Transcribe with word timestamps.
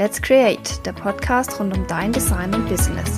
Let's 0.00 0.22
Create, 0.22 0.86
der 0.86 0.92
Podcast 0.92 1.58
rund 1.58 1.76
um 1.76 1.84
dein 1.88 2.12
Design 2.12 2.54
und 2.54 2.68
Business. 2.68 3.16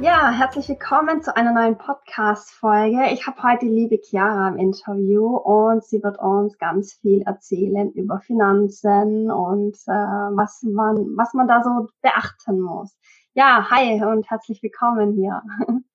Ja, 0.00 0.30
herzlich 0.30 0.66
willkommen 0.70 1.22
zu 1.22 1.36
einer 1.36 1.52
neuen 1.52 1.76
Podcast-Folge. 1.76 3.12
Ich 3.12 3.26
habe 3.26 3.42
heute 3.42 3.66
die 3.66 3.72
liebe 3.72 3.98
Chiara 4.02 4.48
im 4.48 4.56
Interview 4.56 5.36
und 5.36 5.84
sie 5.84 6.02
wird 6.02 6.18
uns 6.18 6.56
ganz 6.56 6.94
viel 6.94 7.20
erzählen 7.20 7.92
über 7.92 8.20
Finanzen 8.20 9.30
und 9.30 9.76
äh, 9.86 9.90
was, 9.92 10.62
man, 10.62 11.14
was 11.14 11.34
man 11.34 11.46
da 11.46 11.62
so 11.62 11.88
beachten 12.00 12.58
muss. 12.58 12.96
Ja, 13.34 13.68
hi 13.68 14.02
und 14.02 14.30
herzlich 14.30 14.62
willkommen 14.62 15.12
hier. 15.12 15.42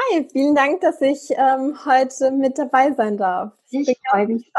Hi, 0.00 0.28
vielen 0.30 0.54
Dank, 0.54 0.80
dass 0.80 1.00
ich 1.00 1.30
ähm, 1.30 1.76
heute 1.84 2.30
mit 2.30 2.56
dabei 2.56 2.92
sein 2.92 3.16
darf. 3.16 3.52
Ich, 3.70 3.88
ich 3.88 3.98
freue 4.08 4.28
mich. 4.28 4.52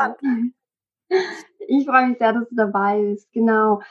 Ich 1.67 1.85
freue 1.85 2.07
mich 2.07 2.17
sehr, 2.17 2.33
dass 2.33 2.49
du 2.49 2.55
dabei 2.55 3.01
bist. 3.01 3.31
Genau. 3.31 3.81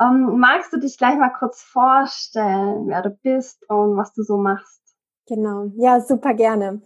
Ähm, 0.00 0.38
magst 0.38 0.72
du 0.72 0.78
dich 0.78 0.98
gleich 0.98 1.16
mal 1.16 1.30
kurz 1.30 1.62
vorstellen, 1.62 2.88
wer 2.88 3.02
du 3.02 3.10
bist 3.10 3.68
und 3.68 3.96
was 3.96 4.12
du 4.12 4.22
so 4.22 4.36
machst? 4.36 4.82
Genau, 5.26 5.70
ja, 5.76 6.00
super 6.00 6.34
gerne. 6.34 6.82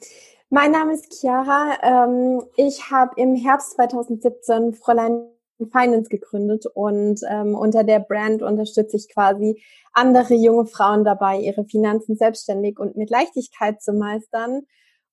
Mein 0.51 0.71
Name 0.71 0.95
ist 0.95 1.13
Chiara. 1.13 1.79
Ähm, 1.83 2.43
ich 2.57 2.91
habe 2.91 3.21
im 3.21 3.35
Herbst 3.35 3.73
2017 3.73 4.75
Fräulein 4.75 5.27
Finance 5.71 6.09
gegründet 6.09 6.67
und 6.67 7.21
ähm, 7.29 7.55
unter 7.55 7.85
der 7.85 8.01
Brand 8.01 8.43
unterstütze 8.43 8.97
ich 8.97 9.09
quasi 9.13 9.63
andere 9.93 10.35
junge 10.35 10.67
Frauen 10.67 11.05
dabei, 11.05 11.39
ihre 11.39 11.65
Finanzen 11.65 12.17
selbstständig 12.17 12.79
und 12.79 12.97
mit 12.97 13.11
Leichtigkeit 13.11 13.81
zu 13.81 13.93
meistern. 13.93 14.63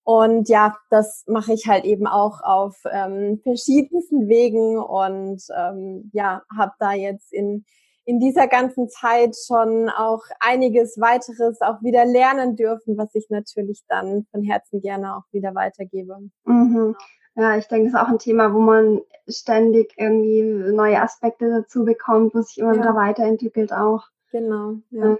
Und 0.04 0.50
ja, 0.50 0.76
das 0.90 1.24
mache 1.28 1.54
ich 1.54 1.68
halt 1.68 1.86
eben 1.86 2.08
auch 2.08 2.42
auf 2.42 2.78
ähm, 2.92 3.40
verschiedensten 3.44 4.28
Wegen 4.28 4.78
und 4.80 5.44
ähm, 5.56 6.10
ja, 6.14 6.42
habe 6.58 6.74
da 6.80 6.94
jetzt 6.94 7.32
in 7.32 7.66
in 8.10 8.20
dieser 8.20 8.48
ganzen 8.48 8.90
Zeit 8.90 9.36
schon 9.46 9.88
auch 9.88 10.24
einiges 10.40 11.00
weiteres 11.00 11.62
auch 11.62 11.84
wieder 11.84 12.06
lernen 12.06 12.56
dürfen, 12.56 12.98
was 12.98 13.14
ich 13.14 13.30
natürlich 13.30 13.84
dann 13.88 14.26
von 14.32 14.42
Herzen 14.42 14.82
gerne 14.82 15.16
auch 15.16 15.32
wieder 15.32 15.54
weitergebe. 15.54 16.18
Mhm. 16.44 16.96
Ja, 17.40 17.56
ich 17.56 17.70
denke, 17.70 17.90
das 17.90 17.94
ist 17.94 18.06
auch 18.06 18.12
ein 18.12 18.20
Thema, 18.20 18.54
wo 18.54 18.60
man 18.60 19.02
ständig 19.26 19.94
irgendwie 19.96 20.44
neue 20.44 21.02
Aspekte 21.02 21.50
dazu 21.50 21.86
bekommt, 21.86 22.36
wo 22.36 22.42
sich 22.42 22.58
immer 22.58 22.74
ja. 22.74 22.82
wieder 22.82 22.96
weiterentwickelt 22.96 23.72
auch. 23.72 24.08
Genau, 24.32 24.74
ja. 24.90 25.12
ja. 25.12 25.18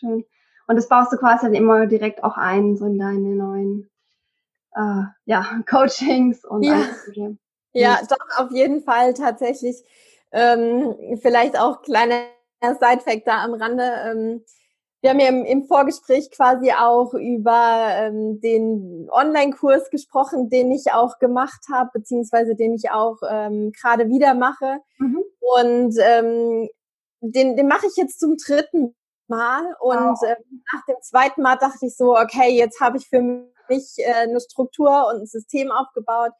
Schön. 0.00 0.24
Und 0.66 0.76
das 0.76 0.88
baust 0.88 1.12
du 1.12 1.16
quasi 1.16 1.46
dann 1.46 1.54
immer 1.54 1.86
direkt 1.86 2.24
auch 2.24 2.36
ein, 2.36 2.76
so 2.76 2.86
in 2.86 2.98
deine 2.98 3.36
neuen 3.36 3.88
äh, 4.74 5.02
ja, 5.26 5.46
Coachings 5.70 6.44
und 6.44 6.64
ja. 6.64 6.82
Ja, 7.72 8.00
doch, 8.08 8.44
auf 8.44 8.50
jeden 8.50 8.82
Fall 8.82 9.14
tatsächlich. 9.14 9.84
Ähm, 10.32 10.96
vielleicht 11.22 11.56
auch 11.56 11.82
kleiner 11.82 12.24
Side-Fact 12.60 13.28
da 13.28 13.44
am 13.44 13.54
Rande. 13.54 13.84
Ähm, 14.06 14.44
wir 15.00 15.10
haben 15.10 15.20
ja 15.20 15.28
im, 15.28 15.44
im 15.44 15.64
Vorgespräch 15.64 16.30
quasi 16.30 16.72
auch 16.72 17.14
über 17.14 17.88
ähm, 17.94 18.40
den 18.40 19.08
Online-Kurs 19.10 19.90
gesprochen, 19.90 20.50
den 20.50 20.70
ich 20.70 20.92
auch 20.92 21.18
gemacht 21.18 21.66
habe, 21.72 21.90
beziehungsweise 21.94 22.54
den 22.54 22.74
ich 22.74 22.90
auch 22.90 23.16
ähm, 23.28 23.72
gerade 23.72 24.08
wieder 24.08 24.34
mache. 24.34 24.78
Mhm. 24.98 25.22
Und 25.40 25.96
ähm, 26.00 26.68
den, 27.20 27.56
den 27.56 27.66
mache 27.66 27.86
ich 27.86 27.96
jetzt 27.96 28.20
zum 28.20 28.36
dritten 28.36 28.94
Mal. 29.26 29.74
Und 29.80 29.96
wow. 29.96 30.22
äh, 30.22 30.36
nach 30.74 30.84
dem 30.86 30.96
zweiten 31.02 31.42
Mal 31.42 31.56
dachte 31.56 31.86
ich 31.86 31.96
so, 31.96 32.16
okay, 32.16 32.50
jetzt 32.50 32.80
habe 32.80 32.98
ich 32.98 33.08
für 33.08 33.22
mich 33.68 33.94
äh, 33.98 34.12
eine 34.12 34.40
Struktur 34.40 35.06
und 35.08 35.22
ein 35.22 35.26
System 35.26 35.70
aufgebaut, 35.70 36.32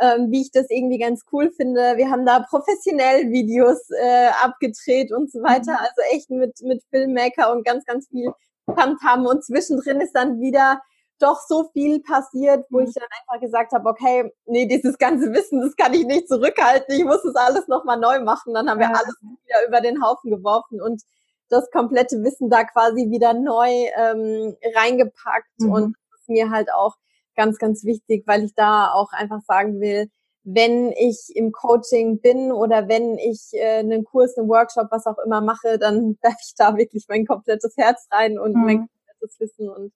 ähm, 0.00 0.30
wie 0.30 0.42
ich 0.42 0.50
das 0.52 0.66
irgendwie 0.70 0.98
ganz 0.98 1.22
cool 1.32 1.50
finde. 1.50 1.96
Wir 1.96 2.10
haben 2.10 2.24
da 2.24 2.40
professionell 2.40 3.30
Videos 3.30 3.90
äh, 3.90 4.28
abgedreht 4.42 5.12
und 5.12 5.30
so 5.30 5.42
weiter. 5.42 5.72
Mhm. 5.72 5.78
Also 5.78 6.02
echt 6.12 6.30
mit, 6.30 6.60
mit 6.62 6.82
Filmmaker 6.90 7.52
und 7.52 7.64
ganz, 7.64 7.84
ganz 7.84 8.08
viel 8.08 8.32
Tamtam. 8.76 9.26
Und 9.26 9.44
zwischendrin 9.44 10.00
ist 10.00 10.12
dann 10.12 10.40
wieder 10.40 10.80
doch 11.18 11.40
so 11.46 11.68
viel 11.72 12.00
passiert, 12.00 12.64
wo 12.70 12.80
ich 12.80 12.90
mhm. 12.90 13.00
dann 13.00 13.08
einfach 13.20 13.40
gesagt 13.44 13.72
habe, 13.72 13.88
okay, 13.88 14.32
nee, 14.46 14.66
dieses 14.66 14.98
ganze 14.98 15.32
Wissen, 15.32 15.60
das 15.60 15.74
kann 15.74 15.94
ich 15.94 16.06
nicht 16.06 16.28
zurückhalten. 16.28 16.94
Ich 16.94 17.04
muss 17.04 17.22
das 17.22 17.34
alles 17.34 17.66
nochmal 17.66 17.98
neu 17.98 18.20
machen. 18.20 18.54
Dann 18.54 18.70
haben 18.70 18.78
wir 18.78 18.88
alles 18.88 19.16
wieder 19.20 19.66
über 19.66 19.80
den 19.80 20.02
Haufen 20.02 20.30
geworfen 20.30 20.80
und 20.80 21.02
das 21.48 21.70
komplette 21.70 22.22
Wissen 22.22 22.50
da 22.50 22.64
quasi 22.64 23.10
wieder 23.10 23.34
neu 23.34 23.68
ähm, 23.96 24.56
reingepackt. 24.76 25.58
Mhm. 25.58 25.72
Und 25.72 25.96
das 26.10 26.20
ist 26.20 26.28
mir 26.28 26.50
halt 26.50 26.72
auch 26.72 26.94
ganz, 27.38 27.58
ganz 27.58 27.84
wichtig, 27.84 28.24
weil 28.26 28.44
ich 28.44 28.54
da 28.54 28.92
auch 28.92 29.12
einfach 29.12 29.40
sagen 29.42 29.80
will, 29.80 30.10
wenn 30.42 30.92
ich 30.92 31.30
im 31.34 31.52
Coaching 31.52 32.20
bin 32.20 32.52
oder 32.52 32.88
wenn 32.88 33.16
ich 33.16 33.50
äh, 33.52 33.78
einen 33.78 34.04
Kurs, 34.04 34.36
einen 34.36 34.48
Workshop, 34.48 34.88
was 34.90 35.06
auch 35.06 35.18
immer 35.24 35.40
mache, 35.40 35.78
dann 35.78 36.18
werfe 36.22 36.38
ich 36.44 36.54
da 36.56 36.76
wirklich 36.76 37.06
mein 37.08 37.26
komplettes 37.26 37.76
Herz 37.76 38.08
rein 38.10 38.38
und 38.38 38.56
mhm. 38.56 38.64
mein 38.64 38.78
komplettes 38.78 39.40
Wissen 39.40 39.68
und 39.70 39.92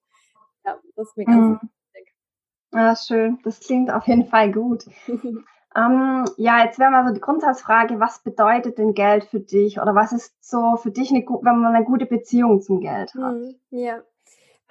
ja, 0.65 0.77
das 0.95 1.09
ist 1.09 1.17
mir 1.17 1.25
ganz 1.25 1.37
mhm. 1.37 1.69
wichtig. 1.93 2.13
Ja, 2.71 2.95
schön. 2.95 3.39
Das 3.43 3.59
klingt 3.59 3.91
auf 3.91 4.07
jeden 4.07 4.25
Fall 4.25 4.51
gut. 4.51 4.85
ähm, 5.75 6.25
ja, 6.37 6.63
jetzt 6.63 6.79
wäre 6.79 6.91
mal 6.91 7.05
so 7.07 7.13
die 7.13 7.19
Grundsatzfrage, 7.19 7.99
was 7.99 8.19
bedeutet 8.19 8.77
denn 8.77 8.93
Geld 8.93 9.25
für 9.25 9.41
dich 9.41 9.81
oder 9.81 9.93
was 9.95 10.13
ist 10.13 10.33
so 10.39 10.77
für 10.77 10.91
dich, 10.91 11.11
eine, 11.11 11.25
wenn 11.25 11.59
man 11.59 11.75
eine 11.75 11.85
gute 11.85 12.05
Beziehung 12.05 12.61
zum 12.61 12.79
Geld 12.79 13.13
hat? 13.15 13.35
Mhm, 13.35 13.55
ja. 13.71 14.01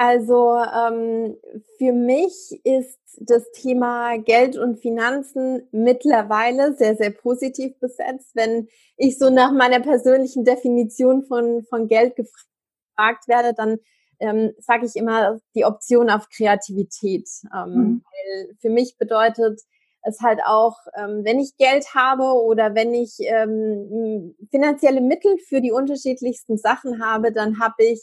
Also 0.05 0.57
ähm, 0.57 1.37
für 1.79 1.93
mich 1.93 2.61
ist 2.65 2.99
das 3.19 3.49
Thema 3.53 4.19
Geld 4.19 4.57
und 4.57 4.81
Finanzen 4.81 5.69
mittlerweile 5.71 6.75
sehr, 6.75 6.97
sehr 6.97 7.11
positiv 7.11 7.79
besetzt. 7.79 8.33
Wenn 8.35 8.67
ich 8.97 9.17
so 9.17 9.31
nach 9.31 9.53
meiner 9.53 9.79
persönlichen 9.79 10.45
Definition 10.45 11.23
von, 11.23 11.63
von 11.71 11.87
Geld 11.87 12.17
gefragt 12.17 13.29
werde, 13.29 13.55
dann 13.55 13.79
ähm, 14.19 14.51
sage 14.59 14.87
ich 14.87 14.97
immer 14.97 15.39
die 15.55 15.65
Option 15.65 16.11
auf 16.11 16.29
Kreativität. 16.31 17.29
Ähm, 17.55 17.73
mhm. 17.73 18.05
Weil 18.05 18.57
für 18.61 18.71
mich 18.71 18.99
bedeutet 18.99 19.61
es 20.03 20.21
halt 20.21 20.41
auch, 20.45 20.79
ähm, 20.97 21.21
wenn 21.23 21.39
ich 21.39 21.57
Geld 21.59 21.95
habe 21.95 22.25
oder 22.25 22.75
wenn 22.75 22.93
ich 22.93 23.19
ähm, 23.21 24.35
finanzielle 24.51 25.01
Mittel 25.01 25.39
für 25.47 25.61
die 25.61 25.71
unterschiedlichsten 25.71 26.59
Sachen 26.59 27.01
habe, 27.01 27.31
dann 27.31 27.61
habe 27.61 27.85
ich 27.85 28.03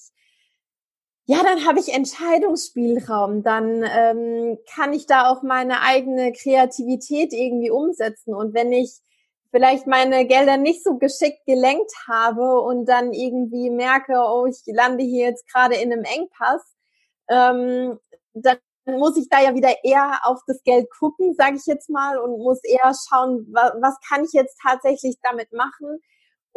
ja, 1.29 1.43
dann 1.43 1.63
habe 1.67 1.79
ich 1.79 1.93
Entscheidungsspielraum, 1.93 3.43
dann 3.43 3.83
ähm, 3.83 4.57
kann 4.73 4.93
ich 4.93 5.05
da 5.05 5.29
auch 5.29 5.43
meine 5.43 5.81
eigene 5.81 6.31
Kreativität 6.31 7.33
irgendwie 7.33 7.69
umsetzen. 7.69 8.33
Und 8.33 8.55
wenn 8.55 8.71
ich 8.71 8.97
vielleicht 9.51 9.85
meine 9.85 10.25
Gelder 10.25 10.57
nicht 10.57 10.83
so 10.83 10.97
geschickt 10.97 11.45
gelenkt 11.45 11.91
habe 12.07 12.59
und 12.61 12.87
dann 12.87 13.13
irgendwie 13.13 13.69
merke, 13.69 14.13
oh, 14.13 14.47
ich 14.47 14.63
lande 14.73 15.03
hier 15.03 15.27
jetzt 15.27 15.47
gerade 15.47 15.75
in 15.75 15.93
einem 15.93 16.03
Engpass, 16.03 16.63
ähm, 17.29 17.99
dann 18.33 18.57
muss 18.87 19.15
ich 19.15 19.29
da 19.29 19.39
ja 19.39 19.53
wieder 19.53 19.83
eher 19.83 20.21
auf 20.23 20.39
das 20.47 20.63
Geld 20.63 20.89
gucken, 20.89 21.35
sage 21.35 21.57
ich 21.57 21.67
jetzt 21.67 21.91
mal, 21.91 22.17
und 22.17 22.39
muss 22.39 22.63
eher 22.63 22.91
schauen, 23.07 23.45
was, 23.51 23.73
was 23.79 23.93
kann 24.09 24.25
ich 24.25 24.31
jetzt 24.33 24.57
tatsächlich 24.63 25.17
damit 25.21 25.53
machen. 25.53 25.99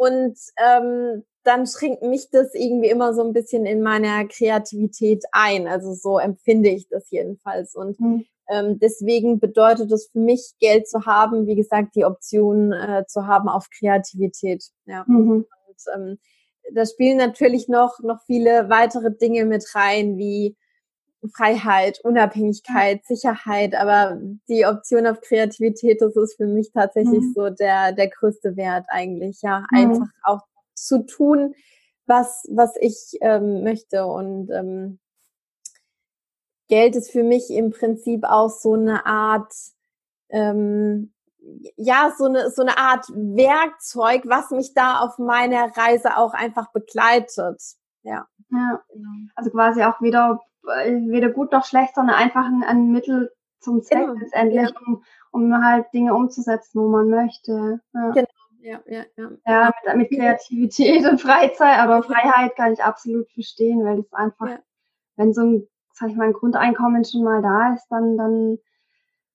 Und 0.03 0.37
ähm, 0.57 1.23
dann 1.43 1.65
schränkt 1.65 2.01
mich 2.01 2.29
das 2.29 2.53
irgendwie 2.53 2.89
immer 2.89 3.13
so 3.13 3.23
ein 3.23 3.31
bisschen 3.31 3.65
in 3.65 3.81
meiner 3.81 4.25
Kreativität 4.27 5.23
ein. 5.31 5.65
Also 5.67 5.93
so 5.93 6.19
empfinde 6.19 6.69
ich 6.69 6.89
das 6.89 7.09
jedenfalls. 7.09 7.73
Und 7.73 7.97
mhm. 8.01 8.25
ähm, 8.49 8.79
deswegen 8.79 9.39
bedeutet 9.39 9.93
es 9.93 10.09
für 10.11 10.19
mich, 10.19 10.55
Geld 10.59 10.89
zu 10.89 11.05
haben, 11.05 11.47
wie 11.47 11.55
gesagt, 11.55 11.95
die 11.95 12.03
Option 12.03 12.73
äh, 12.73 13.05
zu 13.07 13.27
haben 13.27 13.47
auf 13.47 13.69
Kreativität. 13.69 14.65
Ja. 14.85 15.05
Mhm. 15.07 15.45
Und 15.67 15.95
ähm, 15.95 16.17
da 16.73 16.85
spielen 16.85 17.17
natürlich 17.17 17.69
noch, 17.69 17.99
noch 18.01 18.19
viele 18.25 18.69
weitere 18.69 19.15
Dinge 19.15 19.45
mit 19.45 19.73
rein, 19.73 20.17
wie 20.17 20.57
Freiheit, 21.31 21.99
Unabhängigkeit, 22.03 23.05
Sicherheit, 23.05 23.75
aber 23.75 24.19
die 24.47 24.65
Option 24.65 25.07
auf 25.07 25.21
Kreativität, 25.21 26.01
das 26.01 26.15
ist 26.15 26.35
für 26.35 26.47
mich 26.47 26.71
tatsächlich 26.71 27.21
mhm. 27.21 27.33
so 27.35 27.49
der, 27.49 27.93
der 27.93 28.09
größte 28.09 28.55
Wert 28.55 28.85
eigentlich, 28.89 29.41
ja, 29.41 29.65
mhm. 29.71 29.77
einfach 29.77 30.07
auch 30.23 30.41
zu 30.73 31.05
tun, 31.05 31.55
was, 32.05 32.45
was 32.49 32.75
ich 32.79 33.17
ähm, 33.21 33.63
möchte. 33.63 34.05
Und 34.05 34.49
ähm, 34.51 34.99
Geld 36.67 36.95
ist 36.95 37.11
für 37.11 37.23
mich 37.23 37.49
im 37.49 37.71
Prinzip 37.71 38.23
auch 38.23 38.49
so 38.49 38.73
eine 38.73 39.05
Art, 39.05 39.53
ähm, 40.29 41.13
ja, 41.75 42.13
so 42.17 42.25
eine, 42.25 42.49
so 42.51 42.61
eine 42.61 42.77
Art 42.77 43.07
Werkzeug, 43.09 44.23
was 44.25 44.51
mich 44.51 44.73
da 44.73 44.99
auf 44.99 45.17
meiner 45.17 45.75
Reise 45.75 46.17
auch 46.17 46.33
einfach 46.33 46.71
begleitet. 46.71 47.61
Ja. 48.03 48.27
Ja, 48.49 48.81
genau. 48.93 49.09
also 49.35 49.49
quasi 49.51 49.83
auch 49.83 49.99
weder, 50.01 50.39
weder 50.63 51.29
gut 51.29 51.51
noch 51.51 51.65
schlecht, 51.65 51.95
sondern 51.95 52.15
einfach 52.15 52.45
ein, 52.45 52.63
ein 52.63 52.91
Mittel 52.91 53.31
zum 53.59 53.81
Zweck 53.81 54.07
genau. 54.07 54.13
letztendlich, 54.19 54.69
ja. 54.69 54.81
um, 54.85 55.03
um 55.31 55.65
halt 55.65 55.85
Dinge 55.93 56.13
umzusetzen, 56.13 56.81
wo 56.81 56.87
man 56.87 57.09
möchte. 57.09 57.81
Ja. 57.93 58.09
Genau 58.11 58.27
ja, 58.63 58.79
ja, 58.87 59.03
ja. 59.17 59.31
Ja, 59.45 59.71
mit, 59.85 60.09
mit 60.09 60.19
Kreativität 60.19 61.05
und 61.09 61.21
Freizeit, 61.21 61.79
aber 61.79 62.01
Freiheit 62.01 62.55
kann 62.55 62.73
ich 62.73 62.81
absolut 62.81 63.29
verstehen, 63.31 63.83
weil 63.83 63.97
das 63.97 64.13
einfach, 64.13 64.47
ja. 64.47 64.59
wenn 65.17 65.33
so 65.33 65.41
ein, 65.41 65.67
sag 65.91 66.09
ich 66.09 66.15
mal, 66.15 66.27
ein 66.27 66.33
Grundeinkommen 66.33 67.03
schon 67.03 67.23
mal 67.23 67.41
da 67.41 67.73
ist, 67.73 67.85
dann, 67.89 68.17
dann, 68.17 68.57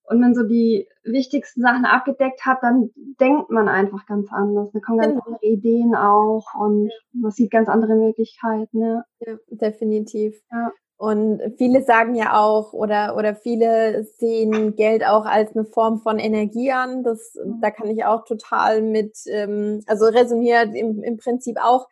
und 0.05 0.21
man 0.21 0.35
so 0.35 0.45
die 0.45 0.89
wichtigsten 1.05 1.61
Sachen 1.61 1.85
abgedeckt 1.85 2.47
hat, 2.47 2.63
dann 2.63 2.91
denkt 3.21 3.51
man 3.51 3.69
einfach 3.69 4.07
ganz 4.07 4.33
anders. 4.33 4.71
Da 4.73 4.81
kommen 4.81 4.99
ganz 4.99 5.13
genau. 5.13 5.25
andere 5.27 5.47
Ideen 5.47 5.95
auch 5.95 6.47
und 6.59 6.91
man 7.13 7.31
sieht 7.31 7.51
ganz 7.51 7.69
andere 7.69 7.95
Möglichkeiten. 7.97 8.81
Ja, 8.81 9.05
ja 9.21 9.37
definitiv. 9.51 10.41
Ja. 10.51 10.73
Und 10.99 11.41
viele 11.59 11.85
sagen 11.85 12.17
ja 12.17 12.37
auch 12.37 12.73
oder 12.73 13.17
oder 13.17 13.37
viele 13.37 14.03
sehen 14.19 14.75
Geld 14.75 15.07
auch 15.07 15.27
als 15.27 15.55
eine 15.55 15.65
Form 15.65 16.01
von 16.01 16.19
Energie 16.19 16.73
an. 16.73 17.05
Das 17.05 17.37
mhm. 17.37 17.61
da 17.61 17.71
kann 17.71 17.89
ich 17.89 18.05
auch 18.05 18.25
total 18.25 18.83
mit, 18.83 19.17
ähm, 19.27 19.81
also 19.87 20.07
resoniert 20.07 20.75
im, 20.75 21.05
im 21.05 21.17
Prinzip 21.17 21.57
auch 21.63 21.87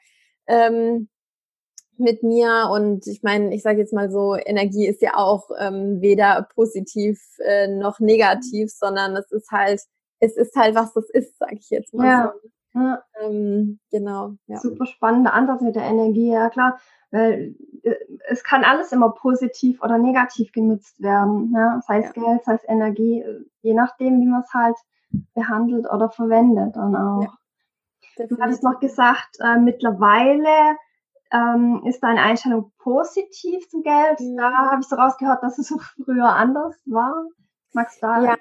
ähm, 0.49 1.09
mit 1.99 2.25
mir. 2.25 2.69
Und 2.73 3.07
ich 3.07 3.23
meine, 3.23 3.55
ich 3.55 3.63
sage 3.63 3.79
jetzt 3.79 3.93
mal 3.93 4.11
so, 4.11 4.35
Energie 4.35 4.89
ist 4.89 5.01
ja 5.03 5.17
auch 5.17 5.51
ähm, 5.57 6.01
weder 6.01 6.49
positiv 6.57 7.21
äh, 7.45 7.69
noch 7.69 8.01
negativ, 8.01 8.73
sondern 8.73 9.15
es 9.17 9.31
ist 9.31 9.53
halt, 9.53 9.83
es 10.19 10.37
ist 10.37 10.57
halt, 10.57 10.75
was 10.75 10.93
das 10.95 11.09
ist, 11.11 11.39
sage 11.39 11.59
ich 11.61 11.71
jetzt 11.71 11.95
mal. 11.95 12.07
Ja. 12.07 12.35
So. 12.43 12.51
Ja. 12.77 13.03
Ähm, 13.23 13.79
genau. 13.91 14.35
Ja. 14.47 14.59
Super 14.59 14.87
spannender 14.87 15.33
Ansatz 15.33 15.63
mit 15.63 15.77
der 15.77 15.85
Energie, 15.85 16.31
ja 16.31 16.51
klar. 16.51 16.79
Weil 17.11 17.55
äh, 17.83 17.95
es 18.29 18.45
kann 18.45 18.65
alles 18.65 18.93
immer 18.93 19.11
positiv 19.11 19.83
oder 19.83 19.99
negativ 19.99 20.53
genutzt 20.53 21.01
werden. 21.01 21.53
Ja? 21.55 21.81
Sei 21.87 22.01
es 22.01 22.15
ja. 22.15 22.23
Geld, 22.23 22.45
sei 22.45 22.55
es 22.55 22.69
Energie, 22.69 23.25
je 23.63 23.75
nachdem, 23.75 24.21
wie 24.21 24.27
man 24.27 24.43
es 24.43 24.53
halt 24.53 24.77
behandelt 25.35 25.87
oder 25.91 26.11
verwendet 26.11 26.77
dann 26.77 26.95
auch. 26.95 27.23
Ja. 27.23 28.27
Du 28.27 28.39
hattest 28.41 28.63
noch 28.63 28.81
gesagt, 28.81 29.39
äh, 29.41 29.59
mittlerweile 29.59 30.77
ähm, 31.33 31.83
ist 31.85 32.03
deine 32.03 32.23
Einstellung 32.23 32.73
positiv 32.79 33.69
zum 33.69 33.83
Geld. 33.83 34.21
Mhm. 34.21 34.37
Da 34.37 34.53
habe 34.71 34.81
ich 34.81 34.89
so 34.89 34.97
rausgehört, 34.97 35.43
dass 35.43 35.59
es 35.59 35.69
so 35.69 35.79
früher 36.05 36.29
anders 36.29 36.77
war. 36.87 37.25
Magst 37.77 38.03
du 38.03 38.07
da? 38.07 38.25
Ja, 38.25 38.37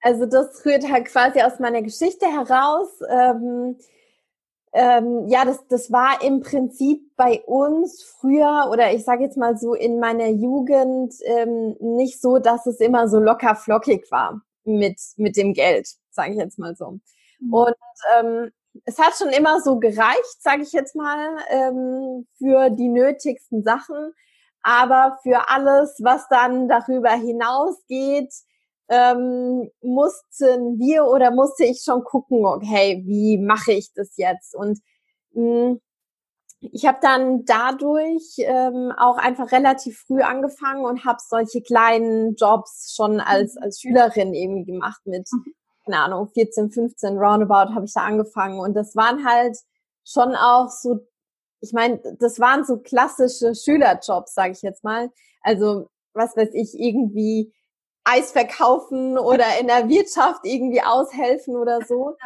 also 0.00 0.26
das 0.26 0.66
rührt 0.66 0.90
halt 0.90 1.06
quasi 1.06 1.40
aus 1.40 1.60
meiner 1.60 1.82
Geschichte 1.82 2.26
heraus. 2.26 2.88
Ähm, 3.08 3.76
ähm, 4.72 5.28
ja, 5.28 5.44
das, 5.44 5.64
das 5.68 5.92
war 5.92 6.20
im 6.20 6.40
Prinzip 6.40 7.14
bei 7.16 7.42
uns 7.46 8.02
früher 8.02 8.68
oder 8.72 8.92
ich 8.92 9.04
sage 9.04 9.22
jetzt 9.22 9.36
mal 9.36 9.56
so 9.56 9.74
in 9.74 10.00
meiner 10.00 10.26
Jugend 10.26 11.14
ähm, 11.24 11.76
nicht 11.78 12.20
so, 12.20 12.38
dass 12.40 12.66
es 12.66 12.80
immer 12.80 13.06
so 13.06 13.20
locker 13.20 13.54
flockig 13.54 14.10
war 14.10 14.42
mit, 14.64 14.98
mit 15.16 15.36
dem 15.36 15.54
Geld, 15.54 15.88
sage 16.10 16.32
ich 16.32 16.38
jetzt 16.38 16.58
mal 16.58 16.74
so. 16.74 16.98
Mhm. 17.38 17.54
Und 17.54 17.76
ähm, 18.18 18.50
es 18.84 18.98
hat 18.98 19.14
schon 19.16 19.28
immer 19.28 19.60
so 19.60 19.78
gereicht, 19.78 20.42
sage 20.42 20.62
ich 20.62 20.72
jetzt 20.72 20.96
mal, 20.96 21.36
ähm, 21.50 22.26
für 22.36 22.70
die 22.70 22.88
nötigsten 22.88 23.62
Sachen. 23.62 24.12
Aber 24.64 25.18
für 25.22 25.50
alles, 25.50 26.00
was 26.02 26.26
dann 26.28 26.68
darüber 26.68 27.10
hinausgeht, 27.10 28.32
ähm, 28.92 29.70
mussten 29.80 30.78
wir 30.78 31.06
oder 31.06 31.30
musste 31.30 31.64
ich 31.64 31.82
schon 31.82 32.04
gucken, 32.04 32.44
okay, 32.44 33.02
wie 33.06 33.38
mache 33.38 33.72
ich 33.72 33.90
das 33.94 34.16
jetzt? 34.18 34.54
Und 34.54 34.80
mh, 35.32 35.70
hm, 35.70 35.80
ich 36.60 36.86
habe 36.86 36.98
dann 37.00 37.44
dadurch 37.44 38.36
ähm, 38.38 38.92
auch 38.96 39.16
einfach 39.16 39.50
relativ 39.50 39.98
früh 40.06 40.20
angefangen 40.20 40.84
und 40.84 41.04
habe 41.04 41.18
solche 41.26 41.62
kleinen 41.62 42.36
Jobs 42.36 42.94
schon 42.94 43.18
als 43.18 43.56
als 43.56 43.80
Schülerin 43.80 44.32
irgendwie 44.32 44.70
gemacht 44.70 45.00
mit 45.04 45.26
mhm. 45.32 45.54
keine 45.84 45.98
Ahnung 45.98 46.28
14, 46.28 46.70
15 46.70 47.18
roundabout 47.18 47.74
habe 47.74 47.86
ich 47.86 47.92
da 47.94 48.02
angefangen 48.02 48.60
und 48.60 48.74
das 48.74 48.94
waren 48.94 49.26
halt 49.26 49.56
schon 50.04 50.36
auch 50.36 50.68
so 50.68 51.00
ich 51.60 51.72
meine, 51.72 52.00
das 52.18 52.40
waren 52.40 52.64
so 52.64 52.78
klassische 52.78 53.54
Schülerjobs, 53.54 54.34
sage 54.34 54.52
ich 54.52 54.62
jetzt 54.62 54.84
mal. 54.84 55.10
Also 55.42 55.88
was 56.12 56.36
weiß 56.36 56.50
ich 56.54 56.74
irgendwie 56.74 57.52
Eis 58.04 58.32
verkaufen 58.32 59.18
oder 59.18 59.44
in 59.60 59.66
der 59.68 59.88
Wirtschaft 59.88 60.40
irgendwie 60.44 60.82
aushelfen 60.82 61.56
oder 61.56 61.80
so. 61.86 62.16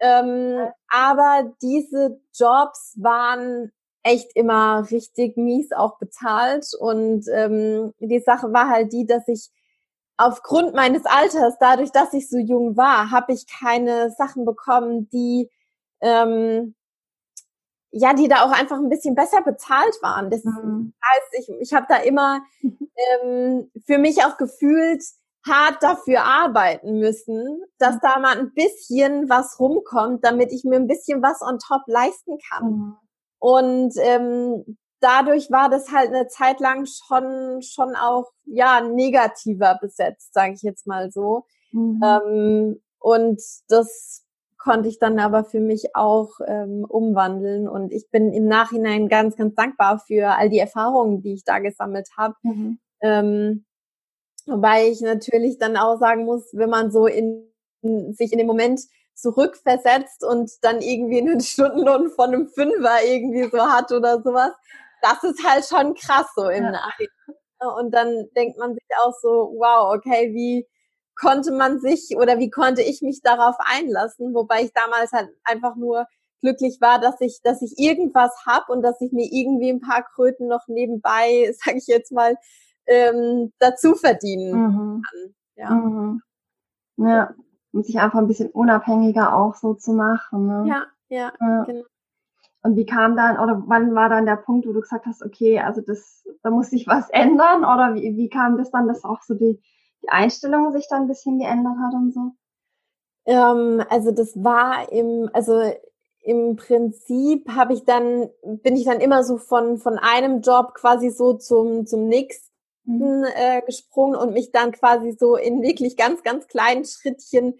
Ähm, 0.00 0.68
aber 0.88 1.52
diese 1.62 2.20
Jobs 2.34 2.94
waren 3.00 3.72
echt 4.02 4.36
immer 4.36 4.88
richtig 4.90 5.36
mies 5.36 5.72
auch 5.72 5.98
bezahlt 5.98 6.66
und 6.78 7.24
ähm, 7.32 7.94
die 7.98 8.20
Sache 8.20 8.52
war 8.52 8.68
halt 8.68 8.92
die, 8.92 9.06
dass 9.06 9.26
ich 9.28 9.50
aufgrund 10.16 10.74
meines 10.74 11.06
Alters, 11.06 11.54
dadurch, 11.58 11.90
dass 11.90 12.12
ich 12.12 12.28
so 12.28 12.38
jung 12.38 12.76
war, 12.76 13.10
habe 13.10 13.32
ich 13.32 13.46
keine 13.46 14.10
Sachen 14.10 14.44
bekommen, 14.44 15.08
die 15.08 15.50
ähm, 16.00 16.74
ja, 17.96 18.12
die 18.12 18.26
da 18.26 18.42
auch 18.42 18.50
einfach 18.50 18.76
ein 18.76 18.88
bisschen 18.88 19.14
besser 19.14 19.40
bezahlt 19.42 19.96
waren. 20.02 20.28
Das 20.28 20.42
mhm. 20.42 20.92
heißt, 21.02 21.48
ich, 21.48 21.60
ich 21.60 21.74
habe 21.74 21.86
da 21.88 21.96
immer 21.98 22.42
ähm, 22.62 23.70
für 23.86 23.98
mich 23.98 24.24
auch 24.24 24.36
gefühlt, 24.36 25.04
hart 25.46 25.82
dafür 25.82 26.24
arbeiten 26.24 26.98
müssen, 26.98 27.62
dass 27.78 27.98
da 28.00 28.18
mal 28.18 28.38
ein 28.38 28.52
bisschen 28.54 29.28
was 29.28 29.58
rumkommt, 29.60 30.24
damit 30.24 30.52
ich 30.52 30.64
mir 30.64 30.76
ein 30.76 30.86
bisschen 30.86 31.22
was 31.22 31.42
on 31.42 31.58
top 31.58 31.82
leisten 31.86 32.38
kann. 32.50 32.70
Mhm. 32.70 32.96
Und 33.38 33.94
ähm, 33.98 34.78
dadurch 35.00 35.50
war 35.50 35.68
das 35.68 35.92
halt 35.92 36.08
eine 36.08 36.28
Zeit 36.28 36.60
lang 36.60 36.86
schon 36.86 37.60
schon 37.60 37.94
auch 37.94 38.30
ja 38.46 38.80
negativer 38.80 39.78
besetzt, 39.80 40.32
sage 40.32 40.54
ich 40.54 40.62
jetzt 40.62 40.86
mal 40.86 41.10
so. 41.10 41.44
Mhm. 41.72 42.00
Ähm, 42.02 42.82
und 42.98 43.42
das 43.68 44.24
konnte 44.56 44.88
ich 44.88 44.98
dann 44.98 45.18
aber 45.18 45.44
für 45.44 45.60
mich 45.60 45.94
auch 45.94 46.40
ähm, 46.46 46.86
umwandeln 46.88 47.68
und 47.68 47.92
ich 47.92 48.08
bin 48.10 48.32
im 48.32 48.46
Nachhinein 48.46 49.08
ganz 49.08 49.36
ganz 49.36 49.54
dankbar 49.54 49.98
für 49.98 50.38
all 50.38 50.48
die 50.48 50.58
Erfahrungen, 50.58 51.20
die 51.20 51.34
ich 51.34 51.44
da 51.44 51.58
gesammelt 51.58 52.08
habe. 52.16 52.34
Mhm. 52.42 52.78
Ähm, 53.02 53.64
Wobei 54.46 54.88
ich 54.88 55.00
natürlich 55.00 55.58
dann 55.58 55.76
auch 55.76 55.98
sagen 55.98 56.24
muss, 56.24 56.50
wenn 56.52 56.70
man 56.70 56.90
so 56.90 57.06
in, 57.06 57.50
sich 58.12 58.32
in 58.32 58.38
dem 58.38 58.46
Moment 58.46 58.80
zurückversetzt 59.14 60.24
und 60.24 60.50
dann 60.62 60.80
irgendwie 60.80 61.18
einen 61.18 61.40
Stundenlohn 61.40 62.10
von 62.10 62.34
einem 62.34 62.48
Fünfer 62.48 63.02
irgendwie 63.04 63.48
so 63.50 63.60
hat 63.60 63.92
oder 63.92 64.22
sowas, 64.22 64.52
das 65.02 65.22
ist 65.24 65.46
halt 65.46 65.64
schon 65.64 65.94
krass 65.94 66.26
so 66.34 66.48
im 66.48 66.64
ja. 66.64 66.70
Nachhinein. 66.72 67.08
Und 67.78 67.94
dann 67.94 68.28
denkt 68.36 68.58
man 68.58 68.74
sich 68.74 68.84
auch 69.02 69.12
so, 69.22 69.54
wow, 69.56 69.94
okay, 69.94 70.34
wie 70.34 70.66
konnte 71.16 71.52
man 71.52 71.80
sich 71.80 72.16
oder 72.16 72.38
wie 72.38 72.50
konnte 72.50 72.82
ich 72.82 73.00
mich 73.00 73.22
darauf 73.22 73.54
einlassen? 73.58 74.34
Wobei 74.34 74.62
ich 74.62 74.72
damals 74.72 75.12
halt 75.12 75.30
einfach 75.44 75.76
nur 75.76 76.06
glücklich 76.40 76.78
war, 76.80 77.00
dass 77.00 77.20
ich, 77.20 77.40
dass 77.42 77.62
ich 77.62 77.78
irgendwas 77.78 78.32
hab 78.46 78.68
und 78.68 78.82
dass 78.82 79.00
ich 79.00 79.12
mir 79.12 79.26
irgendwie 79.30 79.70
ein 79.70 79.80
paar 79.80 80.04
Kröten 80.04 80.46
noch 80.46 80.66
nebenbei, 80.66 81.52
sage 81.64 81.78
ich 81.78 81.86
jetzt 81.86 82.12
mal, 82.12 82.36
ähm, 82.86 83.52
dazu 83.58 83.94
verdienen 83.94 84.52
mhm. 84.52 85.02
kann. 85.02 85.34
Ja. 85.56 85.70
Mhm. 85.70 86.22
ja, 86.96 87.34
um 87.72 87.82
sich 87.82 87.98
einfach 87.98 88.18
ein 88.18 88.28
bisschen 88.28 88.50
unabhängiger 88.50 89.36
auch 89.36 89.54
so 89.54 89.74
zu 89.74 89.92
machen. 89.92 90.46
Ne? 90.46 90.64
Ja, 90.68 90.86
ja, 91.08 91.32
ja, 91.40 91.64
genau. 91.64 91.84
Und 92.64 92.76
wie 92.76 92.86
kam 92.86 93.14
dann, 93.14 93.38
oder 93.38 93.62
wann 93.66 93.94
war 93.94 94.08
dann 94.08 94.24
der 94.24 94.36
Punkt, 94.36 94.66
wo 94.66 94.72
du 94.72 94.80
gesagt 94.80 95.04
hast, 95.04 95.22
okay, 95.22 95.60
also 95.60 95.82
das, 95.82 96.26
da 96.42 96.50
muss 96.50 96.70
sich 96.70 96.86
was 96.86 97.10
ändern? 97.10 97.60
Oder 97.60 97.94
wie, 97.94 98.16
wie 98.16 98.28
kam 98.30 98.56
das 98.56 98.70
dann, 98.70 98.88
dass 98.88 99.04
auch 99.04 99.20
so 99.20 99.34
die, 99.34 99.60
die 100.02 100.08
Einstellung 100.08 100.72
sich 100.72 100.88
dann 100.88 101.02
ein 101.02 101.08
bisschen 101.08 101.38
geändert 101.38 101.76
hat 101.78 101.92
und 101.92 102.14
so? 102.14 102.32
Ähm, 103.26 103.84
also 103.90 104.12
das 104.12 104.42
war 104.42 104.90
im, 104.90 105.28
also 105.34 105.60
im 106.22 106.56
Prinzip 106.56 107.50
habe 107.50 107.74
ich 107.74 107.84
dann, 107.84 108.30
bin 108.42 108.76
ich 108.76 108.86
dann 108.86 109.00
immer 109.00 109.24
so 109.24 109.36
von, 109.36 109.76
von 109.76 109.98
einem 109.98 110.40
Job 110.40 110.72
quasi 110.74 111.10
so 111.10 111.34
zum, 111.34 111.84
zum 111.84 112.06
nächsten 112.06 112.53
mhm. 112.84 113.24
äh, 113.34 113.62
gesprungen 113.62 114.16
und 114.16 114.32
mich 114.32 114.50
dann 114.52 114.72
quasi 114.72 115.16
so 115.18 115.36
in 115.36 115.62
wirklich 115.62 115.96
ganz, 115.96 116.22
ganz 116.22 116.46
kleinen 116.46 116.84
Schrittchen 116.84 117.58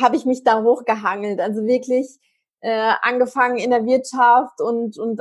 habe 0.00 0.16
ich 0.16 0.24
mich 0.24 0.42
da 0.44 0.62
hochgehangelt. 0.62 1.40
Also 1.40 1.64
wirklich 1.66 2.18
äh, 2.60 2.92
angefangen 3.02 3.58
in 3.58 3.70
der 3.70 3.84
Wirtschaft 3.84 4.60
und, 4.60 4.98
und 4.98 5.20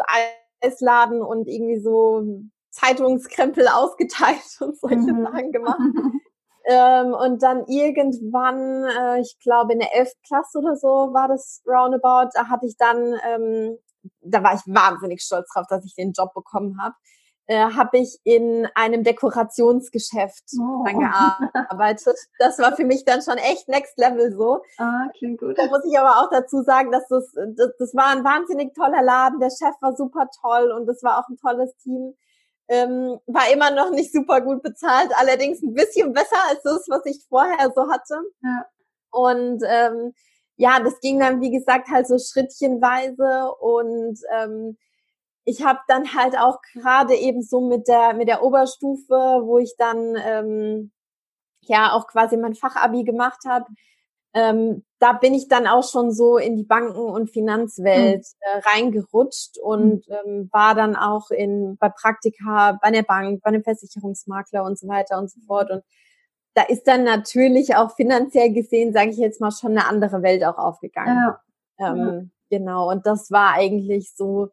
Eisladen 0.61 1.21
und 1.21 1.47
irgendwie 1.47 1.79
so 1.79 2.23
Zeitungskrempel 2.69 3.67
ausgeteilt 3.73 4.57
und 4.59 4.79
solche 4.79 5.13
mhm. 5.13 5.23
Sachen 5.23 5.51
gemacht. 5.51 5.79
ähm, 6.65 7.13
und 7.13 7.43
dann 7.43 7.65
irgendwann, 7.67 8.85
äh, 8.85 9.21
ich 9.21 9.37
glaube 9.39 9.73
in 9.73 9.79
der 9.79 9.95
11. 9.95 10.13
Klasse 10.25 10.59
oder 10.59 10.75
so 10.75 10.87
war 11.13 11.27
das 11.27 11.61
roundabout, 11.65 12.29
da 12.33 12.47
hatte 12.47 12.67
ich 12.67 12.77
dann, 12.77 13.15
ähm, 13.27 13.77
da 14.21 14.43
war 14.43 14.53
ich 14.53 14.61
wahnsinnig 14.67 15.21
stolz 15.21 15.49
drauf, 15.53 15.65
dass 15.67 15.85
ich 15.85 15.95
den 15.95 16.13
Job 16.13 16.33
bekommen 16.33 16.81
habe 16.81 16.95
äh, 17.47 17.57
habe 17.57 17.97
ich 17.97 18.17
in 18.23 18.67
einem 18.75 19.03
Dekorationsgeschäft 19.03 20.43
oh. 20.59 20.83
dann 20.85 20.99
gearbeitet. 20.99 22.17
Das 22.39 22.59
war 22.59 22.75
für 22.75 22.85
mich 22.85 23.05
dann 23.05 23.21
schon 23.21 23.37
echt 23.37 23.67
Next 23.67 23.97
Level 23.97 24.31
so. 24.31 24.61
Ah, 24.77 25.07
klingt 25.17 25.39
gut. 25.39 25.57
Da 25.57 25.67
muss 25.67 25.85
ich 25.85 25.97
aber 25.97 26.21
auch 26.21 26.29
dazu 26.29 26.61
sagen, 26.63 26.91
dass 26.91 27.07
das, 27.07 27.31
das, 27.55 27.71
das 27.77 27.95
war 27.95 28.07
ein 28.07 28.23
wahnsinnig 28.23 28.73
toller 28.73 29.01
Laden. 29.01 29.39
Der 29.39 29.49
Chef 29.49 29.75
war 29.81 29.95
super 29.95 30.27
toll 30.41 30.71
und 30.71 30.89
es 30.89 31.03
war 31.03 31.19
auch 31.19 31.29
ein 31.29 31.37
tolles 31.37 31.75
Team. 31.77 32.15
Ähm, 32.67 33.19
war 33.27 33.51
immer 33.53 33.71
noch 33.71 33.91
nicht 33.91 34.13
super 34.13 34.39
gut 34.39 34.63
bezahlt, 34.63 35.11
allerdings 35.17 35.61
ein 35.61 35.73
bisschen 35.73 36.13
besser 36.13 36.37
als 36.49 36.61
das, 36.63 36.87
was 36.87 37.05
ich 37.05 37.25
vorher 37.27 37.71
so 37.75 37.89
hatte. 37.89 38.21
Ja. 38.41 38.65
Und 39.11 39.61
ähm, 39.67 40.13
ja, 40.55 40.79
das 40.79 40.99
ging 41.01 41.19
dann, 41.19 41.41
wie 41.41 41.51
gesagt, 41.51 41.89
halt 41.89 42.07
so 42.07 42.17
schrittchenweise 42.17 43.51
und 43.59 44.19
ähm, 44.31 44.77
ich 45.43 45.63
habe 45.63 45.79
dann 45.87 46.13
halt 46.15 46.37
auch 46.37 46.59
gerade 46.73 47.15
eben 47.15 47.41
so 47.41 47.61
mit 47.61 47.87
der 47.87 48.13
mit 48.13 48.27
der 48.27 48.43
Oberstufe, 48.43 49.41
wo 49.43 49.57
ich 49.57 49.75
dann 49.77 50.15
ähm, 50.23 50.91
ja 51.61 51.93
auch 51.93 52.07
quasi 52.07 52.37
mein 52.37 52.55
Fachabi 52.55 53.03
gemacht 53.03 53.39
habe, 53.47 53.65
ähm, 54.33 54.83
da 54.99 55.13
bin 55.13 55.33
ich 55.33 55.47
dann 55.49 55.67
auch 55.67 55.83
schon 55.83 56.11
so 56.11 56.37
in 56.37 56.55
die 56.55 56.63
Banken- 56.63 56.97
und 56.97 57.31
Finanzwelt 57.31 58.25
mhm. 58.25 58.39
äh, 58.39 58.69
reingerutscht 58.69 59.57
und 59.57 60.07
mhm. 60.07 60.15
ähm, 60.25 60.49
war 60.51 60.73
dann 60.75 60.95
auch 60.95 61.31
in 61.31 61.77
bei 61.77 61.89
Praktika 61.89 62.77
bei 62.81 62.91
der 62.91 63.03
Bank, 63.03 63.41
bei 63.41 63.49
einem 63.49 63.63
Versicherungsmakler 63.63 64.63
und 64.63 64.79
so 64.79 64.87
weiter 64.87 65.17
und 65.17 65.29
so 65.29 65.39
fort. 65.41 65.69
Und 65.71 65.83
da 66.53 66.63
ist 66.63 66.87
dann 66.87 67.03
natürlich 67.03 67.75
auch 67.75 67.95
finanziell 67.95 68.53
gesehen, 68.53 68.93
sage 68.93 69.09
ich 69.09 69.17
jetzt 69.17 69.41
mal, 69.41 69.51
schon 69.51 69.71
eine 69.71 69.87
andere 69.87 70.21
Welt 70.21 70.43
auch 70.45 70.57
aufgegangen. 70.57 71.17
Ja. 71.17 71.91
Ähm, 71.91 71.97
ja. 71.97 72.57
Genau. 72.57 72.89
Und 72.89 73.05
das 73.05 73.31
war 73.31 73.53
eigentlich 73.53 74.13
so, 74.15 74.49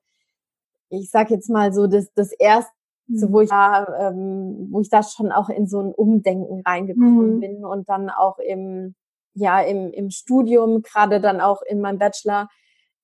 ich 0.91 1.11
sag 1.11 1.31
jetzt 1.31 1.51
mal 1.51 1.73
so, 1.73 1.87
das, 1.87 2.13
das 2.15 2.33
erste, 2.33 2.73
mhm. 3.07 3.33
wo 3.33 3.41
ich 3.41 3.51
da, 3.51 4.09
ähm, 4.09 4.69
wo 4.71 4.81
ich 4.81 4.91
da 4.91 5.03
schon 5.03 5.33
auch 5.33 5.49
in 5.49 5.67
so 5.67 5.81
ein 5.81 5.93
Umdenken 5.93 6.63
reingekommen 6.67 7.37
mhm. 7.37 7.41
bin 7.41 7.65
und 7.65 7.89
dann 7.89 8.11
auch 8.11 8.39
im 8.39 8.95
ja 9.39 9.61
im, 9.61 9.93
im 9.93 10.11
Studium, 10.11 10.83
gerade 10.83 11.21
dann 11.21 11.41
auch 11.41 11.63
in 11.63 11.81
meinem 11.81 11.99
Bachelor, 11.99 12.49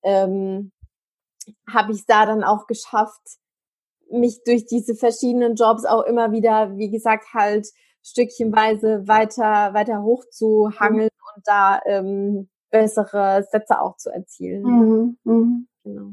ähm, 0.03 0.71
habe 1.69 1.93
ich 1.93 2.05
da 2.05 2.25
dann 2.25 2.43
auch 2.43 2.67
geschafft, 2.67 3.21
mich 4.11 4.43
durch 4.43 4.65
diese 4.65 4.95
verschiedenen 4.95 5.55
Jobs 5.55 5.85
auch 5.85 6.03
immer 6.03 6.31
wieder, 6.31 6.77
wie 6.77 6.91
gesagt, 6.91 7.33
halt 7.33 7.67
stückchenweise 8.03 9.07
weiter, 9.07 9.73
weiter 9.73 10.03
hochzuhangeln 10.03 11.09
mhm. 11.11 11.35
und 11.35 11.47
da 11.47 11.79
ähm, 11.85 12.49
bessere 12.69 13.43
Sätze 13.49 13.81
auch 13.81 13.97
zu 13.97 14.11
erzielen. 14.11 14.63
Mhm. 14.63 15.17
Mhm. 15.23 15.67
Genau. 15.83 16.11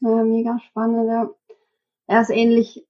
Ja, 0.00 0.24
mega 0.24 0.58
spannend. 0.60 1.08
Ja. 1.08 1.30
Er 2.06 2.22
ist 2.22 2.30
ähnlich 2.30 2.86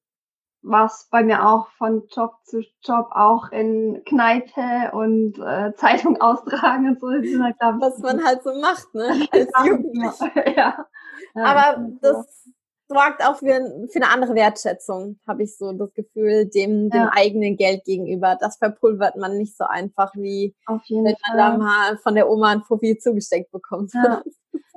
was 0.62 1.08
bei 1.10 1.22
mir 1.22 1.46
auch 1.46 1.68
von 1.78 2.06
Job 2.08 2.34
zu 2.44 2.60
Job 2.82 3.08
auch 3.12 3.50
in 3.50 4.02
Kneipe 4.04 4.90
und 4.92 5.38
äh, 5.38 5.74
Zeitung 5.76 6.20
austragen 6.20 6.88
und 6.88 7.00
so. 7.00 7.42
Halt, 7.42 7.56
was 7.60 7.98
man 7.98 8.24
halt 8.24 8.42
so 8.42 8.54
macht, 8.60 8.94
ne? 8.94 9.26
Als 9.32 9.50
Jugendliche. 9.64 10.32
ja. 10.56 10.86
ja. 11.34 11.44
Aber 11.44 11.88
das 12.00 12.48
sorgt 12.90 13.24
auch 13.24 13.36
für, 13.36 13.86
für 13.88 14.02
eine 14.02 14.10
andere 14.10 14.34
Wertschätzung, 14.34 15.20
habe 15.26 15.44
ich 15.44 15.56
so 15.56 15.72
das 15.72 15.94
Gefühl, 15.94 16.46
dem, 16.46 16.90
dem 16.90 17.02
ja. 17.02 17.10
eigenen 17.14 17.56
Geld 17.56 17.84
gegenüber. 17.84 18.36
Das 18.40 18.56
verpulvert 18.56 19.16
man 19.16 19.38
nicht 19.38 19.56
so 19.56 19.64
einfach, 19.64 20.12
wie 20.16 20.56
wenn 20.66 21.04
man 21.04 21.36
da 21.36 21.56
mal 21.56 21.98
von 21.98 22.16
der 22.16 22.28
Oma 22.28 22.50
ein 22.50 22.62
Fuffi 22.62 22.98
zugesteckt 22.98 23.50
bekommt. 23.52 23.92
Ja. 23.94 24.22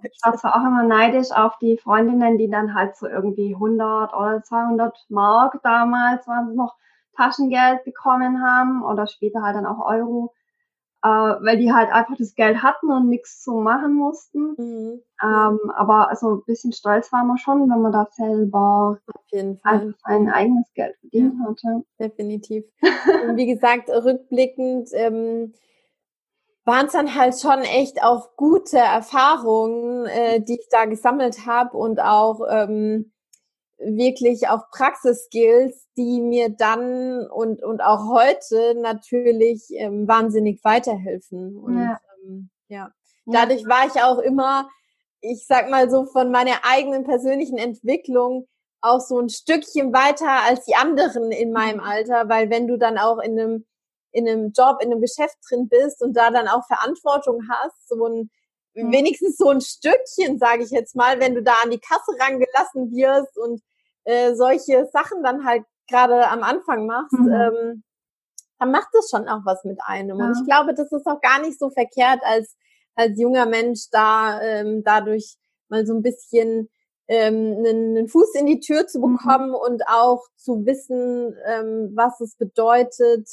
Ich 0.05 0.20
war 0.22 0.36
zwar 0.36 0.55
auch 0.58 0.67
immer 0.67 0.84
neidisch 0.84 1.32
auf 1.32 1.58
die 1.60 1.77
Freundinnen, 1.77 2.38
die 2.38 2.50
dann 2.50 2.75
halt 2.75 2.98
so 2.98 3.08
irgendwie 3.08 3.53
100 3.53 4.13
oder 4.13 4.43
200 4.43 4.93
Mark 5.08 5.62
damals 5.63 6.27
waren 6.27 6.50
es 6.50 6.55
noch 6.55 6.75
Taschengeld 7.15 7.86
bekommen 7.86 8.43
haben 8.43 8.84
oder 8.84 9.08
später 9.08 9.41
halt 9.43 9.55
dann 9.55 9.65
auch 9.65 9.79
Euro 9.79 10.34
äh, 11.04 11.08
weil 11.08 11.58
die 11.58 11.74
halt 11.74 11.92
einfach 11.92 12.16
das 12.18 12.34
Geld 12.34 12.64
hatten 12.64 12.90
und 12.90 13.10
nichts 13.10 13.42
zu 13.42 13.52
machen 13.56 13.94
mussten. 13.94 14.56
Mhm. 14.58 15.02
Ähm, 15.22 15.60
aber 15.76 16.10
also 16.10 16.36
ein 16.36 16.44
bisschen 16.46 16.72
stolz 16.72 17.12
war 17.12 17.26
man 17.26 17.38
schon, 17.38 17.70
wenn 17.70 17.82
man 17.82 17.92
da 17.92 18.08
selber 18.12 19.00
einfach 19.64 19.98
sein 20.06 20.30
eigenes 20.30 20.72
Geld 20.74 20.96
verdient 21.02 21.34
ja, 21.40 21.50
hatte. 21.50 21.84
Definitiv. 22.00 22.64
und 23.28 23.36
wie 23.36 23.48
gesagt, 23.48 23.90
rückblickend 23.90 24.90
ähm, 24.94 25.54
waren 26.66 26.86
es 26.86 26.94
dann 26.94 27.16
halt 27.16 27.38
schon 27.38 27.60
echt 27.60 28.02
auch 28.02 28.38
gute 28.38 28.78
Erfahrungen, 28.78 30.06
äh, 30.06 30.42
die 30.42 30.54
ich 30.54 30.68
da 30.70 30.86
gesammelt 30.86 31.46
habe 31.46 31.78
und 31.78 32.00
auch 32.00 32.40
ähm, 32.50 33.12
wirklich 33.86 34.48
auch 34.48 34.70
Praxisskills, 34.72 35.88
die 35.98 36.22
mir 36.22 36.50
dann 36.50 37.28
und, 37.28 37.63
und 37.63 37.82
auch 37.82 38.10
heute 38.10 38.75
natürlich 38.75 39.66
ähm, 39.72 40.08
wahnsinnig 40.08 40.63
weiterhelfen. 40.63 41.58
Und 41.58 41.80
ja. 41.80 42.00
Ähm, 42.25 42.50
ja. 42.68 42.92
dadurch 43.25 43.66
war 43.66 43.86
ich 43.88 44.02
auch 44.02 44.20
immer, 44.20 44.70
ich 45.22 45.46
sag 45.46 45.70
mal 45.70 45.90
so, 45.90 46.06
von 46.06 46.32
meiner 46.32 46.63
eigenen 46.63 47.04
persönlichen 47.04 47.58
Entwicklung 47.58 48.48
auch 48.82 49.00
so 49.00 49.20
ein 49.20 49.30
Stückchen 49.30 49.94
weiter 49.94 50.44
als 50.46 50.66
die 50.66 50.75
anderen 50.75 51.32
in 51.32 51.52
meinem 51.52 51.78
mhm. 51.78 51.84
Alter, 51.84 52.30
weil 52.30 52.50
wenn 52.50 52.68
du 52.68 52.78
dann 52.78 52.98
auch 52.98 53.20
in 53.20 53.40
einem, 53.40 53.66
in 54.12 54.28
einem 54.28 54.52
Job, 54.52 54.82
in 54.82 54.92
einem 54.92 55.02
Geschäft 55.02 55.38
drin 55.50 55.70
bist 55.70 56.02
und 56.02 56.18
da 56.18 56.32
dann 56.32 56.48
auch 56.48 56.66
Verantwortung 56.68 57.42
hast, 57.50 57.88
so 57.88 58.06
ein 58.06 58.30
wenigstens 58.74 59.38
so 59.38 59.50
ein 59.50 59.62
Stückchen, 59.62 60.40
sage 60.40 60.63
ich 60.63 60.72
jetzt 60.72 60.96
mal, 60.96 61.20
wenn 61.20 61.36
du 61.36 61.44
da 61.44 61.54
an 61.63 61.72
die 61.72 61.80
Kasse 61.80 62.12
rangelassen 62.20 62.92
wirst 62.92 63.38
und 63.38 63.62
äh, 64.06 64.34
solche 64.36 64.88
Sachen 64.92 65.24
dann 65.24 65.46
halt 65.46 65.64
gerade 65.90 66.28
am 66.28 66.44
Anfang 66.44 66.86
machst, 66.86 67.14
mhm. 67.14 67.32
ähm, 67.32 67.84
dann 68.60 68.72
macht 68.72 68.90
das 68.94 69.10
schon 69.10 69.28
auch 69.28 69.42
was 69.44 69.64
mit 69.64 69.80
einem. 69.86 70.20
Ja. 70.20 70.26
Und 70.26 70.38
ich 70.40 70.46
glaube, 70.46 70.74
das 70.74 70.92
ist 70.92 71.06
auch 71.06 71.22
gar 71.22 71.42
nicht 71.42 71.60
so 71.60 71.70
verkehrt, 71.70 72.22
als, 72.24 72.56
als 72.96 73.20
junger 73.20 73.46
Mensch 73.46 73.90
da 73.92 74.42
ähm, 74.42 74.84
dadurch 74.84 75.36
mal 75.70 75.86
so 75.86 75.94
ein 75.94 76.02
bisschen 76.02 76.70
ähm, 77.08 77.58
einen, 77.58 77.98
einen 77.98 78.08
Fuß 78.08 78.36
in 78.36 78.46
die 78.46 78.60
Tür 78.60 78.88
zu 78.88 79.00
mhm. 79.00 79.18
bekommen 79.18 79.50
mhm. 79.50 79.56
und 79.56 79.88
auch 79.88 80.24
zu 80.38 80.66
wissen, 80.66 81.36
ähm, 81.46 81.92
was 81.96 82.20
es 82.22 82.36
bedeutet, 82.36 83.28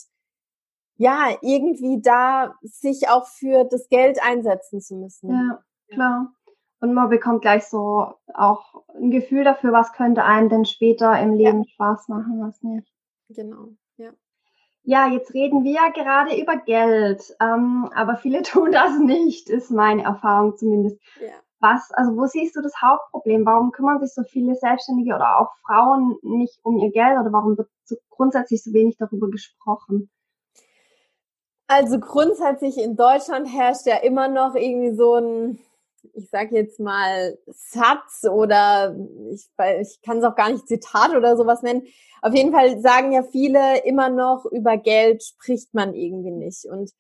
ja, 0.97 1.31
irgendwie 1.41 2.03
da 2.03 2.55
sich 2.63 3.09
auch 3.09 3.27
für 3.27 3.65
das 3.65 3.89
Geld 3.89 4.19
einsetzen 4.23 4.81
zu 4.81 4.97
müssen. 4.97 5.31
Ja, 5.31 5.65
klar. 5.89 6.33
Und 6.81 6.95
man 6.95 7.11
bekommt 7.11 7.43
gleich 7.43 7.67
so 7.67 8.15
auch 8.33 8.85
ein 8.95 9.11
Gefühl 9.11 9.45
dafür, 9.45 9.73
was 9.73 9.93
könnte 9.93 10.25
einem 10.25 10.49
denn 10.49 10.65
später 10.65 11.19
im 11.21 11.35
Leben 11.35 11.65
ja. 11.65 11.69
Spaß 11.69 12.09
machen, 12.09 12.41
was 12.41 12.63
nicht. 12.63 12.89
Genau, 13.29 13.69
ja. 13.97 14.11
Ja, 14.83 15.07
jetzt 15.09 15.35
reden 15.35 15.63
wir 15.63 15.73
ja 15.73 15.91
gerade 15.91 16.41
über 16.41 16.57
Geld, 16.57 17.37
ähm, 17.41 17.91
aber 17.95 18.17
viele 18.17 18.43
tun 18.43 18.73
das 18.73 18.99
nicht, 18.99 19.51
ist 19.51 19.71
meine 19.71 20.03
Erfahrung 20.03 20.57
zumindest. 20.57 20.99
Ja. 21.21 21.33
Was, 21.63 21.91
also 21.93 22.17
wo 22.17 22.25
siehst 22.25 22.57
du 22.57 22.63
das 22.63 22.81
Hauptproblem? 22.81 23.45
Warum 23.45 23.71
kümmern 23.73 24.01
sich 24.01 24.15
so 24.15 24.23
viele 24.23 24.55
Selbstständige 24.55 25.15
oder 25.15 25.39
auch 25.39 25.53
Frauen 25.67 26.17
nicht 26.23 26.59
um 26.63 26.79
ihr 26.79 26.91
Geld 26.91 27.19
oder 27.21 27.31
warum 27.31 27.59
wird 27.59 27.69
so 27.85 27.97
grundsätzlich 28.09 28.63
so 28.65 28.73
wenig 28.73 28.97
darüber 28.97 29.29
gesprochen? 29.29 30.09
Also 31.67 32.01
grundsätzlich 32.01 32.79
in 32.79 32.97
Deutschland 32.97 33.47
herrscht 33.47 33.87
ja 33.87 33.99
immer 33.99 34.29
noch 34.29 34.55
irgendwie 34.55 34.95
so 34.95 35.17
ein 35.17 35.59
ich 36.15 36.29
sage 36.31 36.57
jetzt 36.57 36.81
mal, 36.81 37.39
Satz 37.47 38.25
oder 38.25 38.97
ich, 39.33 39.49
ich 39.81 40.01
kann 40.03 40.19
es 40.19 40.25
auch 40.25 40.35
gar 40.35 40.51
nicht 40.51 40.69
Zitat 40.69 41.15
oder 41.15 41.37
sowas 41.37 41.63
nennen. 41.63 41.87
Auf 42.23 42.35
jeden 42.35 42.53
Fall 42.53 42.81
sagen 42.81 43.13
ja 43.13 43.23
viele 43.23 43.85
immer 43.85 44.09
noch, 44.09 44.45
über 44.47 44.77
Geld 44.77 45.23
spricht 45.23 45.75
man 45.75 45.95
irgendwie 45.95 46.31
nicht. 46.33 46.65
Und 46.67 46.91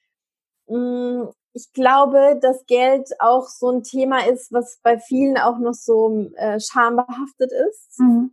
mh, 0.66 1.24
mm, 1.24 1.28
ich 1.52 1.72
glaube, 1.72 2.38
dass 2.40 2.64
Geld 2.66 3.10
auch 3.18 3.48
so 3.48 3.70
ein 3.70 3.82
Thema 3.82 4.26
ist, 4.26 4.52
was 4.52 4.78
bei 4.82 4.98
vielen 4.98 5.36
auch 5.36 5.58
noch 5.58 5.74
so 5.74 6.28
äh, 6.36 6.60
schambehaftet 6.60 7.50
ist. 7.68 7.98
Mhm. 7.98 8.32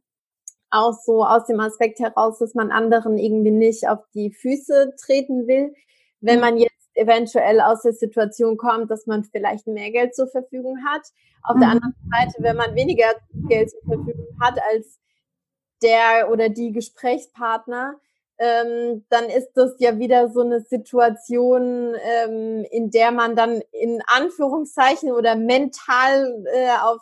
Auch 0.69 0.93
so 0.93 1.25
aus 1.25 1.45
dem 1.45 1.59
Aspekt 1.59 1.99
heraus, 1.99 2.39
dass 2.39 2.53
man 2.53 2.71
anderen 2.71 3.17
irgendwie 3.17 3.51
nicht 3.51 3.87
auf 3.87 3.99
die 4.13 4.31
Füße 4.31 4.93
treten 4.99 5.47
will. 5.47 5.73
Wenn 6.19 6.35
mhm. 6.35 6.41
man 6.41 6.57
jetzt 6.57 6.76
eventuell 6.97 7.61
aus 7.61 7.83
der 7.83 7.93
Situation 7.93 8.57
kommt, 8.57 8.89
dass 8.91 9.05
man 9.05 9.23
vielleicht 9.23 9.67
mehr 9.67 9.91
Geld 9.91 10.15
zur 10.15 10.27
Verfügung 10.27 10.77
hat. 10.85 11.01
Auf 11.43 11.55
mhm. 11.55 11.59
der 11.61 11.69
anderen 11.69 11.95
Seite, 12.11 12.33
wenn 12.39 12.57
man 12.57 12.75
weniger 12.75 13.07
Geld 13.47 13.71
zur 13.71 13.81
Verfügung 13.81 14.27
hat 14.41 14.59
als 14.71 14.99
der 15.81 16.29
oder 16.31 16.49
die 16.49 16.71
Gesprächspartner, 16.71 17.95
ähm, 18.39 19.05
dann 19.09 19.25
ist 19.25 19.53
das 19.55 19.75
ja 19.79 19.97
wieder 19.97 20.29
so 20.29 20.41
eine 20.41 20.61
Situation, 20.61 21.95
ähm, 21.95 22.65
in 22.69 22.91
der 22.91 23.11
man 23.11 23.35
dann 23.35 23.61
in 23.71 24.01
Anführungszeichen 24.07 25.11
oder 25.11 25.35
mental 25.35 26.43
äh, 26.53 26.69
auf, 26.81 27.01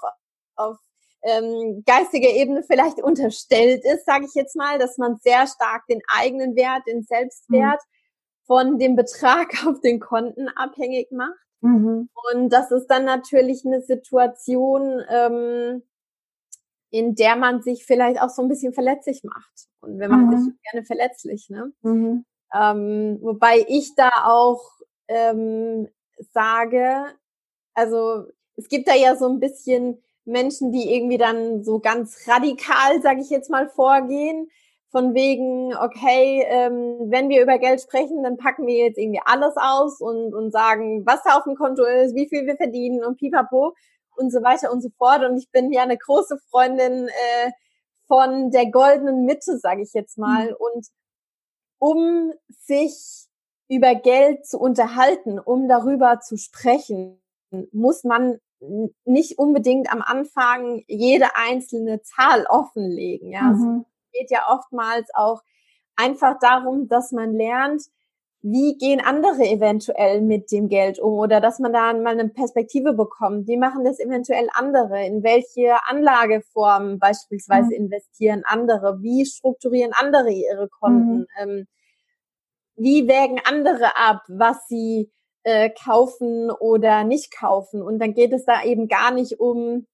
auf 0.56 0.78
ähm, 1.24 1.84
geistiger 1.86 2.30
Ebene 2.30 2.64
vielleicht 2.64 3.02
unterstellt 3.02 3.84
ist, 3.84 4.06
sage 4.06 4.26
ich 4.26 4.34
jetzt 4.36 4.56
mal, 4.56 4.80
dass 4.80 4.98
man 4.98 5.18
sehr 5.18 5.48
stark 5.48 5.86
den 5.88 6.02
eigenen 6.08 6.56
Wert, 6.56 6.84
den 6.88 7.04
Selbstwert 7.04 7.82
mhm 7.82 7.95
von 8.46 8.80
dem 8.80 8.96
Betrag 8.96 9.50
auf 9.68 9.82
den 9.82 10.00
Konten 10.00 10.50
abhängig 10.50 11.12
macht. 11.12 11.34
Mhm. 11.62 12.10
Und 12.32 12.50
das 12.50 12.72
ist 12.72 12.88
dann 12.88 13.06
natürlich 13.06 13.66
eine 13.66 13.82
Situation, 13.82 15.02
ähm, 15.10 15.84
in 16.92 17.16
der 17.16 17.36
man 17.36 17.62
sich 17.62 17.86
vielleicht 17.86 18.22
auch 18.22 18.30
so 18.30 18.42
ein 18.42 18.48
bisschen 18.48 18.74
verletzlich 18.74 19.24
macht. 19.24 19.68
Und 19.82 20.00
wir 20.00 20.08
machen 20.08 20.28
mhm. 20.28 20.38
sich 20.38 20.54
gerne 20.72 20.86
verletzlich, 20.86 21.50
ne? 21.50 21.74
Mhm. 21.82 22.26
Ähm, 22.54 23.18
wobei 23.22 23.66
ich 23.68 23.96
da 23.96 24.10
auch 24.26 24.62
ähm, 25.08 25.90
sage, 26.32 27.06
also 27.74 28.26
es 28.56 28.70
gibt 28.70 28.88
da 28.88 28.94
ja 28.94 29.16
so 29.16 29.28
ein 29.28 29.40
bisschen 29.40 30.02
Menschen, 30.24 30.72
die 30.72 30.94
irgendwie 30.96 31.18
dann 31.18 31.64
so 31.64 31.80
ganz 31.80 32.28
radikal, 32.28 33.02
sage 33.02 33.22
ich 33.22 33.30
jetzt 33.30 33.50
mal, 33.50 33.68
vorgehen 33.68 34.50
von 34.96 35.14
wegen, 35.14 35.76
okay, 35.76 36.46
ähm, 36.48 37.12
wenn 37.12 37.28
wir 37.28 37.42
über 37.42 37.58
Geld 37.58 37.82
sprechen, 37.82 38.24
dann 38.24 38.38
packen 38.38 38.66
wir 38.66 38.76
jetzt 38.76 38.98
irgendwie 38.98 39.20
alles 39.26 39.54
aus 39.58 40.00
und, 40.00 40.34
und 40.34 40.52
sagen, 40.52 41.06
was 41.06 41.22
da 41.24 41.38
auf 41.38 41.44
dem 41.44 41.56
Konto 41.56 41.84
ist, 41.84 42.16
wie 42.16 42.30
viel 42.30 42.46
wir 42.46 42.56
verdienen 42.56 43.04
und 43.04 43.18
pipapo 43.18 43.76
und 44.16 44.32
so 44.32 44.42
weiter 44.42 44.72
und 44.72 44.80
so 44.80 44.88
fort. 44.98 45.26
Und 45.26 45.38
ich 45.38 45.52
bin 45.52 45.74
ja 45.74 45.84
eine 45.84 45.98
große 45.98 46.38
Freundin 46.50 47.10
äh, 47.10 47.52
von 48.08 48.52
der 48.52 48.72
goldenen 48.72 49.26
Mitte, 49.26 49.58
sage 49.58 49.82
ich 49.82 49.92
jetzt 49.92 50.18
mal. 50.18 50.52
Mhm. 50.52 50.56
Und 50.60 50.88
um 51.78 52.32
sich 52.62 53.28
über 53.68 53.96
Geld 53.96 54.46
zu 54.46 54.58
unterhalten, 54.58 55.40
um 55.40 55.68
darüber 55.68 56.22
zu 56.22 56.38
sprechen, 56.38 57.22
muss 57.74 58.06
man 58.06 58.40
nicht 59.04 59.40
unbedingt 59.40 59.92
am 59.92 60.02
Anfang 60.02 60.86
jede 60.88 61.36
einzelne 61.36 62.02
Zahl 62.02 62.46
offenlegen. 62.46 63.30
Ja, 63.30 63.42
mhm. 63.42 63.86
Es 64.16 64.20
geht 64.20 64.32
ja 64.32 64.46
oftmals 64.50 65.10
auch 65.14 65.42
einfach 65.96 66.38
darum, 66.40 66.88
dass 66.88 67.12
man 67.12 67.34
lernt, 67.34 67.84
wie 68.42 68.78
gehen 68.78 69.02
andere 69.02 69.44
eventuell 69.44 70.22
mit 70.22 70.52
dem 70.52 70.70
Geld 70.70 71.00
um 71.00 71.14
oder 71.14 71.42
dass 71.42 71.58
man 71.58 71.74
da 71.74 71.92
mal 71.94 72.20
eine 72.20 72.30
Perspektive 72.30 72.94
bekommt. 72.94 73.48
Wie 73.48 73.58
machen 73.58 73.84
das 73.84 74.00
eventuell 74.00 74.50
andere? 74.54 75.04
In 75.04 75.24
welche 75.24 75.78
Anlageformen 75.88 77.00
beispielsweise 77.00 77.70
mhm. 77.70 77.86
investieren 77.86 78.44
andere? 78.46 79.02
Wie 79.02 79.26
strukturieren 79.26 79.94
andere 79.94 80.32
ihre 80.32 80.70
Konten? 80.70 81.20
Mhm. 81.20 81.28
Ähm, 81.40 81.68
wie 82.76 83.08
wägen 83.08 83.42
andere 83.44 83.98
ab, 83.98 84.22
was 84.28 84.68
sie 84.68 85.12
äh, 85.44 85.72
kaufen 85.72 86.52
oder 86.52 87.04
nicht 87.04 87.36
kaufen? 87.36 87.82
Und 87.82 87.98
dann 87.98 88.14
geht 88.14 88.32
es 88.32 88.46
da 88.46 88.64
eben 88.64 88.88
gar 88.88 89.12
nicht 89.12 89.40
um 89.40 89.88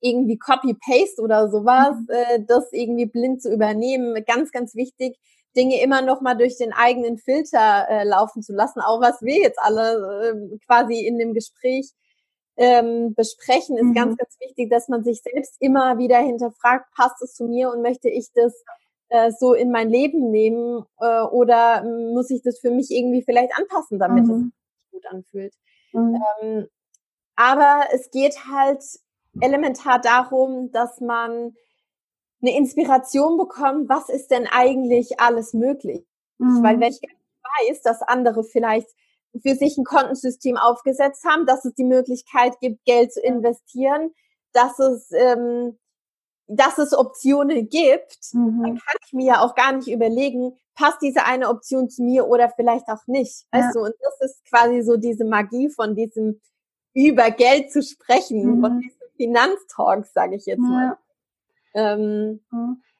irgendwie 0.00 0.38
Copy-Paste 0.38 1.20
oder 1.22 1.48
sowas, 1.48 1.96
mhm. 1.96 2.08
äh, 2.10 2.44
das 2.46 2.72
irgendwie 2.72 3.06
blind 3.06 3.42
zu 3.42 3.52
übernehmen. 3.52 4.22
Ganz, 4.26 4.52
ganz 4.52 4.74
wichtig, 4.74 5.18
Dinge 5.56 5.80
immer 5.80 6.02
noch 6.02 6.20
mal 6.20 6.34
durch 6.34 6.56
den 6.56 6.72
eigenen 6.72 7.18
Filter 7.18 7.86
äh, 7.88 8.04
laufen 8.04 8.42
zu 8.42 8.52
lassen, 8.52 8.80
auch 8.80 9.00
was 9.00 9.22
wir 9.22 9.36
jetzt 9.40 9.58
alle 9.60 10.34
äh, 10.52 10.58
quasi 10.66 11.06
in 11.06 11.18
dem 11.18 11.34
Gespräch 11.34 11.92
ähm, 12.56 13.14
besprechen, 13.14 13.76
ist 13.76 13.84
mhm. 13.84 13.94
ganz, 13.94 14.16
ganz 14.16 14.36
wichtig, 14.40 14.70
dass 14.70 14.88
man 14.88 15.02
sich 15.02 15.22
selbst 15.22 15.56
immer 15.60 15.98
wieder 15.98 16.18
hinterfragt, 16.18 16.86
passt 16.94 17.20
es 17.22 17.34
zu 17.34 17.46
mir 17.46 17.70
und 17.70 17.82
möchte 17.82 18.08
ich 18.08 18.28
das 18.34 18.64
äh, 19.08 19.32
so 19.32 19.54
in 19.54 19.70
mein 19.70 19.90
Leben 19.90 20.30
nehmen 20.30 20.84
äh, 21.00 21.22
oder 21.22 21.82
muss 22.12 22.30
ich 22.30 22.42
das 22.42 22.58
für 22.60 22.70
mich 22.70 22.90
irgendwie 22.90 23.22
vielleicht 23.22 23.56
anpassen, 23.58 23.98
damit 23.98 24.26
mhm. 24.26 24.30
es 24.30 24.38
sich 24.38 24.90
gut 24.92 25.06
anfühlt. 25.06 25.54
Mhm. 25.92 26.22
Ähm, 26.42 26.68
aber 27.36 27.84
es 27.92 28.10
geht 28.10 28.46
halt 28.48 28.82
elementar 29.40 30.00
darum, 30.00 30.70
dass 30.72 31.00
man 31.00 31.54
eine 32.42 32.56
Inspiration 32.56 33.38
bekommen, 33.38 33.88
was 33.88 34.08
ist 34.08 34.30
denn 34.30 34.46
eigentlich 34.46 35.20
alles 35.20 35.54
möglich? 35.54 36.04
Mhm. 36.38 36.62
Weil 36.62 36.80
wenn 36.80 36.92
ich 36.92 37.00
weiß, 37.00 37.82
dass 37.82 38.02
andere 38.02 38.44
vielleicht 38.44 38.88
für 39.42 39.54
sich 39.54 39.76
ein 39.78 39.84
Kontensystem 39.84 40.56
aufgesetzt 40.56 41.24
haben, 41.24 41.46
dass 41.46 41.64
es 41.64 41.74
die 41.74 41.84
Möglichkeit 41.84 42.58
gibt, 42.60 42.84
Geld 42.84 43.12
zu 43.12 43.20
investieren, 43.20 44.12
dass 44.52 44.78
es, 44.78 45.10
ähm, 45.12 45.78
dass 46.46 46.78
es 46.78 46.96
Optionen 46.96 47.68
gibt, 47.68 48.18
mhm. 48.32 48.62
dann 48.62 48.78
kann 48.78 48.96
ich 49.06 49.12
mir 49.12 49.26
ja 49.26 49.40
auch 49.40 49.54
gar 49.54 49.72
nicht 49.72 49.88
überlegen, 49.88 50.56
passt 50.74 51.02
diese 51.02 51.24
eine 51.24 51.48
Option 51.48 51.88
zu 51.88 52.02
mir 52.02 52.26
oder 52.28 52.50
vielleicht 52.50 52.88
auch 52.88 53.06
nicht. 53.06 53.46
Ja. 53.52 53.60
Weißt 53.60 53.76
du, 53.76 53.80
und 53.80 53.94
das 54.00 54.30
ist 54.30 54.44
quasi 54.48 54.82
so 54.82 54.96
diese 54.96 55.24
Magie 55.24 55.68
von 55.68 55.94
diesem 55.94 56.40
über 56.94 57.30
Geld 57.30 57.72
zu 57.72 57.82
sprechen, 57.82 58.44
mhm. 58.44 58.60
von 58.60 58.80
diesem 58.80 59.03
Finanztalk, 59.16 60.06
sage 60.06 60.36
ich 60.36 60.46
jetzt 60.46 60.62
ja. 60.62 60.68
mal. 60.68 60.98
Ähm, 61.74 62.40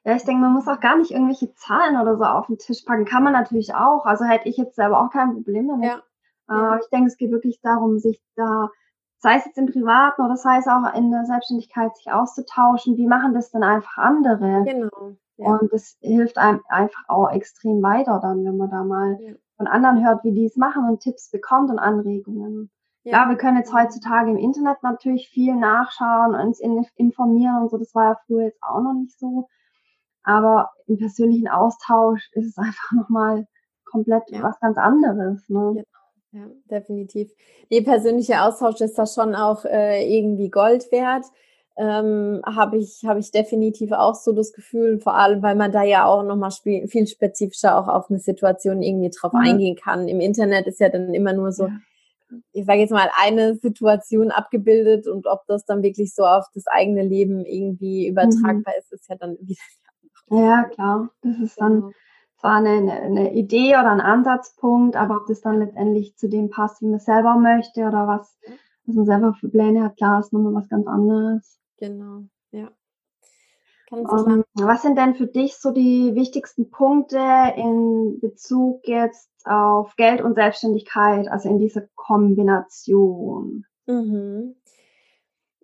ja, 0.03 0.15
ich 0.15 0.23
denke, 0.23 0.41
man 0.41 0.53
muss 0.53 0.67
auch 0.67 0.79
gar 0.79 0.97
nicht 0.97 1.11
irgendwelche 1.11 1.53
Zahlen 1.55 1.99
oder 1.99 2.17
so 2.17 2.25
auf 2.25 2.47
den 2.47 2.57
Tisch 2.57 2.83
packen. 2.85 3.05
Kann 3.05 3.23
man 3.23 3.33
natürlich 3.33 3.73
auch. 3.73 4.05
Also 4.05 4.25
hätte 4.25 4.49
ich 4.49 4.57
jetzt 4.57 4.75
selber 4.75 5.01
auch 5.01 5.09
kein 5.09 5.33
Problem 5.33 5.67
damit. 5.67 5.85
Ja. 5.85 6.03
Aber 6.47 6.79
ich 6.79 6.87
denke, 6.89 7.07
es 7.07 7.17
geht 7.17 7.31
wirklich 7.31 7.59
darum, 7.61 7.97
sich 7.97 8.21
da, 8.35 8.69
sei 9.17 9.37
es 9.37 9.45
jetzt 9.45 9.57
im 9.57 9.65
Privaten 9.65 10.21
oder 10.21 10.37
sei 10.37 10.57
es 10.57 10.67
auch 10.67 10.93
in 10.93 11.09
der 11.09 11.25
Selbstständigkeit, 11.25 11.95
sich 11.95 12.11
auszutauschen. 12.11 12.97
Wie 12.97 13.07
machen 13.07 13.33
das 13.33 13.49
denn 13.49 13.63
einfach 13.63 13.97
andere? 13.97 14.63
Genau. 14.63 15.15
Ja. 15.37 15.47
Und 15.47 15.73
das 15.73 15.97
hilft 16.01 16.37
einem 16.37 16.61
einfach 16.69 17.03
auch 17.07 17.29
extrem 17.31 17.81
weiter 17.81 18.19
dann, 18.21 18.45
wenn 18.45 18.57
man 18.57 18.69
da 18.69 18.83
mal 18.83 19.17
ja. 19.19 19.33
von 19.57 19.67
anderen 19.67 20.05
hört, 20.05 20.23
wie 20.23 20.31
die 20.31 20.45
es 20.45 20.55
machen 20.55 20.87
und 20.87 21.01
Tipps 21.01 21.31
bekommt 21.31 21.69
und 21.71 21.79
Anregungen. 21.79 22.71
Ja. 23.05 23.29
Wir 23.29 23.37
können 23.37 23.57
jetzt 23.57 23.71
heutzutage 23.71 24.31
im 24.31 24.37
Internet 24.37 24.81
natürlich 24.81 25.29
viel 25.29 25.55
nachschauen, 25.55 26.33
uns 26.33 26.59
informieren 26.59 27.61
und 27.61 27.69
so. 27.69 27.77
Das 27.77 27.93
war 27.93 28.03
ja 28.03 28.19
früher 28.25 28.45
jetzt 28.45 28.61
auch 28.63 28.81
noch 28.81 28.93
nicht 28.93 29.17
so. 29.19 29.47
Aber 30.23 30.71
im 30.87 30.97
persönlichen 30.97 31.47
Austausch 31.47 32.29
ist 32.33 32.47
es 32.47 32.57
einfach 32.57 32.91
nochmal 32.91 33.45
komplett 33.85 34.23
ja. 34.29 34.41
was 34.41 34.59
ganz 34.59 34.77
anderes. 34.77 35.47
Ne? 35.47 35.85
Ja, 36.31 36.39
ja, 36.39 36.47
definitiv. 36.69 37.31
Der 37.71 37.81
persönliche 37.81 38.41
Austausch 38.41 38.81
ist 38.81 38.97
da 38.97 39.05
schon 39.05 39.35
auch 39.35 39.65
äh, 39.65 40.03
irgendwie 40.03 40.49
Gold 40.49 40.91
wert. 40.91 41.25
Ähm, 41.77 42.41
habe 42.43 42.77
ich 42.77 43.03
habe 43.05 43.19
ich 43.19 43.31
definitiv 43.31 43.91
auch 43.91 44.15
so 44.15 44.31
das 44.31 44.53
Gefühl, 44.53 44.99
vor 44.99 45.15
allem 45.15 45.43
weil 45.43 45.55
man 45.55 45.73
da 45.73 45.83
ja 45.83 46.05
auch 46.05 46.23
nochmal 46.23 46.51
viel 46.51 47.05
spezifischer 47.05 47.77
auch 47.77 47.89
auf 47.89 48.09
eine 48.09 48.19
Situation 48.19 48.81
irgendwie 48.81 49.09
drauf 49.09 49.33
mhm. 49.33 49.39
eingehen 49.39 49.75
kann. 49.75 50.07
Im 50.07 50.21
Internet 50.21 50.67
ist 50.67 50.79
ja 50.79 50.89
dann 50.89 51.13
immer 51.13 51.33
nur 51.33 51.51
so, 51.51 51.67
ich 52.51 52.65
sage 52.65 52.79
jetzt 52.79 52.91
mal, 52.91 53.09
eine 53.21 53.55
Situation 53.55 54.31
abgebildet 54.31 55.07
und 55.07 55.27
ob 55.27 55.45
das 55.47 55.65
dann 55.65 55.83
wirklich 55.83 56.13
so 56.13 56.23
auf 56.23 56.45
das 56.53 56.67
eigene 56.67 57.03
Leben 57.03 57.45
irgendwie 57.45 58.07
übertragbar 58.07 58.73
mhm. 58.73 58.79
ist, 58.79 58.91
ist 58.93 59.09
ja 59.09 59.15
dann 59.15 59.37
wieder. 59.41 59.61
Ja, 60.31 60.63
klar. 60.63 61.11
Das 61.21 61.37
ist 61.37 61.61
dann 61.61 61.81
genau. 61.81 61.91
zwar 62.39 62.55
eine, 62.55 62.91
eine 62.93 63.33
Idee 63.35 63.73
oder 63.73 63.91
ein 63.91 64.01
Ansatzpunkt, 64.01 64.95
aber 64.95 65.17
ob 65.17 65.27
das 65.27 65.41
dann 65.41 65.59
letztendlich 65.59 66.17
zu 66.17 66.27
dem 66.27 66.49
passt, 66.49 66.81
wie 66.81 66.87
man 66.87 66.99
selber 66.99 67.35
möchte 67.35 67.81
oder 67.81 68.07
was, 68.07 68.35
was 68.87 68.95
man 68.95 69.05
selber 69.05 69.35
für 69.35 69.49
Pläne 69.49 69.83
hat, 69.83 69.97
klar, 69.97 70.19
ist 70.19 70.33
nochmal 70.33 70.55
was 70.55 70.67
ganz 70.67 70.87
anderes. 70.87 71.59
Genau, 71.77 72.23
ja. 72.49 72.71
Um, 73.95 74.29
ähm, 74.29 74.43
was 74.55 74.81
sind 74.81 74.97
denn 74.97 75.15
für 75.15 75.27
dich 75.27 75.55
so 75.57 75.71
die 75.71 76.15
wichtigsten 76.15 76.69
Punkte 76.69 77.19
in 77.55 78.19
Bezug 78.19 78.87
jetzt 78.87 79.29
auf 79.45 79.95
Geld 79.95 80.21
und 80.21 80.35
Selbstständigkeit, 80.35 81.27
also 81.27 81.49
in 81.49 81.59
dieser 81.59 81.83
Kombination? 81.95 83.65
Mhm. 83.85 84.55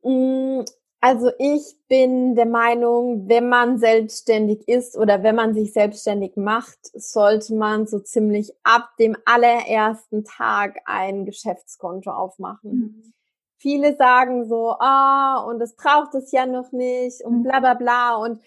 Mm, 0.04 0.62
also 1.02 1.32
ich 1.40 1.76
bin 1.88 2.36
der 2.36 2.46
Meinung, 2.46 3.28
wenn 3.28 3.50
man 3.50 3.80
selbstständig 3.80 4.68
ist 4.68 4.96
oder 4.96 5.24
wenn 5.24 5.36
man 5.36 5.54
sich 5.54 5.74
selbstständig 5.74 6.38
macht, 6.38 6.80
sollte 6.94 7.56
man 7.56 7.88
so 7.88 8.00
ziemlich 8.00 8.54
ab 8.64 8.92
dem 9.00 9.18
allerersten 9.26 10.24
Tag 10.24 10.80
ein 10.86 11.26
Geschäftskonto 11.26 12.12
aufmachen. 12.12 12.72
Mhm. 12.72 13.14
Viele 13.62 13.96
sagen 13.96 14.50
so, 14.50 14.76
ah, 14.80 15.44
und 15.48 15.60
das 15.60 15.76
braucht 15.76 16.16
es 16.16 16.32
ja 16.32 16.48
noch 16.48 16.72
nicht 16.72 17.24
und 17.24 17.40
mhm. 17.40 17.44
bla 17.44 17.60
bla 17.60 17.76
bla. 17.76 18.16
Und 18.16 18.42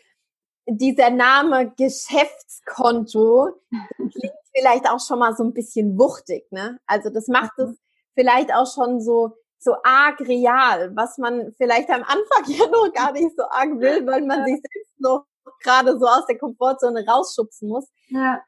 dieser 0.67 1.11
Name 1.11 1.73
Geschäftskonto 1.77 3.53
klingt 3.97 4.35
vielleicht 4.53 4.91
auch 4.91 4.99
schon 4.99 5.21
mal 5.21 5.37
so 5.37 5.45
ein 5.45 5.55
bisschen 5.55 5.97
wuchtig, 5.99 6.51
ne? 6.51 6.81
Also 6.87 7.11
das 7.11 7.29
macht 7.29 7.57
es 7.59 7.79
vielleicht 8.15 8.53
auch 8.53 8.67
schon 8.67 9.01
so 9.01 9.37
so 9.59 9.77
arg 9.83 10.21
real, 10.21 10.95
was 10.95 11.17
man 11.17 11.53
vielleicht 11.57 11.89
am 11.91 12.03
Anfang 12.03 12.45
ja 12.47 12.67
noch 12.67 12.93
gar 12.93 13.13
nicht 13.13 13.37
so 13.37 13.45
arg 13.45 13.81
will, 13.81 14.07
weil 14.07 14.23
man 14.23 14.45
sich 14.45 14.57
selbst 14.57 15.01
noch 15.01 15.27
gerade 15.63 15.99
so 15.99 16.07
aus 16.07 16.27
der 16.27 16.39
Komfortzone 16.39 17.07
rausschubsen 17.07 17.69
muss. 17.69 17.89
Ja. 18.09 18.43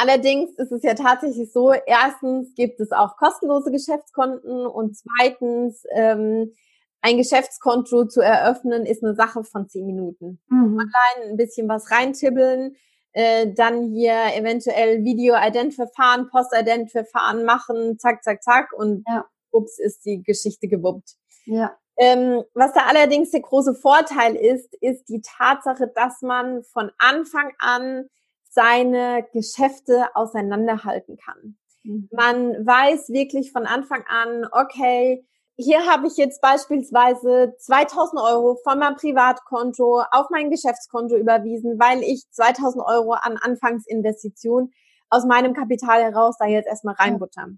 Allerdings 0.00 0.52
ist 0.54 0.70
es 0.70 0.84
ja 0.84 0.94
tatsächlich 0.94 1.52
so, 1.52 1.72
erstens 1.72 2.54
gibt 2.54 2.78
es 2.78 2.92
auch 2.92 3.16
kostenlose 3.16 3.72
Geschäftskonten 3.72 4.64
und 4.64 4.96
zweitens 4.96 5.82
ähm, 5.92 6.52
ein 7.00 7.16
Geschäftskonto 7.16 8.04
zu 8.04 8.20
eröffnen 8.20 8.86
ist 8.86 9.02
eine 9.02 9.16
Sache 9.16 9.42
von 9.42 9.68
zehn 9.68 9.86
Minuten. 9.86 10.40
Mhm. 10.50 10.78
Online 10.78 11.30
ein 11.30 11.36
bisschen 11.36 11.68
was 11.68 11.90
reintibbeln, 11.90 12.76
äh, 13.12 13.52
dann 13.52 13.90
hier 13.92 14.14
eventuell 14.36 15.02
Video-Ident-Verfahren, 15.02 16.28
Post-Ident-Verfahren 16.30 17.44
machen, 17.44 17.98
zack, 17.98 18.22
zack, 18.22 18.44
zack 18.44 18.72
und 18.72 19.02
ja. 19.08 19.24
ups, 19.50 19.80
ist 19.80 20.04
die 20.04 20.22
Geschichte 20.22 20.68
gewuppt. 20.68 21.16
Ja. 21.46 21.76
Ähm, 21.96 22.44
was 22.54 22.72
da 22.72 22.82
allerdings 22.86 23.32
der 23.32 23.40
große 23.40 23.74
Vorteil 23.74 24.36
ist, 24.36 24.72
ist 24.80 25.08
die 25.08 25.22
Tatsache, 25.22 25.90
dass 25.92 26.22
man 26.22 26.62
von 26.62 26.92
Anfang 26.98 27.50
an 27.58 28.08
seine 28.48 29.26
Geschäfte 29.32 30.06
auseinanderhalten 30.14 31.16
kann. 31.16 31.56
Mhm. 31.84 32.08
Man 32.12 32.66
weiß 32.66 33.10
wirklich 33.10 33.52
von 33.52 33.66
Anfang 33.66 34.04
an, 34.08 34.46
okay, 34.52 35.24
hier 35.56 35.86
habe 35.86 36.06
ich 36.06 36.16
jetzt 36.16 36.40
beispielsweise 36.40 37.54
2000 37.58 38.22
Euro 38.22 38.56
von 38.62 38.78
meinem 38.78 38.94
Privatkonto 38.94 40.02
auf 40.12 40.30
mein 40.30 40.50
Geschäftskonto 40.50 41.16
überwiesen, 41.16 41.80
weil 41.80 42.02
ich 42.02 42.30
2000 42.30 42.84
Euro 42.86 43.12
an 43.12 43.36
Anfangsinvestition 43.36 44.70
aus 45.10 45.24
meinem 45.24 45.54
Kapital 45.54 46.02
heraus 46.02 46.36
da 46.38 46.46
jetzt 46.46 46.68
erstmal 46.68 46.94
reinbutter. 46.94 47.48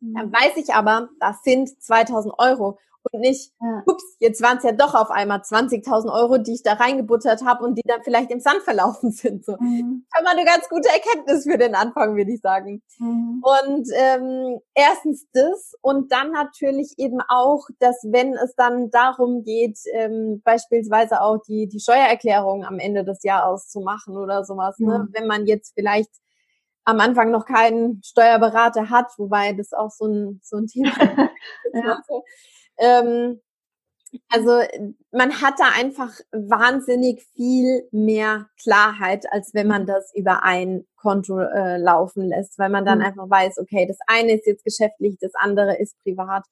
Dann 0.00 0.26
mhm. 0.28 0.32
weiß 0.32 0.56
ich 0.56 0.74
aber, 0.74 1.10
das 1.20 1.42
sind 1.44 1.68
2000 1.80 2.34
Euro 2.38 2.78
und 3.10 3.20
nicht, 3.20 3.52
ja. 3.60 3.82
ups, 3.86 4.16
jetzt 4.20 4.42
waren 4.42 4.58
es 4.58 4.64
ja 4.64 4.72
doch 4.72 4.94
auf 4.94 5.10
einmal 5.10 5.40
20.000 5.40 6.12
Euro, 6.12 6.38
die 6.38 6.54
ich 6.54 6.62
da 6.62 6.74
reingebuttert 6.74 7.44
habe 7.44 7.64
und 7.64 7.76
die 7.76 7.82
dann 7.84 8.02
vielleicht 8.02 8.30
im 8.30 8.40
Sand 8.40 8.62
verlaufen 8.62 9.10
sind. 9.12 9.44
So. 9.44 9.56
Mhm. 9.58 10.06
Kann 10.12 10.24
man 10.24 10.36
eine 10.36 10.44
ganz 10.44 10.68
gute 10.68 10.88
Erkenntnis 10.88 11.44
für 11.44 11.58
den 11.58 11.74
Anfang, 11.74 12.16
würde 12.16 12.32
ich 12.32 12.40
sagen. 12.40 12.82
Mhm. 12.98 13.42
Und 13.42 13.88
ähm, 13.94 14.60
erstens 14.74 15.26
das 15.32 15.74
und 15.80 16.12
dann 16.12 16.30
natürlich 16.30 16.94
eben 16.98 17.20
auch, 17.28 17.66
dass 17.80 17.96
wenn 18.04 18.34
es 18.34 18.54
dann 18.54 18.90
darum 18.90 19.42
geht, 19.42 19.78
ähm, 19.92 20.40
beispielsweise 20.44 21.20
auch 21.22 21.38
die, 21.46 21.68
die 21.68 21.80
Steuererklärung 21.80 22.64
am 22.64 22.78
Ende 22.78 23.04
des 23.04 23.22
Jahres 23.22 23.68
zu 23.68 23.80
machen 23.80 24.16
oder 24.16 24.44
sowas, 24.44 24.78
ne? 24.78 25.08
wenn 25.12 25.26
man 25.26 25.46
jetzt 25.46 25.72
vielleicht 25.74 26.10
am 26.84 27.00
Anfang 27.00 27.30
noch 27.30 27.46
keinen 27.46 28.02
Steuerberater 28.02 28.90
hat, 28.90 29.12
wobei 29.16 29.52
das 29.52 29.72
auch 29.72 29.90
so 29.90 30.06
ein, 30.06 30.40
so 30.42 30.56
ein 30.56 30.66
Thema 30.66 30.90
ist. 31.72 31.74
ja. 31.74 32.02
Ähm, 32.82 33.40
also 34.28 34.60
man 35.10 35.40
hat 35.40 35.54
da 35.58 35.70
einfach 35.74 36.12
wahnsinnig 36.32 37.24
viel 37.34 37.88
mehr 37.92 38.48
Klarheit, 38.62 39.24
als 39.32 39.54
wenn 39.54 39.68
man 39.68 39.86
das 39.86 40.12
über 40.14 40.42
ein 40.42 40.84
Konto 40.96 41.38
äh, 41.38 41.78
laufen 41.78 42.28
lässt, 42.28 42.58
weil 42.58 42.68
man 42.68 42.84
dann 42.84 42.98
mhm. 42.98 43.04
einfach 43.04 43.30
weiß, 43.30 43.58
okay, 43.58 43.86
das 43.86 43.98
eine 44.06 44.32
ist 44.32 44.46
jetzt 44.46 44.64
geschäftlich, 44.64 45.16
das 45.20 45.32
andere 45.34 45.78
ist 45.78 45.98
privat. 46.02 46.44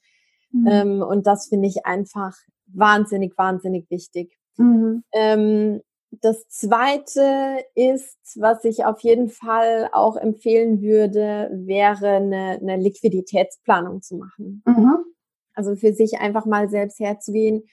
Mhm. 0.53 0.67
Ähm, 0.67 1.03
und 1.03 1.27
das 1.27 1.49
finde 1.49 1.69
ich 1.69 1.85
einfach 1.85 2.35
wahnsinnig, 2.67 3.37
wahnsinnig 3.37 3.91
wichtig. 3.91 4.39
Mhm. 4.57 5.05
Ähm, 5.13 5.83
das 6.13 6.49
zweite 6.49 7.65
ist, 7.75 8.19
was 8.37 8.65
ich 8.65 8.85
auf 8.85 9.01
jeden 9.01 9.29
Fall 9.29 9.89
auch 9.93 10.17
empfehlen 10.17 10.83
würde, 10.83 11.51
wäre 11.53 12.09
eine, 12.09 12.59
eine 12.61 12.77
Liquiditätsplanung 12.79 14.03
zu 14.03 14.17
machen. 14.17 14.63
Mhm. 14.67 15.05
Also 15.55 15.77
für 15.77 15.93
sich 15.93 16.19
einfach 16.21 16.47
mal 16.47 16.69
selbst 16.69 17.01
herzugehen. 17.01 17.69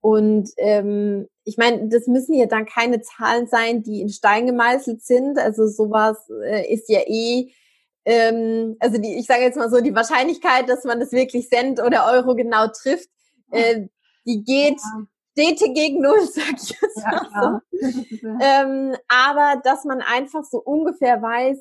Und 0.00 0.50
ähm, 0.56 1.28
ich 1.44 1.56
meine, 1.58 1.88
das 1.88 2.06
müssen 2.08 2.34
ja 2.34 2.46
dann 2.46 2.66
keine 2.66 3.00
Zahlen 3.02 3.46
sein, 3.46 3.82
die 3.82 4.00
in 4.00 4.08
Stein 4.08 4.46
gemeißelt 4.46 5.02
sind. 5.02 5.38
Also 5.38 5.66
sowas 5.68 6.28
äh, 6.44 6.72
ist 6.72 6.88
ja 6.88 7.00
eh, 7.06 7.52
ähm, 8.04 8.76
also 8.80 8.98
die, 8.98 9.14
ich 9.14 9.26
sage 9.26 9.42
jetzt 9.42 9.56
mal 9.56 9.70
so, 9.70 9.80
die 9.80 9.94
Wahrscheinlichkeit, 9.94 10.68
dass 10.68 10.84
man 10.84 10.98
das 10.98 11.12
wirklich 11.12 11.48
Cent 11.48 11.80
oder 11.80 12.10
Euro 12.12 12.34
genau 12.34 12.66
trifft, 12.66 13.08
äh, 13.50 13.86
die 14.26 14.42
geht 14.42 14.80
ja. 14.80 15.06
Gegen 15.34 16.02
Null, 16.02 16.20
sag 16.32 16.54
ich 16.56 16.70
jetzt 16.70 16.98
ja, 16.98 17.28
mal 17.32 17.62
so. 17.70 18.28
ähm, 18.40 18.96
aber 19.08 19.60
dass 19.62 19.84
man 19.84 20.02
einfach 20.02 20.44
so 20.44 20.58
ungefähr 20.58 21.22
weiß, 21.22 21.58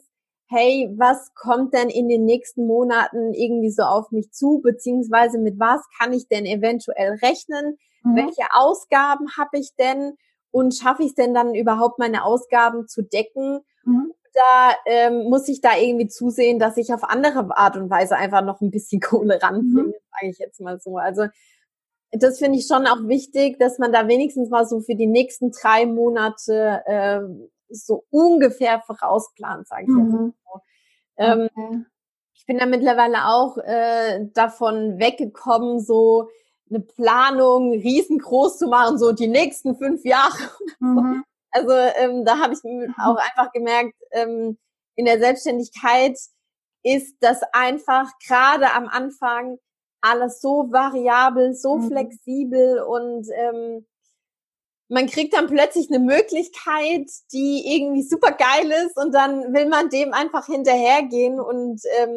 hey, 0.51 0.93
was 0.97 1.33
kommt 1.33 1.73
denn 1.73 1.89
in 1.89 2.09
den 2.09 2.25
nächsten 2.25 2.67
Monaten 2.67 3.33
irgendwie 3.33 3.71
so 3.71 3.83
auf 3.83 4.11
mich 4.11 4.31
zu, 4.31 4.59
beziehungsweise 4.61 5.39
mit 5.39 5.59
was 5.59 5.81
kann 5.97 6.11
ich 6.11 6.27
denn 6.27 6.45
eventuell 6.45 7.11
rechnen? 7.23 7.77
Mhm. 8.03 8.15
Welche 8.17 8.43
Ausgaben 8.53 9.27
habe 9.37 9.57
ich 9.57 9.75
denn? 9.79 10.17
Und 10.51 10.75
schaffe 10.75 11.03
ich 11.03 11.09
es 11.09 11.15
denn 11.15 11.33
dann 11.33 11.55
überhaupt 11.55 11.97
meine 11.99 12.25
Ausgaben 12.25 12.85
zu 12.89 13.01
decken? 13.01 13.61
Mhm. 13.85 14.11
Da 14.33 14.73
ähm, 14.85 15.29
muss 15.29 15.47
ich 15.47 15.61
da 15.61 15.77
irgendwie 15.77 16.07
zusehen, 16.07 16.59
dass 16.59 16.75
ich 16.75 16.93
auf 16.93 17.05
andere 17.05 17.55
Art 17.55 17.77
und 17.77 17.89
Weise 17.89 18.17
einfach 18.17 18.43
noch 18.43 18.59
ein 18.59 18.71
bisschen 18.71 18.99
Kohle 19.01 19.41
ranbringe, 19.41 19.87
mhm. 19.87 19.93
sage 20.11 20.31
ich 20.31 20.39
jetzt 20.39 20.59
mal 20.59 20.81
so. 20.81 20.97
Also 20.97 21.27
das 22.11 22.39
finde 22.39 22.59
ich 22.59 22.67
schon 22.67 22.87
auch 22.87 23.07
wichtig, 23.07 23.57
dass 23.57 23.79
man 23.79 23.93
da 23.93 24.09
wenigstens 24.09 24.49
mal 24.49 24.65
so 24.65 24.81
für 24.81 24.95
die 24.95 25.07
nächsten 25.07 25.51
drei 25.51 25.85
Monate 25.85 26.81
äh, 26.85 27.21
so 27.71 28.05
ungefähr 28.09 28.81
vorausplant, 28.81 29.67
sage 29.67 29.83
ich 29.83 29.89
mhm. 29.89 29.99
jetzt 29.99 30.13
mal. 30.13 30.61
Ähm, 31.17 31.49
okay. 31.55 31.85
Ich 32.33 32.45
bin 32.45 32.57
da 32.57 32.65
mittlerweile 32.65 33.27
auch 33.27 33.57
äh, 33.57 34.27
davon 34.33 34.99
weggekommen, 34.99 35.79
so 35.79 36.29
eine 36.69 36.79
Planung 36.79 37.71
riesengroß 37.71 38.57
zu 38.57 38.67
machen, 38.67 38.97
so 38.97 39.11
die 39.11 39.27
nächsten 39.27 39.75
fünf 39.75 40.03
Jahre. 40.03 40.37
Mhm. 40.79 41.23
Also 41.53 41.73
ähm, 41.73 42.23
da 42.23 42.37
habe 42.37 42.53
ich 42.53 42.59
auch 42.97 43.17
einfach 43.17 43.51
gemerkt, 43.51 43.93
ähm, 44.11 44.57
in 44.95 45.03
der 45.03 45.19
Selbstständigkeit 45.19 46.17
ist 46.81 47.17
das 47.19 47.41
einfach 47.51 48.09
gerade 48.25 48.71
am 48.71 48.87
Anfang 48.87 49.57
alles 49.99 50.39
so 50.39 50.71
variabel, 50.71 51.53
so 51.53 51.75
mhm. 51.75 51.87
flexibel 51.87 52.79
und 52.79 53.27
ähm, 53.35 53.85
man 54.91 55.07
kriegt 55.07 55.33
dann 55.33 55.47
plötzlich 55.47 55.89
eine 55.89 55.99
Möglichkeit, 55.99 57.09
die 57.31 57.75
irgendwie 57.75 58.03
super 58.03 58.31
geil 58.31 58.69
ist 58.85 58.97
und 58.97 59.13
dann 59.13 59.53
will 59.53 59.69
man 59.69 59.89
dem 59.89 60.13
einfach 60.13 60.47
hinterhergehen 60.47 61.39
und 61.39 61.81
ähm, 62.01 62.09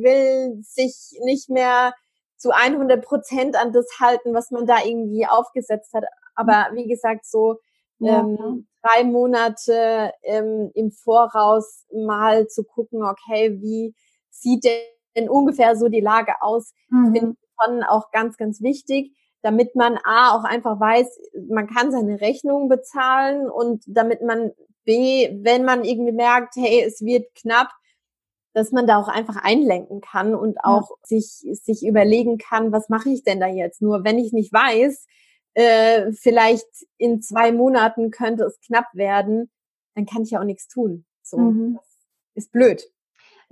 will 0.00 0.62
sich 0.62 1.18
nicht 1.24 1.50
mehr 1.50 1.92
zu 2.36 2.50
100 2.52 3.04
Prozent 3.04 3.56
an 3.56 3.72
das 3.72 3.86
halten, 3.98 4.32
was 4.32 4.52
man 4.52 4.64
da 4.64 4.76
irgendwie 4.84 5.26
aufgesetzt 5.26 5.92
hat. 5.92 6.04
Aber 6.36 6.68
wie 6.74 6.86
gesagt, 6.86 7.26
so 7.26 7.58
ja. 7.98 8.20
ähm, 8.20 8.68
drei 8.80 9.02
Monate 9.02 10.12
ähm, 10.22 10.70
im 10.74 10.92
Voraus 10.92 11.84
mal 11.92 12.46
zu 12.46 12.62
gucken, 12.62 13.02
okay, 13.02 13.58
wie 13.60 13.92
sieht 14.30 14.64
denn 15.16 15.28
ungefähr 15.28 15.74
so 15.74 15.88
die 15.88 16.00
Lage 16.00 16.34
aus, 16.42 16.74
mhm. 16.90 17.12
finde 17.12 17.32
ich 17.32 17.48
schon 17.60 17.82
auch 17.82 18.12
ganz, 18.12 18.36
ganz 18.36 18.62
wichtig 18.62 19.16
damit 19.42 19.74
man 19.74 19.98
A 20.04 20.36
auch 20.36 20.44
einfach 20.44 20.78
weiß, 20.78 21.18
man 21.48 21.66
kann 21.66 21.92
seine 21.92 22.20
Rechnungen 22.20 22.68
bezahlen 22.68 23.48
und 23.48 23.82
damit 23.86 24.22
man 24.22 24.52
B, 24.84 25.30
wenn 25.42 25.64
man 25.64 25.84
irgendwie 25.84 26.12
merkt, 26.12 26.56
hey, 26.56 26.82
es 26.86 27.00
wird 27.02 27.34
knapp, 27.34 27.70
dass 28.52 28.72
man 28.72 28.86
da 28.86 28.98
auch 28.98 29.08
einfach 29.08 29.36
einlenken 29.36 30.00
kann 30.00 30.34
und 30.34 30.58
auch 30.64 30.90
ja. 30.90 30.96
sich, 31.04 31.46
sich 31.62 31.86
überlegen 31.86 32.38
kann, 32.38 32.72
was 32.72 32.88
mache 32.88 33.10
ich 33.10 33.22
denn 33.22 33.40
da 33.40 33.46
jetzt? 33.46 33.80
Nur 33.80 34.04
wenn 34.04 34.18
ich 34.18 34.32
nicht 34.32 34.52
weiß, 34.52 35.06
äh, 35.54 36.12
vielleicht 36.12 36.66
in 36.96 37.22
zwei 37.22 37.52
Monaten 37.52 38.10
könnte 38.10 38.44
es 38.44 38.58
knapp 38.60 38.86
werden, 38.92 39.50
dann 39.94 40.06
kann 40.06 40.22
ich 40.22 40.30
ja 40.30 40.40
auch 40.40 40.44
nichts 40.44 40.68
tun. 40.68 41.04
So, 41.22 41.38
mhm. 41.38 41.78
ist 42.34 42.52
blöd. 42.52 42.90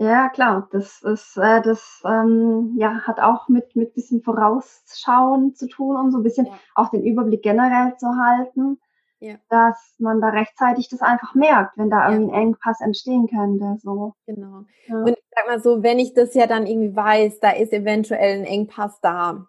Ja, 0.00 0.28
klar, 0.28 0.68
das 0.70 1.02
ist, 1.02 1.36
äh, 1.36 1.60
das 1.60 2.02
ähm, 2.04 2.76
ja, 2.78 3.00
hat 3.02 3.18
auch 3.18 3.48
mit, 3.48 3.74
mit 3.74 3.94
bisschen 3.94 4.22
Vorausschauen 4.22 5.56
zu 5.56 5.68
tun 5.68 5.96
und 5.96 6.12
so 6.12 6.18
ein 6.18 6.22
bisschen 6.22 6.46
ja. 6.46 6.52
auch 6.76 6.90
den 6.90 7.02
Überblick 7.02 7.42
generell 7.42 7.96
zu 7.96 8.06
halten, 8.06 8.78
ja. 9.18 9.34
dass 9.48 9.96
man 9.98 10.20
da 10.20 10.28
rechtzeitig 10.28 10.88
das 10.88 11.02
einfach 11.02 11.34
merkt, 11.34 11.76
wenn 11.76 11.90
da 11.90 12.06
ja. 12.06 12.12
irgendein 12.12 12.42
Engpass 12.42 12.80
entstehen 12.80 13.26
könnte. 13.26 13.76
So. 13.82 14.14
Genau. 14.26 14.64
Und 14.88 15.08
ich 15.08 15.24
sag 15.34 15.48
mal 15.48 15.60
so, 15.60 15.82
wenn 15.82 15.98
ich 15.98 16.14
das 16.14 16.32
ja 16.34 16.46
dann 16.46 16.68
irgendwie 16.68 16.94
weiß, 16.94 17.40
da 17.40 17.50
ist 17.50 17.72
eventuell 17.72 18.38
ein 18.38 18.44
Engpass 18.44 19.00
da, 19.00 19.48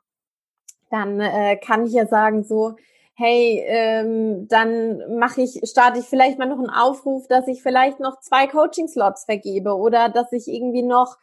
dann 0.90 1.20
äh, 1.20 1.58
kann 1.58 1.86
ich 1.86 1.94
ja 1.94 2.08
sagen, 2.08 2.44
so, 2.44 2.76
hey, 3.20 3.62
ähm, 3.68 4.48
dann 4.48 5.20
mache 5.20 5.42
ich, 5.42 5.60
starte 5.70 6.00
ich 6.00 6.06
vielleicht 6.06 6.40
mal 6.40 6.48
noch 6.48 6.58
einen 6.58 6.70
Aufruf, 6.70 7.28
dass 7.28 7.50
ich 7.50 7.62
vielleicht 7.62 8.00
noch 8.00 8.22
zwei 8.22 8.48
Coaching-Slots 8.48 9.26
vergebe 9.26 9.76
oder 9.76 10.08
dass 10.08 10.32
ich 10.32 10.48
irgendwie 10.48 10.84
noch 10.84 11.18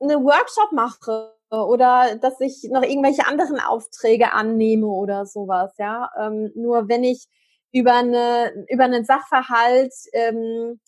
eine 0.00 0.16
Workshop 0.16 0.72
mache 0.72 1.32
oder 1.50 2.16
dass 2.16 2.40
ich 2.40 2.64
noch 2.72 2.82
irgendwelche 2.82 3.28
anderen 3.28 3.60
Aufträge 3.60 4.32
annehme 4.32 4.88
oder 4.88 5.24
sowas, 5.24 5.72
ja. 5.78 6.10
Ähm, 6.18 6.50
nur 6.56 6.88
wenn 6.88 7.04
ich 7.04 7.28
über 7.70 7.94
eine 7.94 8.66
über 8.68 8.84
einen 8.84 9.04
Sachverhalt 9.04 9.94
ähm, 10.12 10.80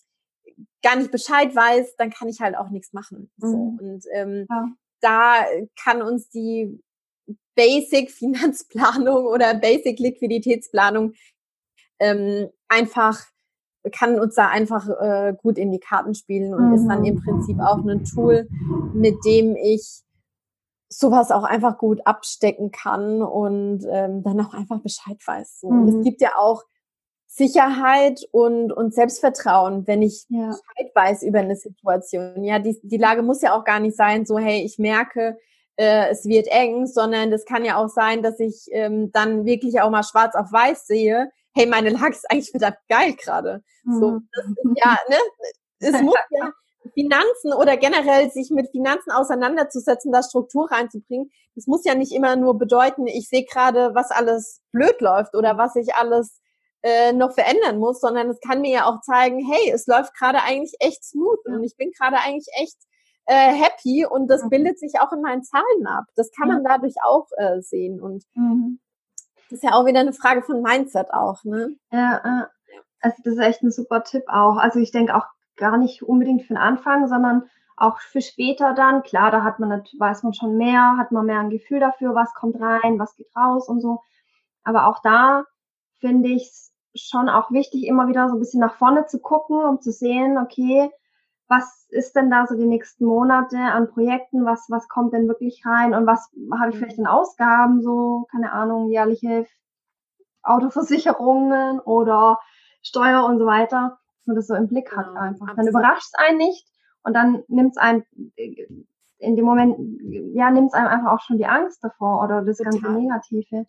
gar 0.83 0.97
nicht 0.97 1.11
Bescheid 1.11 1.55
weiß, 1.55 1.95
dann 1.95 2.09
kann 2.09 2.27
ich 2.27 2.41
halt 2.41 2.57
auch 2.57 2.69
nichts 2.69 2.91
machen. 2.91 3.31
So. 3.37 3.47
Mhm. 3.47 3.79
Und 3.79 4.03
ähm, 4.11 4.45
ja. 4.49 4.65
da 4.99 5.45
kann 5.81 6.01
uns 6.01 6.29
die 6.29 6.81
Basic 7.55 8.11
Finanzplanung 8.11 9.25
oder 9.25 9.53
Basic 9.55 9.99
Liquiditätsplanung 9.99 11.13
ähm, 11.99 12.49
einfach 12.67 13.19
kann 13.91 14.19
uns 14.19 14.35
da 14.35 14.47
einfach 14.47 14.87
äh, 14.89 15.33
gut 15.41 15.57
in 15.57 15.71
die 15.71 15.79
Karten 15.79 16.13
spielen 16.13 16.53
und 16.53 16.69
mhm. 16.69 16.73
ist 16.75 16.87
dann 16.87 17.03
im 17.03 17.21
Prinzip 17.21 17.59
auch 17.59 17.83
ein 17.83 18.05
Tool, 18.05 18.47
mit 18.93 19.17
dem 19.25 19.55
ich 19.55 20.03
sowas 20.87 21.31
auch 21.31 21.43
einfach 21.43 21.77
gut 21.77 22.05
abstecken 22.05 22.71
kann 22.71 23.21
und 23.21 23.85
ähm, 23.89 24.23
dann 24.23 24.39
auch 24.41 24.53
einfach 24.53 24.81
Bescheid 24.81 25.17
weiß. 25.25 25.61
So. 25.61 25.71
Mhm. 25.71 25.87
es 25.87 26.03
gibt 26.03 26.21
ja 26.21 26.33
auch 26.37 26.63
Sicherheit 27.27 28.21
und, 28.31 28.73
und 28.73 28.93
Selbstvertrauen, 28.93 29.87
wenn 29.87 30.01
ich 30.01 30.25
ja. 30.27 30.47
Bescheid 30.47 30.91
weiß 30.93 31.23
über 31.23 31.39
eine 31.39 31.55
Situation. 31.55 32.43
Ja, 32.43 32.59
die, 32.59 32.77
die 32.83 32.97
Lage 32.97 33.23
muss 33.23 33.41
ja 33.41 33.57
auch 33.57 33.63
gar 33.63 33.79
nicht 33.79 33.95
sein, 33.95 34.25
so, 34.25 34.37
hey, 34.37 34.63
ich 34.63 34.77
merke, 34.77 35.37
äh, 35.77 36.09
es 36.09 36.25
wird 36.25 36.47
eng, 36.47 36.85
sondern 36.87 37.31
das 37.31 37.45
kann 37.45 37.65
ja 37.65 37.77
auch 37.77 37.89
sein, 37.89 38.23
dass 38.23 38.39
ich 38.39 38.67
ähm, 38.71 39.11
dann 39.11 39.45
wirklich 39.45 39.81
auch 39.81 39.89
mal 39.89 40.03
schwarz 40.03 40.35
auf 40.35 40.51
weiß 40.51 40.87
sehe, 40.87 41.31
hey, 41.53 41.65
meine 41.65 41.89
Lage 41.89 42.11
ist 42.11 42.29
eigentlich 42.29 42.51
verdammt 42.51 42.77
geil 42.89 43.13
gerade. 43.13 43.63
Mhm. 43.83 43.99
So, 43.99 44.19
das 44.33 44.45
ist 44.45 44.83
ja, 44.83 44.97
ne? 45.09 45.17
Es 45.79 46.01
muss 46.01 46.15
ja 46.31 46.51
Finanzen 46.93 47.53
oder 47.53 47.77
generell 47.77 48.31
sich 48.31 48.49
mit 48.49 48.69
Finanzen 48.71 49.11
auseinanderzusetzen, 49.11 50.11
da 50.11 50.23
Struktur 50.23 50.71
reinzubringen, 50.71 51.31
das 51.55 51.67
muss 51.67 51.85
ja 51.85 51.95
nicht 51.95 52.11
immer 52.11 52.35
nur 52.35 52.57
bedeuten, 52.57 53.07
ich 53.07 53.29
sehe 53.29 53.45
gerade, 53.45 53.93
was 53.93 54.11
alles 54.11 54.61
blöd 54.71 54.99
läuft 54.99 55.35
oder 55.35 55.57
was 55.57 55.75
ich 55.75 55.93
alles 55.95 56.39
äh, 56.81 57.13
noch 57.13 57.33
verändern 57.33 57.77
muss, 57.77 58.01
sondern 58.01 58.29
es 58.29 58.39
kann 58.39 58.61
mir 58.61 58.71
ja 58.71 58.85
auch 58.85 59.01
zeigen, 59.01 59.39
hey, 59.45 59.71
es 59.71 59.85
läuft 59.85 60.15
gerade 60.15 60.41
eigentlich 60.41 60.73
echt 60.79 61.03
smooth 61.03 61.45
und 61.45 61.63
ich 61.63 61.75
bin 61.77 61.91
gerade 61.91 62.17
eigentlich 62.17 62.47
echt 62.59 62.77
äh, 63.25 63.53
happy 63.53 64.05
und 64.05 64.27
das 64.27 64.43
mhm. 64.43 64.49
bildet 64.49 64.79
sich 64.79 64.99
auch 64.99 65.11
in 65.11 65.21
meinen 65.21 65.43
Zahlen 65.43 65.87
ab. 65.87 66.05
Das 66.15 66.31
kann 66.31 66.47
man 66.47 66.63
dadurch 66.63 66.95
auch 67.03 67.27
äh, 67.37 67.61
sehen 67.61 68.01
und 68.01 68.23
mhm. 68.33 68.79
das 69.49 69.59
ist 69.59 69.63
ja 69.63 69.73
auch 69.73 69.85
wieder 69.85 69.99
eine 69.99 70.13
Frage 70.13 70.41
von 70.41 70.61
Mindset 70.61 71.13
auch, 71.13 71.43
ne? 71.43 71.75
Ja, 71.91 72.17
äh, 72.17 72.45
also 73.01 73.17
das 73.23 73.33
ist 73.33 73.39
echt 73.39 73.63
ein 73.63 73.71
super 73.71 74.03
Tipp 74.03 74.23
auch. 74.27 74.57
Also 74.57 74.79
ich 74.79 74.91
denke 74.91 75.15
auch 75.15 75.25
gar 75.57 75.77
nicht 75.77 76.03
unbedingt 76.03 76.43
für 76.43 76.53
den 76.53 76.57
Anfang, 76.57 77.07
sondern 77.07 77.49
auch 77.75 77.99
für 77.99 78.21
später 78.21 78.73
dann. 78.73 79.03
Klar, 79.03 79.31
da 79.31 79.43
hat 79.43 79.59
man, 79.59 79.83
weiß 79.97 80.23
man 80.23 80.33
schon 80.33 80.57
mehr, 80.57 80.97
hat 80.97 81.11
man 81.11 81.25
mehr 81.25 81.39
ein 81.39 81.49
Gefühl 81.49 81.79
dafür, 81.79 82.13
was 82.13 82.33
kommt 82.33 82.59
rein, 82.59 82.99
was 82.99 83.15
geht 83.15 83.35
raus 83.35 83.67
und 83.67 83.81
so. 83.81 84.01
Aber 84.63 84.87
auch 84.87 84.99
da 85.01 85.45
finde 85.99 86.29
ich 86.29 86.43
es 86.43 86.71
schon 86.93 87.29
auch 87.29 87.51
wichtig, 87.51 87.87
immer 87.87 88.07
wieder 88.07 88.27
so 88.27 88.35
ein 88.35 88.39
bisschen 88.39 88.59
nach 88.59 88.75
vorne 88.75 89.07
zu 89.07 89.19
gucken, 89.19 89.63
um 89.63 89.81
zu 89.81 89.91
sehen, 89.91 90.37
okay, 90.37 90.91
was 91.51 91.85
ist 91.89 92.15
denn 92.15 92.31
da 92.31 92.47
so 92.47 92.55
die 92.55 92.65
nächsten 92.65 93.05
Monate 93.05 93.57
an 93.57 93.89
Projekten? 93.89 94.45
Was, 94.45 94.67
was 94.69 94.87
kommt 94.87 95.11
denn 95.11 95.27
wirklich 95.27 95.61
rein? 95.65 95.93
Und 95.93 96.07
was 96.07 96.31
habe 96.57 96.71
ich 96.71 96.77
vielleicht 96.77 96.97
in 96.97 97.07
Ausgaben? 97.07 97.81
So, 97.81 98.25
keine 98.31 98.53
Ahnung, 98.53 98.89
jährliche 98.89 99.45
Autoversicherungen 100.43 101.81
oder 101.81 102.39
Steuer 102.81 103.25
und 103.25 103.37
so 103.37 103.45
weiter. 103.45 103.99
Dass 104.19 104.27
man 104.27 104.35
das 104.37 104.47
so 104.47 104.55
im 104.55 104.69
Blick 104.69 104.95
hat 104.95 105.07
genau, 105.07 105.19
einfach. 105.19 105.53
Dann 105.55 105.67
überrascht 105.67 106.05
es 106.05 106.13
einen 106.25 106.37
nicht 106.37 106.65
und 107.03 107.13
dann 107.13 107.43
nimmt 107.49 107.71
es 107.71 107.77
einem 107.77 108.05
in 109.17 109.35
dem 109.35 109.45
Moment, 109.45 109.75
ja, 110.33 110.49
nimmt 110.51 110.69
es 110.69 110.73
einem 110.73 110.87
einfach 110.87 111.11
auch 111.11 111.21
schon 111.21 111.37
die 111.37 111.47
Angst 111.47 111.83
davor 111.83 112.23
oder 112.23 112.43
das 112.43 112.57
Total. 112.57 112.79
ganze 112.79 112.91
Negative. 112.91 113.65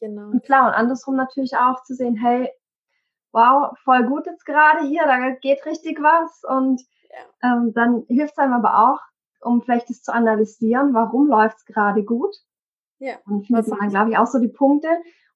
Genau. 0.00 0.30
Und 0.30 0.44
klar, 0.44 0.68
und 0.68 0.74
andersrum 0.74 1.14
natürlich 1.14 1.56
auch 1.56 1.82
zu 1.82 1.94
sehen, 1.94 2.16
hey, 2.16 2.50
wow, 3.32 3.76
voll 3.84 4.04
gut 4.04 4.26
jetzt 4.26 4.46
gerade 4.46 4.86
hier, 4.86 5.04
da 5.04 5.30
geht 5.42 5.66
richtig 5.66 6.00
was. 6.00 6.42
Und 6.48 6.80
ja. 7.10 7.52
ähm, 7.52 7.72
dann 7.74 8.04
hilft 8.08 8.32
es 8.32 8.38
einem 8.38 8.54
aber 8.54 8.90
auch, 8.90 9.00
um 9.40 9.62
vielleicht 9.62 9.88
das 9.90 10.02
zu 10.02 10.12
analysieren, 10.12 10.94
warum 10.94 11.26
läuft 11.26 11.58
es 11.58 11.64
gerade 11.64 12.02
gut. 12.02 12.34
Ja. 12.98 13.14
Und 13.26 13.46
findet 13.46 13.68
man 13.68 13.78
dann, 13.78 13.90
glaube 13.90 14.10
ich, 14.10 14.18
auch 14.18 14.26
so 14.26 14.38
die 14.38 14.48
Punkte 14.48 14.88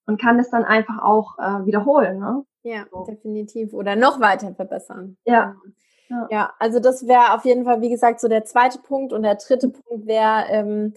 und 0.07 0.21
kann 0.21 0.39
es 0.39 0.51
dann 0.51 0.65
einfach 0.65 1.01
auch 1.03 1.39
äh, 1.39 1.65
wiederholen. 1.65 2.19
Ne? 2.19 2.45
Ja, 2.63 2.87
so. 2.91 3.05
definitiv. 3.05 3.73
Oder 3.73 3.97
noch 3.97 4.21
weiter 4.21 4.55
verbessern. 4.55 5.17
Ja. 5.25 5.55
Genau. 6.09 6.23
Ja, 6.23 6.27
ja 6.31 6.53
also 6.59 6.81
das 6.81 7.07
wäre 7.07 7.35
auf 7.35 7.45
jeden 7.45 7.65
Fall, 7.65 7.81
wie 7.81 7.91
gesagt, 7.91 8.21
so 8.21 8.29
der 8.29 8.45
zweite 8.45 8.79
Punkt. 8.81 9.13
Und 9.13 9.23
der 9.23 9.37
dritte 9.37 9.69
Punkt 9.69 10.07
wäre, 10.07 10.47
ähm, 10.49 10.95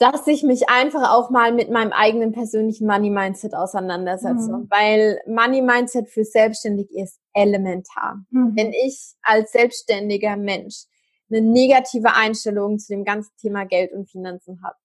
dass 0.00 0.26
ich 0.26 0.42
mich 0.42 0.70
einfach 0.70 1.12
auch 1.12 1.28
mal 1.28 1.52
mit 1.52 1.70
meinem 1.70 1.92
eigenen 1.92 2.32
persönlichen 2.32 2.86
Money 2.86 3.10
Mindset 3.10 3.54
auseinandersetze, 3.54 4.50
mhm. 4.50 4.66
weil 4.70 5.20
Money 5.26 5.60
Mindset 5.60 6.08
für 6.08 6.24
selbstständig 6.24 6.90
ist 6.90 7.20
elementar. 7.34 8.24
Mhm. 8.30 8.56
Wenn 8.56 8.72
ich 8.72 9.12
als 9.22 9.52
selbstständiger 9.52 10.36
Mensch 10.36 10.86
eine 11.28 11.42
negative 11.42 12.14
Einstellung 12.14 12.78
zu 12.78 12.94
dem 12.94 13.04
ganzen 13.04 13.36
Thema 13.36 13.64
Geld 13.64 13.92
und 13.92 14.10
Finanzen 14.10 14.62
habe. 14.62 14.76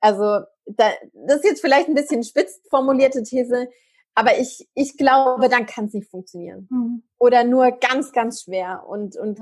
Also 0.00 0.44
da, 0.66 0.90
das 1.26 1.36
ist 1.36 1.44
jetzt 1.44 1.60
vielleicht 1.62 1.88
ein 1.88 1.94
bisschen 1.94 2.22
spitz 2.24 2.60
formulierte 2.68 3.22
These, 3.22 3.70
aber 4.14 4.38
ich, 4.38 4.68
ich 4.74 4.98
glaube, 4.98 5.48
dann 5.48 5.64
kann 5.64 5.86
es 5.86 5.94
nicht 5.94 6.10
funktionieren. 6.10 6.68
Mhm. 6.70 7.02
Oder 7.18 7.44
nur 7.44 7.72
ganz, 7.72 8.12
ganz 8.12 8.42
schwer 8.42 8.84
und, 8.86 9.16
und 9.16 9.40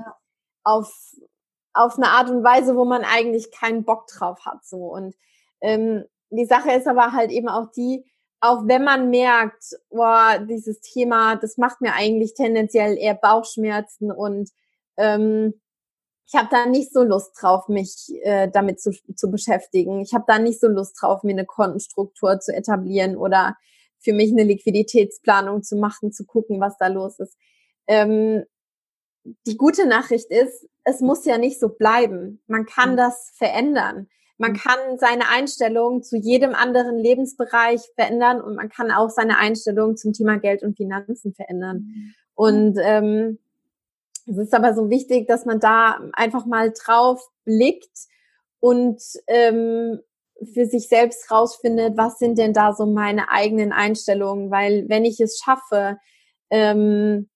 auf, 0.63 0.89
auf 1.73 1.97
eine 1.97 2.09
Art 2.09 2.29
und 2.29 2.43
Weise, 2.43 2.75
wo 2.75 2.85
man 2.85 3.03
eigentlich 3.03 3.51
keinen 3.51 3.83
Bock 3.83 4.07
drauf 4.07 4.45
hat. 4.45 4.63
So. 4.65 4.77
Und 4.77 5.15
ähm, 5.61 6.05
die 6.29 6.45
Sache 6.45 6.71
ist 6.71 6.87
aber 6.87 7.11
halt 7.11 7.31
eben 7.31 7.49
auch 7.49 7.71
die, 7.71 8.05
auch 8.39 8.67
wenn 8.67 8.83
man 8.83 9.09
merkt, 9.09 9.63
boah, 9.89 10.37
dieses 10.39 10.81
Thema, 10.81 11.35
das 11.35 11.57
macht 11.57 11.81
mir 11.81 11.93
eigentlich 11.93 12.33
tendenziell 12.33 12.97
eher 12.97 13.15
Bauchschmerzen 13.15 14.11
und 14.11 14.49
ähm, 14.97 15.53
ich 16.27 16.35
habe 16.35 16.49
da 16.49 16.65
nicht 16.65 16.91
so 16.91 17.03
Lust 17.03 17.31
drauf, 17.39 17.67
mich 17.67 18.09
äh, 18.23 18.49
damit 18.49 18.81
zu, 18.81 18.91
zu 19.15 19.29
beschäftigen. 19.29 20.01
Ich 20.01 20.13
habe 20.13 20.23
da 20.27 20.39
nicht 20.39 20.59
so 20.59 20.67
Lust 20.67 20.99
drauf, 20.99 21.23
mir 21.23 21.31
eine 21.31 21.45
Kontenstruktur 21.45 22.39
zu 22.39 22.53
etablieren 22.53 23.15
oder 23.17 23.55
für 23.99 24.13
mich 24.13 24.31
eine 24.31 24.43
Liquiditätsplanung 24.43 25.63
zu 25.63 25.75
machen, 25.77 26.11
zu 26.11 26.25
gucken, 26.25 26.59
was 26.59 26.77
da 26.77 26.87
los 26.87 27.19
ist. 27.19 27.37
Ähm, 27.87 28.43
die 29.23 29.57
gute 29.57 29.85
Nachricht 29.87 30.29
ist, 30.29 30.67
es 30.83 30.99
muss 30.99 31.25
ja 31.25 31.37
nicht 31.37 31.59
so 31.59 31.69
bleiben. 31.69 32.41
Man 32.47 32.65
kann 32.65 32.93
mhm. 32.93 32.97
das 32.97 33.31
verändern. 33.35 34.07
Man 34.37 34.51
mhm. 34.51 34.57
kann 34.57 34.97
seine 34.97 35.29
Einstellung 35.29 36.03
zu 36.03 36.17
jedem 36.17 36.53
anderen 36.53 36.97
Lebensbereich 36.97 37.81
verändern 37.95 38.41
und 38.41 38.55
man 38.55 38.69
kann 38.69 38.91
auch 38.91 39.09
seine 39.09 39.37
Einstellung 39.37 39.95
zum 39.95 40.13
Thema 40.13 40.37
Geld 40.37 40.63
und 40.63 40.75
Finanzen 40.75 41.33
verändern. 41.33 41.77
Mhm. 41.77 42.13
Und 42.35 42.77
ähm, 42.81 43.39
es 44.25 44.37
ist 44.37 44.53
aber 44.53 44.73
so 44.73 44.89
wichtig, 44.89 45.27
dass 45.27 45.45
man 45.45 45.59
da 45.59 45.99
einfach 46.13 46.45
mal 46.45 46.71
drauf 46.71 47.21
blickt 47.45 48.07
und 48.59 49.01
ähm, 49.27 49.99
für 50.53 50.65
sich 50.65 50.87
selbst 50.87 51.29
rausfindet, 51.29 51.97
was 51.97 52.17
sind 52.17 52.37
denn 52.37 52.53
da 52.53 52.73
so 52.73 52.85
meine 52.85 53.29
eigenen 53.29 53.71
Einstellungen, 53.71 54.51
weil 54.51 54.85
wenn 54.87 55.05
ich 55.05 55.19
es 55.19 55.39
schaffe, 55.39 55.97
ähm, 56.49 57.29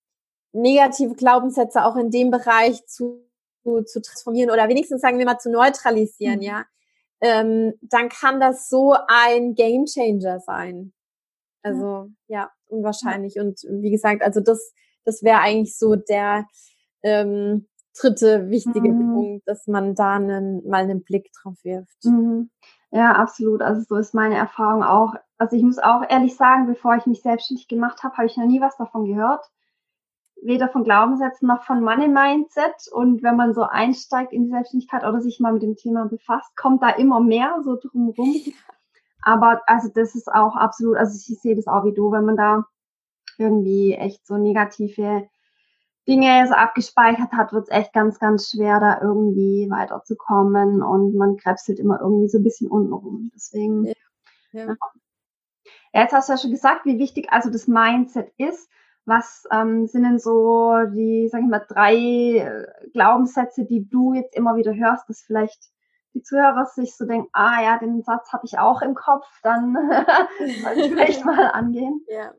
negative 0.57 1.15
Glaubenssätze 1.15 1.85
auch 1.85 1.95
in 1.95 2.11
dem 2.11 2.31
Bereich 2.31 2.85
zu, 2.87 3.21
zu, 3.63 3.83
zu 3.83 4.01
transformieren 4.01 4.51
oder 4.51 4.67
wenigstens 4.67 5.01
sagen 5.01 5.17
wir 5.17 5.25
mal 5.25 5.39
zu 5.39 5.51
neutralisieren, 5.51 6.37
mhm. 6.37 6.41
ja, 6.41 6.65
ähm, 7.21 7.73
dann 7.81 8.09
kann 8.09 8.39
das 8.39 8.69
so 8.69 8.95
ein 9.07 9.55
Game 9.55 9.85
Changer 9.85 10.39
sein. 10.39 10.93
Also 11.63 12.11
ja, 12.27 12.41
ja 12.41 12.51
unwahrscheinlich. 12.67 13.39
Und 13.39 13.61
wie 13.69 13.91
gesagt, 13.91 14.21
also 14.21 14.39
das, 14.39 14.73
das 15.03 15.23
wäre 15.23 15.39
eigentlich 15.39 15.77
so 15.77 15.95
der 15.95 16.45
ähm, 17.03 17.67
dritte 17.99 18.49
wichtige 18.49 18.91
mhm. 18.91 19.13
Punkt, 19.13 19.47
dass 19.47 19.67
man 19.67 19.95
da 19.95 20.15
einen, 20.15 20.67
mal 20.67 20.83
einen 20.83 21.03
Blick 21.03 21.31
drauf 21.33 21.55
wirft. 21.63 22.05
Mhm. 22.05 22.49
Ja, 22.91 23.13
absolut. 23.13 23.61
Also 23.61 23.81
so 23.81 23.95
ist 23.95 24.13
meine 24.13 24.35
Erfahrung 24.35 24.83
auch. 24.83 25.13
Also 25.37 25.55
ich 25.55 25.63
muss 25.63 25.79
auch 25.79 26.03
ehrlich 26.07 26.35
sagen, 26.35 26.67
bevor 26.67 26.95
ich 26.95 27.05
mich 27.05 27.21
selbstständig 27.21 27.67
gemacht 27.67 28.03
habe, 28.03 28.15
habe 28.15 28.27
ich 28.27 28.37
noch 28.37 28.45
nie 28.45 28.61
was 28.61 28.77
davon 28.77 29.05
gehört. 29.05 29.43
Weder 30.43 30.69
von 30.69 30.83
Glaubenssätzen 30.83 31.47
noch 31.47 31.63
von 31.63 31.81
Money 31.81 32.07
Mindset. 32.07 32.91
Und 32.91 33.23
wenn 33.23 33.35
man 33.35 33.53
so 33.53 33.63
einsteigt 33.63 34.33
in 34.33 34.45
die 34.45 34.51
Selbstständigkeit 34.51 35.03
oder 35.03 35.21
sich 35.21 35.39
mal 35.39 35.53
mit 35.53 35.63
dem 35.63 35.75
Thema 35.75 36.05
befasst, 36.05 36.55
kommt 36.55 36.83
da 36.83 36.89
immer 36.89 37.19
mehr 37.19 37.59
so 37.63 37.75
drumherum. 37.75 38.35
Aber 39.21 39.61
also 39.65 39.89
das 39.93 40.15
ist 40.15 40.31
auch 40.31 40.55
absolut, 40.55 40.95
also 40.95 41.15
ich 41.15 41.39
sehe 41.39 41.55
das 41.55 41.67
auch 41.67 41.83
wie 41.83 41.93
du, 41.93 42.11
wenn 42.11 42.25
man 42.25 42.37
da 42.37 42.65
irgendwie 43.37 43.93
echt 43.93 44.25
so 44.25 44.37
negative 44.37 45.27
Dinge 46.07 46.47
so 46.47 46.53
abgespeichert 46.53 47.33
hat, 47.33 47.51
wird 47.51 47.63
es 47.63 47.69
echt 47.69 47.91
ganz, 47.91 48.17
ganz 48.19 48.49
schwer, 48.49 48.79
da 48.79 49.01
irgendwie 49.01 49.67
weiterzukommen 49.69 50.81
und 50.81 51.15
man 51.15 51.35
krebselt 51.35 51.79
immer 51.79 51.99
irgendwie 51.99 52.29
so 52.29 52.37
ein 52.37 52.43
bisschen 52.43 52.69
unten 52.69 52.93
rum. 52.93 53.31
Deswegen. 53.35 53.85
Ja. 53.85 53.93
Ja. 54.53 54.65
ja. 54.65 54.75
jetzt 56.01 56.13
hast 56.13 56.29
du 56.29 56.33
ja 56.33 56.37
schon 56.37 56.51
gesagt, 56.51 56.85
wie 56.85 56.97
wichtig 56.97 57.27
also 57.31 57.49
das 57.49 57.67
Mindset 57.67 58.31
ist. 58.37 58.69
Was 59.07 59.45
ähm, 59.53 59.87
sind 59.87 60.03
denn 60.03 60.19
so 60.19 60.73
die, 60.93 61.29
sag 61.31 61.41
ich 61.41 61.47
mal, 61.47 61.65
drei 61.65 61.95
äh, 61.95 62.67
Glaubenssätze, 62.91 63.63
die 63.63 63.87
du 63.87 64.13
jetzt 64.13 64.35
immer 64.35 64.57
wieder 64.57 64.75
hörst, 64.75 65.07
dass 65.07 65.21
vielleicht 65.21 65.71
die 66.13 66.23
Zuhörer 66.23 66.65
sich 66.65 66.93
so 66.93 67.05
denken, 67.05 67.29
ah 67.31 67.63
ja, 67.63 67.77
den 67.79 68.03
Satz 68.03 68.33
habe 68.33 68.45
ich 68.45 68.59
auch 68.59 68.81
im 68.81 68.95
Kopf, 68.95 69.25
dann 69.43 69.77
soll 70.61 70.77
ich 70.77 70.91
vielleicht 70.91 71.25
mal 71.25 71.51
angehen. 71.51 72.05
Ja. 72.09 72.33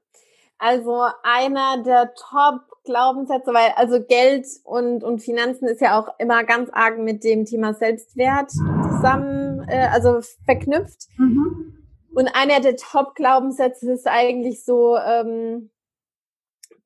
Also 0.59 1.07
einer 1.23 1.83
der 1.83 2.13
Top-Glaubenssätze, 2.15 3.55
weil 3.55 3.73
also 3.77 4.05
Geld 4.05 4.47
und, 4.65 5.05
und 5.05 5.21
Finanzen 5.21 5.69
ist 5.69 5.81
ja 5.81 5.99
auch 5.99 6.09
immer 6.19 6.45
ganz 6.45 6.69
arg 6.73 6.99
mit 6.99 7.25
dem 7.25 7.47
Thema 7.47 7.73
Selbstwert 7.73 8.51
zusammen, 8.51 9.65
äh, 9.69 9.89
also 9.91 10.21
verknüpft. 10.45 11.07
Mhm. 11.17 11.79
Und 12.13 12.29
einer 12.35 12.61
der 12.61 12.77
Top-Glaubenssätze 12.77 13.93
ist 13.93 14.07
eigentlich 14.07 14.65
so, 14.65 14.97
ähm, 14.97 15.71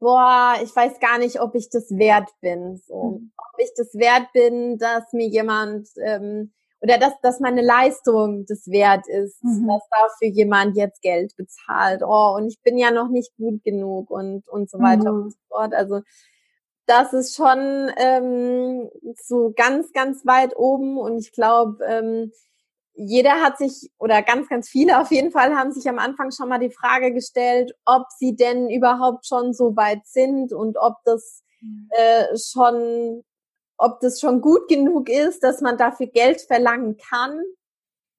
boah, 0.03 0.57
ich 0.61 0.75
weiß 0.75 0.99
gar 0.99 1.19
nicht, 1.19 1.41
ob 1.41 1.55
ich 1.55 1.71
das 1.71 1.89
wert 1.97 2.29
bin. 2.41 2.77
So. 2.77 3.19
Mhm. 3.21 3.33
Ob 3.37 3.61
ich 3.61 3.71
das 3.77 3.95
wert 3.95 4.33
bin, 4.35 4.77
dass 4.77 5.13
mir 5.13 5.29
jemand 5.29 5.89
ähm, 6.05 6.53
oder 6.81 6.99
dass, 6.99 7.13
dass 7.23 7.39
meine 7.39 7.63
Leistung 7.63 8.45
das 8.49 8.67
wert 8.67 9.07
ist, 9.07 9.43
mhm. 9.45 9.69
dass 9.69 9.83
dafür 9.89 10.35
jemand 10.35 10.77
jetzt 10.77 11.01
Geld 11.01 11.37
bezahlt. 11.37 12.03
Oh, 12.05 12.35
und 12.37 12.49
ich 12.49 12.61
bin 12.63 12.77
ja 12.77 12.91
noch 12.91 13.09
nicht 13.09 13.33
gut 13.37 13.63
genug 13.63 14.11
und, 14.11 14.49
und 14.49 14.69
so 14.69 14.81
weiter 14.81 15.13
mhm. 15.13 15.23
und 15.23 15.31
so 15.31 15.39
fort. 15.49 15.73
Also 15.73 16.01
das 16.87 17.13
ist 17.13 17.37
schon 17.37 17.93
ähm, 17.97 18.91
so 19.23 19.53
ganz, 19.55 19.93
ganz 19.93 20.27
weit 20.27 20.57
oben 20.57 20.99
und 20.99 21.19
ich 21.19 21.31
glaube, 21.31 21.85
ähm, 21.87 22.33
jeder 22.95 23.41
hat 23.41 23.59
sich 23.59 23.91
oder 23.99 24.23
ganz, 24.23 24.49
ganz 24.49 24.69
viele 24.69 25.01
auf 25.01 25.11
jeden 25.11 25.31
Fall 25.31 25.55
haben 25.55 25.73
sich 25.73 25.89
am 25.89 25.99
Anfang 25.99 26.31
schon 26.31 26.49
mal 26.49 26.59
die 26.59 26.71
Frage 26.71 27.13
gestellt, 27.13 27.75
ob 27.85 28.07
sie 28.19 28.37
denn 28.37 28.69
überhaupt 28.71 29.27
schon 29.27 29.55
so 29.55 29.77
weit 29.77 30.07
sind 30.07 30.53
und 30.53 30.77
ob 30.79 30.97
das 31.05 31.43
mhm. 31.61 31.89
äh, 31.91 32.37
schon 32.37 33.25
ob 33.79 33.99
das 34.01 34.21
schon 34.21 34.41
gut 34.41 34.69
genug 34.69 35.09
ist, 35.09 35.43
dass 35.43 35.61
man 35.61 35.77
dafür 35.77 36.07
Geld 36.07 36.41
verlangen 36.43 36.97
kann. 36.99 37.43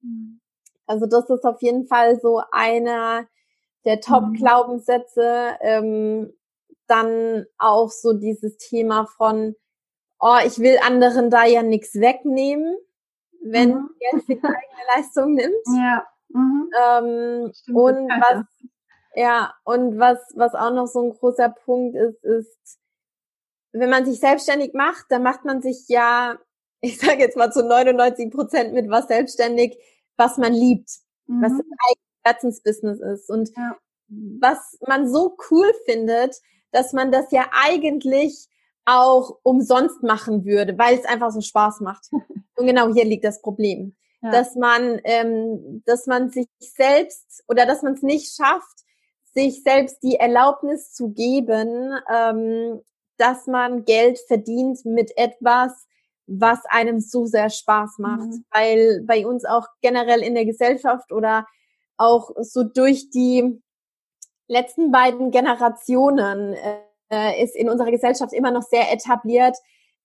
Mhm. 0.02 0.40
Also 0.86 1.06
das 1.06 1.30
ist 1.30 1.44
auf 1.44 1.62
jeden 1.62 1.86
Fall 1.86 2.20
so 2.20 2.42
einer 2.52 3.26
der 3.86 4.00
Top-Glaubenssätze. 4.00 5.56
Ähm, 5.60 6.34
dann 6.86 7.46
auch 7.58 7.90
so 7.90 8.12
dieses 8.12 8.56
Thema 8.58 9.06
von, 9.16 9.56
oh, 10.20 10.36
ich 10.44 10.58
will 10.58 10.78
anderen 10.84 11.30
da 11.30 11.44
ja 11.44 11.62
nichts 11.62 11.94
wegnehmen, 11.94 12.76
wenn 13.44 13.74
mhm. 13.74 13.90
Geld 14.00 14.24
für 14.24 14.34
die 14.34 14.44
eigene 14.44 14.84
Leistung 14.96 15.34
nimmt. 15.34 15.66
Ja. 15.76 16.06
Mhm. 16.28 16.70
Ähm, 16.82 17.52
und 17.74 18.08
was, 18.08 18.44
ja, 19.14 19.54
und 19.64 19.98
was, 19.98 20.18
was 20.34 20.54
auch 20.54 20.72
noch 20.72 20.86
so 20.86 21.02
ein 21.02 21.10
großer 21.12 21.50
Punkt 21.50 21.94
ist, 21.94 22.24
ist, 22.24 22.78
wenn 23.72 23.90
man 23.90 24.06
sich 24.06 24.18
selbstständig 24.18 24.72
macht, 24.72 25.06
dann 25.10 25.22
macht 25.22 25.44
man 25.44 25.60
sich 25.62 25.88
ja, 25.88 26.38
ich 26.80 26.98
sage 26.98 27.20
jetzt 27.20 27.36
mal 27.36 27.52
zu 27.52 27.64
99 27.64 28.30
Prozent 28.30 28.72
mit 28.72 28.88
was 28.90 29.08
selbstständig, 29.08 29.78
was 30.16 30.38
man 30.38 30.52
liebt, 30.52 30.90
mhm. 31.26 31.42
was 31.42 31.52
das 31.52 31.60
eigene 31.60 32.04
Herzensbusiness 32.24 33.00
ist 33.00 33.30
und 33.30 33.50
ja. 33.56 33.76
was 34.40 34.78
man 34.86 35.08
so 35.08 35.36
cool 35.50 35.70
findet, 35.84 36.36
dass 36.72 36.92
man 36.92 37.12
das 37.12 37.30
ja 37.30 37.46
eigentlich 37.52 38.48
auch 38.84 39.38
umsonst 39.42 40.02
machen 40.02 40.44
würde, 40.44 40.76
weil 40.78 40.98
es 40.98 41.04
einfach 41.04 41.30
so 41.30 41.40
Spaß 41.40 41.80
macht. 41.80 42.08
Und 42.56 42.66
genau 42.66 42.92
hier 42.92 43.04
liegt 43.04 43.24
das 43.24 43.40
Problem, 43.40 43.96
ja. 44.22 44.30
dass 44.30 44.54
man, 44.54 45.00
ähm, 45.04 45.82
dass 45.86 46.06
man 46.06 46.30
sich 46.30 46.48
selbst 46.58 47.44
oder 47.48 47.66
dass 47.66 47.82
man 47.82 47.94
es 47.94 48.02
nicht 48.02 48.34
schafft, 48.34 48.84
sich 49.34 49.62
selbst 49.62 50.02
die 50.02 50.16
Erlaubnis 50.16 50.92
zu 50.92 51.10
geben, 51.10 51.92
ähm, 52.12 52.80
dass 53.16 53.46
man 53.46 53.84
Geld 53.84 54.18
verdient 54.26 54.84
mit 54.84 55.16
etwas, 55.16 55.86
was 56.26 56.60
einem 56.68 57.00
so 57.00 57.26
sehr 57.26 57.50
Spaß 57.50 57.98
macht, 57.98 58.28
mhm. 58.28 58.44
weil 58.50 59.02
bei 59.06 59.26
uns 59.26 59.44
auch 59.44 59.66
generell 59.82 60.22
in 60.22 60.34
der 60.34 60.46
Gesellschaft 60.46 61.12
oder 61.12 61.46
auch 61.96 62.30
so 62.40 62.64
durch 62.64 63.10
die 63.10 63.60
letzten 64.48 64.90
beiden 64.90 65.30
Generationen 65.30 66.54
äh, 67.10 67.42
ist 67.42 67.56
in 67.56 67.68
unserer 67.68 67.90
Gesellschaft 67.90 68.32
immer 68.32 68.50
noch 68.50 68.62
sehr 68.62 68.92
etabliert, 68.92 69.56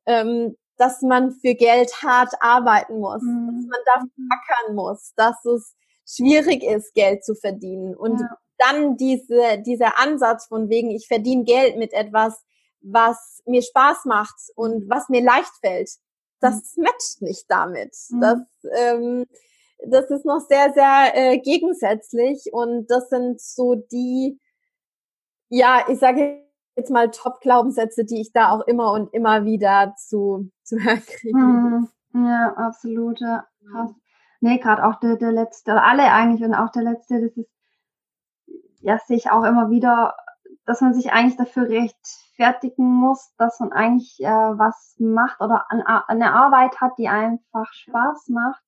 ähm, 0.05 0.55
dass 0.77 1.01
man 1.01 1.31
für 1.31 1.55
Geld 1.55 1.91
hart 2.01 2.33
arbeiten 2.39 2.99
muss, 2.99 3.21
mhm. 3.21 3.47
dass 3.47 3.65
man 3.67 3.79
dafür 3.85 4.09
mhm. 4.15 4.29
ackern 4.31 4.75
muss, 4.75 5.13
dass 5.15 5.45
es 5.45 5.75
schwierig 6.07 6.63
ist, 6.63 6.93
Geld 6.93 7.23
zu 7.23 7.35
verdienen. 7.35 7.95
Und 7.95 8.19
ja. 8.19 8.37
dann 8.57 8.97
diese, 8.97 9.61
dieser 9.65 9.99
Ansatz 9.99 10.47
von 10.47 10.69
wegen, 10.69 10.89
ich 10.89 11.07
verdiene 11.07 11.43
Geld 11.43 11.77
mit 11.77 11.93
etwas, 11.93 12.41
was 12.81 13.41
mir 13.45 13.61
Spaß 13.61 14.05
macht 14.05 14.35
und 14.55 14.89
was 14.89 15.09
mir 15.09 15.21
leicht 15.21 15.51
fällt, 15.61 15.91
das 16.39 16.75
mhm. 16.75 16.83
matcht 16.83 17.21
nicht 17.21 17.45
damit. 17.49 17.95
Mhm. 18.09 18.21
Das, 18.21 18.39
ähm, 18.77 19.25
das 19.85 20.09
ist 20.09 20.25
noch 20.25 20.41
sehr, 20.47 20.73
sehr 20.73 21.11
äh, 21.13 21.39
gegensätzlich 21.39 22.51
und 22.51 22.87
das 22.87 23.09
sind 23.09 23.41
so 23.41 23.75
die, 23.75 24.39
ja, 25.49 25.85
ich 25.89 25.99
sage 25.99 26.48
jetzt 26.79 26.91
mal 26.91 27.11
Top-Glaubenssätze, 27.11 28.05
die 28.05 28.21
ich 28.21 28.31
da 28.31 28.51
auch 28.51 28.61
immer 28.61 28.91
und 28.91 29.13
immer 29.13 29.45
wieder 29.45 29.93
zu, 29.97 30.49
zu 30.63 30.77
hören 30.77 31.03
kriege. 31.05 31.37
Mhm. 31.37 31.89
Ja, 32.13 32.53
absolut. 32.55 33.19
Ja. 33.19 33.45
Krass. 33.71 33.91
Nee, 34.41 34.57
gerade 34.57 34.85
auch 34.85 34.99
der, 34.99 35.17
der 35.17 35.31
letzte, 35.31 35.81
alle 35.81 36.11
eigentlich 36.11 36.43
und 36.43 36.55
auch 36.55 36.71
der 36.71 36.83
letzte, 36.83 37.21
das 37.21 37.37
ist, 37.37 37.49
ja, 38.81 38.97
sehe 39.05 39.17
ich 39.17 39.29
auch 39.29 39.43
immer 39.43 39.69
wieder, 39.69 40.15
dass 40.65 40.79
man 40.81 40.93
sich 40.93 41.11
eigentlich 41.11 41.35
dafür 41.35 41.67
rechtfertigen 41.67 42.85
muss, 42.85 43.33
dass 43.37 43.59
man 43.59 43.73
eigentlich 43.73 44.17
äh, 44.21 44.27
was 44.27 44.95
macht 44.97 45.41
oder 45.41 45.65
an, 45.69 45.81
eine 45.81 46.33
Arbeit 46.33 46.79
hat, 46.79 46.93
die 46.97 47.09
einfach 47.09 47.71
Spaß 47.73 48.29
macht, 48.29 48.61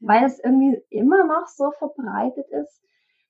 weil 0.00 0.24
es 0.24 0.40
irgendwie 0.40 0.82
immer 0.90 1.24
noch 1.24 1.46
so 1.46 1.70
verbreitet 1.78 2.46
ist, 2.50 2.82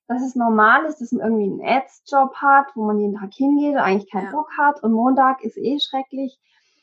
dass 0.07 0.21
es 0.21 0.35
normal 0.35 0.85
ist, 0.85 1.01
dass 1.01 1.11
man 1.11 1.25
irgendwie 1.25 1.63
einen 1.63 1.77
Ads-Job 1.77 2.35
hat, 2.35 2.67
wo 2.75 2.85
man 2.85 2.99
jeden 2.99 3.15
Tag 3.15 3.33
hingeht 3.33 3.73
und 3.73 3.81
eigentlich 3.81 4.11
keinen 4.11 4.25
ja. 4.25 4.31
Bock 4.31 4.49
hat 4.57 4.83
und 4.83 4.93
Montag 4.93 5.43
ist 5.43 5.57
eh 5.57 5.79
schrecklich. 5.79 6.39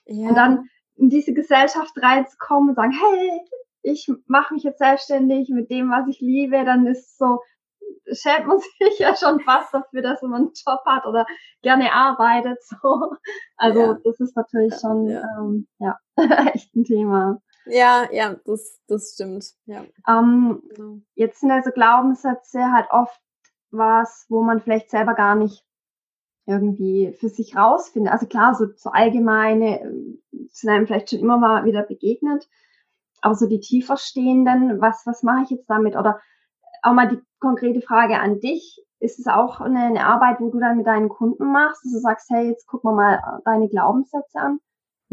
Ja. 0.07 0.29
Und 0.29 0.35
dann 0.35 0.69
in 0.97 1.09
diese 1.09 1.33
Gesellschaft 1.33 1.93
reinzukommen 1.97 2.71
und 2.71 2.75
sagen, 2.75 2.93
hey, 2.93 3.41
ich 3.83 4.11
mache 4.27 4.55
mich 4.55 4.63
jetzt 4.63 4.79
selbstständig 4.79 5.49
mit 5.51 5.71
dem, 5.71 5.91
was 5.91 6.09
ich 6.09 6.21
liebe, 6.21 6.65
dann 6.65 6.87
ist 6.87 7.19
so, 7.19 7.41
schämt 8.07 8.47
man 8.47 8.59
sich 8.81 8.99
ja 8.99 9.17
schon 9.17 9.41
fast 9.41 9.73
dafür, 9.73 10.03
dass 10.03 10.23
man 10.23 10.35
einen 10.35 10.53
Job 10.67 10.81
hat 10.87 11.07
oder 11.07 11.27
gerne 11.63 11.93
arbeitet. 11.93 12.59
So. 12.63 13.13
Also 13.57 13.81
ja. 13.81 13.99
das 14.05 14.21
ist 14.21 14.37
natürlich 14.37 14.75
schon 14.81 15.09
ähm, 15.09 15.67
ja 15.79 15.97
echt 16.55 16.75
ein 16.75 16.85
Thema. 16.85 17.41
Ja, 17.67 18.09
ja, 18.11 18.37
das, 18.45 18.81
das 18.89 19.13
stimmt. 19.15 19.53
Ja. 19.67 19.85
Ähm, 20.09 20.63
genau. 20.75 20.99
Jetzt 21.15 21.41
sind 21.41 21.51
also 21.51 21.71
Glaubenssätze 21.71 22.73
halt 22.73 22.87
oft 22.91 23.21
was, 23.71 24.27
wo 24.29 24.43
man 24.43 24.61
vielleicht 24.61 24.91
selber 24.91 25.15
gar 25.15 25.35
nicht 25.35 25.65
irgendwie 26.47 27.17
für 27.19 27.29
sich 27.29 27.57
rausfindet. 27.57 28.13
Also 28.13 28.27
klar, 28.27 28.55
so, 28.55 28.67
so 28.77 28.91
allgemeine 28.91 29.81
äh, 29.81 30.47
sind 30.51 30.71
einem 30.71 30.87
vielleicht 30.87 31.11
schon 31.11 31.21
immer 31.21 31.39
mal 31.39 31.65
wieder 31.65 31.83
begegnet, 31.83 32.49
aber 33.21 33.35
so 33.35 33.47
die 33.47 33.61
tiefer 33.61 33.97
stehenden, 33.97 34.81
was, 34.81 35.07
was 35.07 35.23
mache 35.23 35.45
ich 35.45 35.51
jetzt 35.51 35.71
damit? 35.71 35.97
Oder 35.97 36.21
auch 36.83 36.93
mal 36.93 37.09
die 37.09 37.21
konkrete 37.39 37.81
Frage 37.81 38.19
an 38.19 38.41
dich. 38.41 38.85
Ist 38.99 39.19
es 39.19 39.27
auch 39.27 39.61
eine, 39.61 39.81
eine 39.81 40.07
Arbeit, 40.07 40.41
wo 40.41 40.51
du 40.51 40.59
dann 40.61 40.77
mit 40.77 40.87
deinen 40.87 41.09
Kunden 41.09 41.51
machst, 41.51 41.85
dass 41.85 41.93
du 41.93 41.99
sagst, 41.99 42.31
hey, 42.31 42.49
jetzt 42.49 42.67
gucken 42.67 42.91
wir 42.91 42.95
mal 42.95 43.41
deine 43.45 43.69
Glaubenssätze 43.69 44.39
an? 44.39 44.61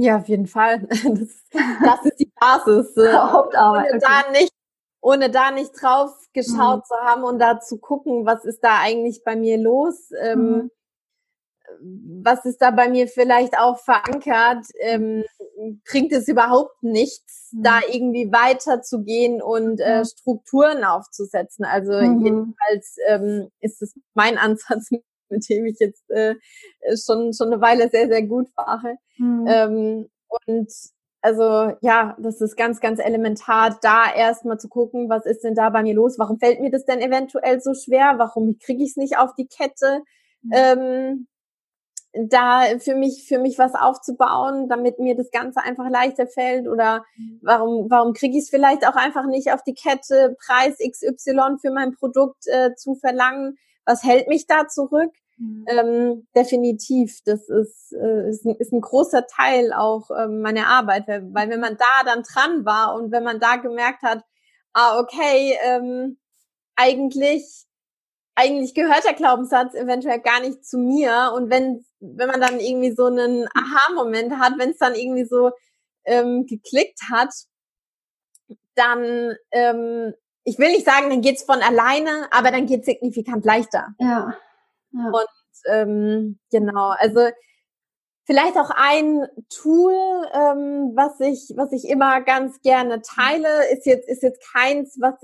Ja, 0.02 0.18
auf 0.18 0.30
jeden 0.30 0.48
Fall. 0.48 0.88
Das, 1.04 1.44
das 1.84 2.06
ist 2.06 2.20
die 2.20 2.32
Basis. 2.40 2.96
Äh, 2.96 3.14
Hauptarbeit. 3.18 3.90
Ohne, 3.90 3.98
okay. 3.98 4.24
da 4.24 4.32
nicht, 4.32 4.54
ohne 5.02 5.30
da 5.30 5.52
nicht 5.52 5.72
drauf 5.82 6.12
geschaut 6.34 6.80
mhm. 6.80 6.84
zu 6.86 6.96
haben 7.04 7.24
und 7.24 7.40
da 7.40 7.60
zu 7.60 7.80
gucken, 7.80 8.26
was 8.26 8.46
ist 8.46 8.62
da 8.64 8.80
eigentlich 8.80 9.24
bei 9.26 9.36
mir 9.36 9.58
los? 9.58 10.12
Ähm, 10.22 10.40
mhm. 10.40 10.72
Was 12.24 12.46
ist 12.46 12.62
da 12.62 12.72
bei 12.72 12.90
mir 12.90 13.08
vielleicht 13.08 13.58
auch 13.58 13.78
verankert? 13.78 14.66
Ähm, 14.80 15.24
bringt 15.86 16.14
es 16.14 16.28
überhaupt 16.30 16.82
nichts, 16.82 17.50
mhm. 17.52 17.64
da 17.64 17.80
irgendwie 17.92 18.32
weiterzugehen 18.32 19.42
und 19.42 19.82
äh, 19.82 20.06
Strukturen 20.06 20.86
aufzusetzen? 20.86 21.66
Also 21.66 21.92
mhm. 21.92 22.24
jedenfalls 22.24 22.96
ähm, 23.08 23.50
ist 23.60 23.82
es 23.82 23.94
mein 24.14 24.38
Ansatz, 24.38 24.90
mit 25.30 25.48
dem 25.50 25.66
ich 25.66 25.78
jetzt 25.80 26.10
äh, 26.10 26.36
schon, 26.96 27.34
schon 27.34 27.52
eine 27.52 27.62
Weile 27.62 27.90
sehr, 27.90 28.08
sehr 28.08 28.24
gut 28.24 28.50
fahre. 28.50 28.96
Mhm. 29.18 29.46
Ähm, 29.48 30.10
und 30.46 30.72
also 31.22 31.74
ja, 31.82 32.16
das 32.20 32.40
ist 32.40 32.56
ganz, 32.56 32.80
ganz 32.80 33.00
elementar, 33.00 33.78
da 33.82 34.14
erstmal 34.14 34.58
zu 34.58 34.70
gucken, 34.70 35.10
was 35.10 35.26
ist 35.26 35.44
denn 35.44 35.56
da 35.56 35.70
bei 35.70 35.84
mir 35.84 35.94
los? 35.94 36.18
Warum 36.18 36.40
fällt 36.40 36.62
mir 36.62 36.72
das 36.72 36.86
denn 36.86 37.02
eventuell 37.02 37.60
so 37.60 37.74
schwer? 37.74 38.16
Warum 38.18 38.58
kriege 38.60 38.84
ich 38.84 38.92
es 38.92 38.98
nicht 38.98 39.18
auf 39.18 39.34
die 39.36 39.48
Kette? 39.48 40.02
Mhm. 40.42 40.52
Ähm, 40.54 41.28
da 42.14 42.64
für 42.80 42.96
mich 42.96 43.26
für 43.28 43.38
mich 43.38 43.60
was 43.60 43.76
aufzubauen, 43.76 44.68
damit 44.68 44.98
mir 44.98 45.16
das 45.16 45.30
Ganze 45.30 45.62
einfach 45.62 45.90
leichter 45.90 46.26
fällt 46.26 46.68
oder 46.68 47.04
mhm. 47.18 47.40
warum 47.44 47.90
warum 47.90 48.14
kriege 48.14 48.36
ich 48.36 48.46
es 48.46 48.50
vielleicht 48.50 48.88
auch 48.88 48.96
einfach 48.96 49.26
nicht 49.28 49.52
auf 49.52 49.62
die 49.64 49.76
Kette 49.76 50.36
Preis 50.44 50.78
XY 50.78 51.58
für 51.62 51.72
mein 51.72 51.94
Produkt 51.94 52.48
äh, 52.48 52.74
zu 52.76 52.96
verlangen 52.96 53.58
was 53.90 54.04
hält 54.04 54.28
mich 54.28 54.46
da 54.46 54.68
zurück? 54.68 55.12
Mhm. 55.38 55.66
Ähm, 55.68 56.28
definitiv, 56.36 57.20
das 57.26 57.50
ist, 57.50 57.92
äh, 57.94 58.30
ist, 58.30 58.46
ein, 58.46 58.56
ist 58.58 58.72
ein 58.72 58.82
großer 58.82 59.26
Teil 59.26 59.74
auch 59.74 60.12
ähm, 60.12 60.42
meiner 60.42 60.68
Arbeit, 60.68 61.08
weil, 61.08 61.34
weil 61.34 61.50
wenn 61.50 61.60
man 61.60 61.76
da 61.76 62.04
dann 62.06 62.22
dran 62.22 62.66
war 62.66 62.94
und 62.94 63.12
wenn 63.12 63.24
man 63.24 63.40
da 63.40 63.56
gemerkt 63.56 64.04
hat, 64.04 64.24
ah, 64.74 65.00
okay, 65.00 65.58
ähm, 65.64 66.20
eigentlich, 66.76 67.66
eigentlich 68.36 68.76
gehört 68.76 69.06
der 69.06 69.14
Glaubenssatz 69.14 69.74
eventuell 69.74 70.20
gar 70.20 70.40
nicht 70.42 70.64
zu 70.64 70.78
mir 70.78 71.32
und 71.36 71.50
wenn, 71.50 71.84
wenn 72.00 72.28
man 72.28 72.42
dann 72.42 72.60
irgendwie 72.60 72.94
so 72.94 73.06
einen 73.06 73.48
Aha-Moment 73.48 74.38
hat, 74.38 74.54
wenn 74.60 74.70
es 74.70 74.78
dann 74.78 74.94
irgendwie 74.94 75.26
so 75.26 75.52
ähm, 76.06 76.46
geklickt 76.46 77.00
hat, 77.12 77.34
dann 78.76 79.36
ähm, 79.52 80.14
ich 80.44 80.58
will 80.58 80.72
nicht 80.72 80.86
sagen, 80.86 81.10
dann 81.10 81.22
geht's 81.22 81.44
von 81.44 81.62
alleine, 81.62 82.28
aber 82.32 82.52
dann 82.52 82.66
geht's 82.66 82.86
signifikant 82.86 83.46
leichter. 83.46 83.94
Ja. 84.00 84.36
ja. 84.92 85.12
Und 85.12 85.28
ähm, 85.68 86.40
genau, 86.52 86.90
also 86.98 87.30
vielleicht 88.26 88.58
auch 88.58 88.70
ein 88.70 89.28
Tool, 89.50 89.94
ähm, 90.34 90.92
was 90.96 91.20
ich, 91.20 91.54
was 91.58 91.72
ich 91.72 91.90
immer 91.90 92.22
ganz 92.22 92.62
gerne 92.62 93.02
teile, 93.02 93.72
ist 93.72 93.86
jetzt, 93.86 94.08
ist 94.08 94.24
jetzt 94.24 94.42
keins, 94.54 94.98
was 95.00 95.16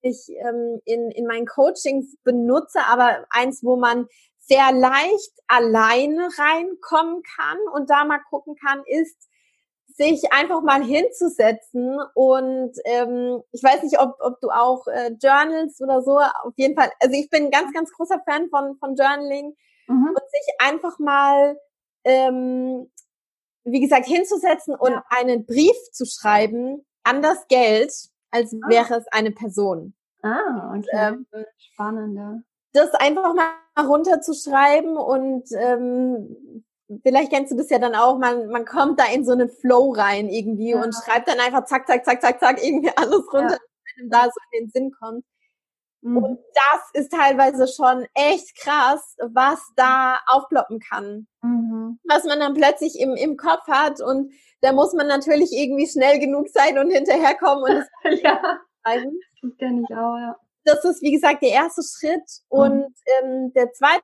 ich 0.00 0.28
ähm, 0.40 0.80
in, 0.84 1.10
in 1.10 1.26
meinen 1.26 1.46
Coachings 1.46 2.16
benutze, 2.24 2.80
aber 2.88 3.24
eins, 3.30 3.62
wo 3.62 3.76
man 3.76 4.06
sehr 4.38 4.72
leicht 4.72 5.32
alleine 5.46 6.28
reinkommen 6.36 7.22
kann 7.36 7.58
und 7.74 7.90
da 7.90 8.04
mal 8.04 8.20
gucken 8.30 8.56
kann, 8.56 8.82
ist, 8.86 9.27
sich 9.98 10.32
einfach 10.32 10.62
mal 10.62 10.82
hinzusetzen 10.82 11.98
und 12.14 12.72
ähm, 12.84 13.42
ich 13.50 13.62
weiß 13.62 13.82
nicht, 13.82 14.00
ob, 14.00 14.14
ob 14.20 14.40
du 14.40 14.48
auch 14.48 14.86
äh, 14.86 15.10
Journals 15.20 15.80
oder 15.80 16.02
so, 16.02 16.18
auf 16.18 16.54
jeden 16.56 16.76
Fall, 16.76 16.90
also 17.00 17.14
ich 17.18 17.28
bin 17.28 17.46
ein 17.46 17.50
ganz, 17.50 17.72
ganz 17.72 17.92
großer 17.92 18.20
Fan 18.24 18.48
von, 18.48 18.76
von 18.78 18.94
Journaling 18.94 19.56
mhm. 19.88 20.08
und 20.08 20.30
sich 20.30 20.54
einfach 20.60 21.00
mal, 21.00 21.58
ähm, 22.04 22.88
wie 23.64 23.80
gesagt, 23.80 24.06
hinzusetzen 24.06 24.76
und 24.76 24.92
ja. 24.92 25.04
einen 25.10 25.44
Brief 25.44 25.76
zu 25.90 26.06
schreiben 26.06 26.86
an 27.02 27.20
das 27.20 27.48
Geld, 27.48 27.92
als 28.30 28.54
ah. 28.54 28.68
wäre 28.68 28.98
es 28.98 29.06
eine 29.10 29.32
Person. 29.32 29.94
Ah, 30.22 30.68
okay. 30.68 30.76
Und, 30.76 30.86
ähm, 30.92 31.26
Spannend, 31.58 32.16
ja. 32.16 32.38
Das 32.72 32.94
einfach 32.94 33.34
mal 33.34 33.50
runterzuschreiben 33.84 34.96
und 34.96 35.44
ähm, 35.56 36.64
vielleicht 37.02 37.30
kennst 37.30 37.52
du 37.52 37.56
das 37.56 37.70
ja 37.70 37.78
dann 37.78 37.94
auch, 37.94 38.18
man, 38.18 38.48
man 38.48 38.64
kommt 38.64 38.98
da 38.98 39.04
in 39.06 39.24
so 39.24 39.32
einen 39.32 39.48
Flow 39.48 39.92
rein 39.92 40.28
irgendwie 40.28 40.70
ja. 40.70 40.82
und 40.82 40.94
schreibt 40.94 41.28
dann 41.28 41.40
einfach 41.40 41.64
zack, 41.64 41.86
zack, 41.86 42.04
zack, 42.04 42.20
zack, 42.20 42.40
zack, 42.40 42.64
irgendwie 42.64 42.90
alles 42.96 43.22
runter, 43.32 43.54
ja. 43.54 43.92
wenn 43.98 44.10
da 44.10 44.24
so 44.24 44.40
in 44.52 44.64
den 44.64 44.70
Sinn 44.70 44.90
kommt. 44.98 45.24
Mhm. 46.00 46.16
Und 46.16 46.38
das 46.54 47.02
ist 47.02 47.12
teilweise 47.12 47.66
schon 47.66 48.06
echt 48.14 48.56
krass, 48.58 49.16
was 49.18 49.60
da 49.76 50.18
aufploppen 50.26 50.80
kann. 50.80 51.26
Mhm. 51.42 51.98
Was 52.04 52.24
man 52.24 52.40
dann 52.40 52.54
plötzlich 52.54 52.98
im, 52.98 53.14
im 53.14 53.36
Kopf 53.36 53.66
hat 53.66 54.00
und 54.00 54.32
da 54.60 54.72
muss 54.72 54.92
man 54.92 55.06
natürlich 55.06 55.52
irgendwie 55.52 55.86
schnell 55.86 56.18
genug 56.18 56.48
sein 56.48 56.78
und 56.78 56.90
hinterherkommen 56.90 57.64
und 57.64 57.82
es 57.82 57.88
ja. 58.22 58.60
schreiben. 58.82 59.20
Das 59.42 59.56
kenne 59.58 59.82
ich 59.88 59.96
auch, 59.96 60.16
ja. 60.16 60.36
Das 60.64 60.84
ist, 60.84 61.02
wie 61.02 61.12
gesagt, 61.12 61.42
der 61.42 61.50
erste 61.50 61.82
Schritt. 61.82 62.22
Mhm. 62.50 62.58
Und 62.58 62.94
ähm, 63.22 63.52
der 63.54 63.72
zweite 63.72 64.02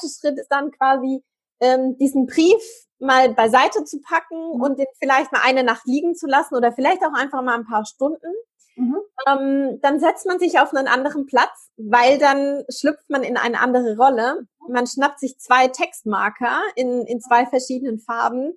Schritt 0.00 0.38
ist 0.38 0.48
dann 0.48 0.70
quasi, 0.72 1.22
ähm, 1.60 1.96
diesen 1.98 2.26
Brief 2.26 2.62
mal 2.98 3.32
beiseite 3.32 3.84
zu 3.84 4.00
packen 4.00 4.56
Mhm. 4.56 4.62
und 4.62 4.78
den 4.78 4.86
vielleicht 4.98 5.32
mal 5.32 5.40
eine 5.44 5.64
Nacht 5.64 5.86
liegen 5.86 6.14
zu 6.14 6.26
lassen 6.26 6.54
oder 6.54 6.72
vielleicht 6.72 7.02
auch 7.02 7.14
einfach 7.14 7.42
mal 7.42 7.54
ein 7.54 7.66
paar 7.66 7.84
Stunden. 7.84 8.32
Mhm. 8.76 8.96
Ähm, 9.26 9.78
dann 9.82 10.00
setzt 10.00 10.26
man 10.26 10.38
sich 10.38 10.58
auf 10.58 10.72
einen 10.74 10.88
anderen 10.88 11.26
Platz, 11.26 11.70
weil 11.76 12.18
dann 12.18 12.64
schlüpft 12.70 13.08
man 13.10 13.22
in 13.22 13.36
eine 13.36 13.60
andere 13.60 13.96
Rolle. 13.96 14.46
Man 14.68 14.86
schnappt 14.86 15.18
sich 15.20 15.38
zwei 15.38 15.68
Textmarker 15.68 16.60
in, 16.76 17.06
in 17.06 17.20
zwei 17.20 17.46
verschiedenen 17.46 17.98
Farben 17.98 18.56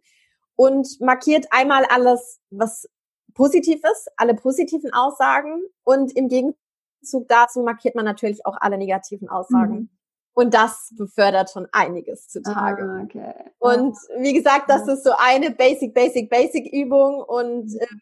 und 0.55 0.87
markiert 1.01 1.47
einmal 1.51 1.85
alles, 1.85 2.39
was 2.51 2.87
positiv 3.33 3.81
ist, 3.91 4.09
alle 4.17 4.35
positiven 4.35 4.93
Aussagen 4.93 5.61
und 5.83 6.15
im 6.15 6.27
Gegenzug 6.29 7.27
dazu 7.27 7.61
markiert 7.61 7.95
man 7.95 8.05
natürlich 8.05 8.45
auch 8.45 8.57
alle 8.59 8.77
negativen 8.77 9.27
Aussagen. 9.27 9.73
Mhm. 9.73 9.89
Und 10.33 10.53
das 10.53 10.91
befördert 10.97 11.51
schon 11.51 11.67
einiges 11.71 12.27
zutage. 12.27 12.83
Ah, 12.83 13.03
okay. 13.03 13.33
Und 13.59 13.95
wie 14.17 14.33
gesagt, 14.33 14.69
das 14.69 14.87
ist 14.87 15.03
so 15.03 15.11
eine 15.17 15.51
Basic, 15.51 15.93
Basic, 15.93 16.29
Basic 16.29 16.71
Übung. 16.73 17.21
Und 17.21 17.71
ähm, 17.79 18.01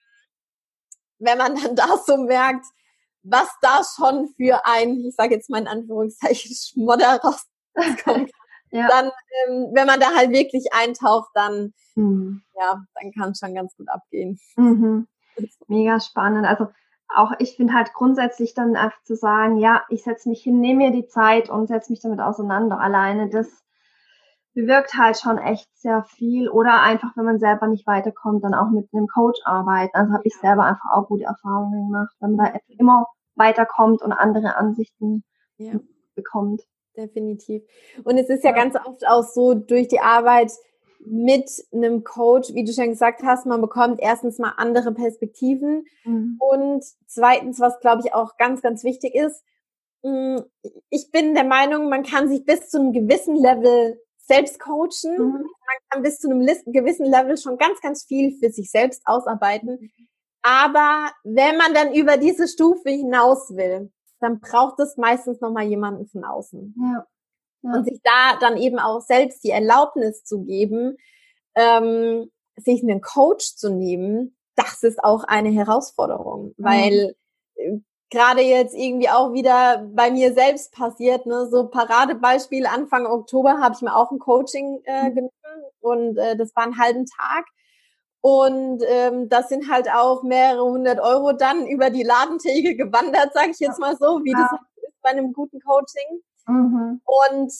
wenn 1.19 1.37
man 1.37 1.55
dann 1.55 1.75
da 1.75 1.97
so 2.05 2.17
merkt, 2.17 2.65
was 3.23 3.49
da 3.61 3.81
schon 3.95 4.29
für 4.37 4.65
ein, 4.65 5.03
ich 5.05 5.15
sage 5.15 5.35
jetzt 5.35 5.49
mal 5.49 5.59
in 5.61 5.67
Anführungszeichen, 5.67 6.51
Schmodder 6.55 7.19
rauskommt, 7.21 8.31
ja. 8.71 8.87
dann, 8.87 9.05
ähm, 9.47 9.69
wenn 9.73 9.87
man 9.87 9.99
da 9.99 10.15
halt 10.15 10.31
wirklich 10.31 10.73
eintaucht, 10.73 11.29
dann, 11.33 11.73
Mhm. 11.95 12.41
ja, 12.55 12.81
dann 12.95 13.11
kann 13.11 13.31
es 13.31 13.39
schon 13.39 13.53
ganz 13.53 13.75
gut 13.75 13.89
abgehen. 13.89 14.39
Mhm. 14.55 15.07
Mega 15.67 15.99
spannend. 15.99 16.45
Also 16.45 16.69
auch 17.15 17.31
ich 17.39 17.55
finde 17.57 17.73
halt 17.73 17.93
grundsätzlich 17.93 18.53
dann 18.53 18.75
einfach 18.75 19.01
zu 19.03 19.15
sagen, 19.15 19.57
ja, 19.57 19.83
ich 19.89 20.03
setze 20.03 20.29
mich 20.29 20.41
hin, 20.43 20.59
nehme 20.59 20.85
mir 20.85 20.91
die 20.91 21.07
Zeit 21.07 21.49
und 21.49 21.67
setze 21.67 21.91
mich 21.91 22.01
damit 22.01 22.19
auseinander. 22.21 22.79
Alleine 22.79 23.29
das 23.29 23.63
bewirkt 24.53 24.95
halt 24.95 25.17
schon 25.19 25.37
echt 25.37 25.67
sehr 25.77 26.03
viel. 26.03 26.49
Oder 26.49 26.81
einfach, 26.81 27.15
wenn 27.15 27.25
man 27.25 27.39
selber 27.39 27.67
nicht 27.67 27.87
weiterkommt, 27.87 28.43
dann 28.43 28.53
auch 28.53 28.69
mit 28.69 28.89
einem 28.93 29.07
Coach 29.07 29.39
arbeiten. 29.45 29.95
Also 29.95 30.13
habe 30.13 30.23
ich 30.25 30.35
selber 30.35 30.63
einfach 30.65 30.91
auch 30.93 31.07
gute 31.07 31.23
Erfahrungen 31.25 31.87
gemacht, 31.89 32.13
wenn 32.19 32.35
man 32.35 32.53
da 32.53 32.59
immer 32.77 33.07
weiterkommt 33.35 34.01
und 34.01 34.11
andere 34.11 34.57
Ansichten 34.57 35.23
Ja. 35.57 35.79
bekommt. 36.15 36.63
Definitiv. 36.97 37.63
Und 38.03 38.17
es 38.17 38.29
ist 38.29 38.43
ja 38.43 38.49
Ja. 38.51 38.57
ganz 38.57 38.75
oft 38.75 39.07
auch 39.07 39.23
so 39.23 39.53
durch 39.53 39.87
die 39.87 40.01
Arbeit 40.01 40.51
mit 41.05 41.49
einem 41.73 42.03
Coach, 42.03 42.53
wie 42.53 42.63
du 42.63 42.71
schon 42.73 42.89
gesagt 42.89 43.23
hast, 43.23 43.45
man 43.45 43.61
bekommt 43.61 43.99
erstens 44.01 44.37
mal 44.39 44.53
andere 44.57 44.93
Perspektiven 44.93 45.85
Mhm. 46.03 46.37
und 46.39 46.83
zweitens, 47.07 47.59
was 47.59 47.79
glaube 47.79 48.01
ich 48.05 48.13
auch 48.13 48.37
ganz, 48.37 48.61
ganz 48.61 48.83
wichtig 48.83 49.15
ist, 49.15 49.43
mh, 50.03 50.43
ich 50.89 51.11
bin 51.11 51.33
der 51.35 51.43
Meinung, 51.43 51.89
man 51.89 52.03
kann 52.03 52.27
sich 52.29 52.45
bis 52.45 52.69
zu 52.69 52.79
einem 52.79 52.91
gewissen 52.93 53.35
Level 53.35 53.99
selbst 54.17 54.59
coachen. 54.59 55.17
Mhm. 55.17 55.33
Man 55.33 55.77
kann 55.89 56.03
bis 56.03 56.19
zu 56.19 56.29
einem 56.29 56.41
gewissen 56.41 57.05
Level 57.05 57.37
schon 57.37 57.57
ganz, 57.57 57.81
ganz 57.81 58.03
viel 58.05 58.37
für 58.39 58.49
sich 58.51 58.69
selbst 58.71 59.01
ausarbeiten. 59.05 59.91
Aber 60.43 61.11
wenn 61.23 61.57
man 61.57 61.73
dann 61.73 61.93
über 61.93 62.17
diese 62.17 62.47
Stufe 62.47 62.89
hinaus 62.89 63.55
will, 63.55 63.91
dann 64.19 64.39
braucht 64.39 64.79
es 64.79 64.97
meistens 64.97 65.41
nochmal 65.41 65.65
jemanden 65.65 66.07
von 66.07 66.23
außen. 66.23 66.75
Ja. 66.81 67.05
Ja. 67.63 67.73
Und 67.73 67.85
sich 67.85 67.99
da 68.03 68.37
dann 68.39 68.57
eben 68.57 68.79
auch 68.79 69.01
selbst 69.01 69.43
die 69.43 69.51
Erlaubnis 69.51 70.23
zu 70.23 70.43
geben, 70.43 70.97
ähm, 71.55 72.31
sich 72.57 72.81
einen 72.83 73.01
Coach 73.01 73.55
zu 73.55 73.71
nehmen, 73.71 74.35
das 74.55 74.83
ist 74.83 75.03
auch 75.03 75.23
eine 75.25 75.49
Herausforderung, 75.49 76.53
Mhm. 76.57 76.63
weil 76.63 77.15
äh, 77.55 77.77
gerade 78.11 78.41
jetzt 78.41 78.75
irgendwie 78.75 79.09
auch 79.09 79.33
wieder 79.33 79.87
bei 79.93 80.11
mir 80.11 80.33
selbst 80.33 80.73
passiert, 80.73 81.25
ne, 81.25 81.47
so 81.51 81.67
Paradebeispiel 81.69 82.65
Anfang 82.67 83.05
Oktober 83.07 83.59
habe 83.61 83.75
ich 83.75 83.81
mir 83.81 83.95
auch 83.95 84.11
ein 84.11 84.19
Coaching 84.19 84.81
äh, 84.85 85.09
Mhm. 85.09 85.15
genommen 85.15 85.31
und 85.81 86.17
äh, 86.17 86.35
das 86.37 86.55
war 86.55 86.63
einen 86.65 86.79
halben 86.79 87.05
Tag 87.05 87.45
und 88.21 88.83
ähm, 88.87 89.29
das 89.29 89.49
sind 89.49 89.71
halt 89.71 89.89
auch 89.91 90.23
mehrere 90.23 90.63
hundert 90.65 90.99
Euro 90.99 91.33
dann 91.33 91.67
über 91.67 91.89
die 91.89 92.03
Ladentheke 92.03 92.75
gewandert, 92.75 93.33
sage 93.33 93.51
ich 93.51 93.59
jetzt 93.59 93.79
mal 93.79 93.95
so, 93.97 94.23
wie 94.23 94.31
Ja. 94.31 94.39
das 94.39 94.51
halt 94.51 94.61
ist 94.87 95.01
bei 95.03 95.09
einem 95.11 95.33
guten 95.33 95.59
Coaching. 95.61 96.21
Mhm. 96.47 97.01
Und 97.05 97.53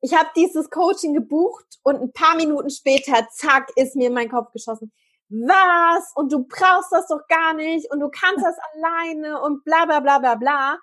ich 0.00 0.14
habe 0.14 0.28
dieses 0.36 0.68
Coaching 0.70 1.14
gebucht 1.14 1.64
und 1.82 1.96
ein 2.00 2.12
paar 2.12 2.34
Minuten 2.36 2.70
später, 2.70 3.26
zack, 3.30 3.70
ist 3.76 3.94
mir 3.96 4.08
in 4.08 4.14
meinen 4.14 4.30
Kopf 4.30 4.52
geschossen. 4.52 4.92
Was? 5.28 6.12
Und 6.14 6.32
du 6.32 6.44
brauchst 6.44 6.92
das 6.92 7.06
doch 7.08 7.26
gar 7.28 7.54
nicht 7.54 7.90
und 7.90 8.00
du 8.00 8.10
kannst 8.10 8.44
das 8.44 8.56
alleine 8.74 9.40
und 9.40 9.64
bla 9.64 9.84
bla 9.86 10.00
bla 10.00 10.18
bla 10.18 10.34
bla. 10.34 10.78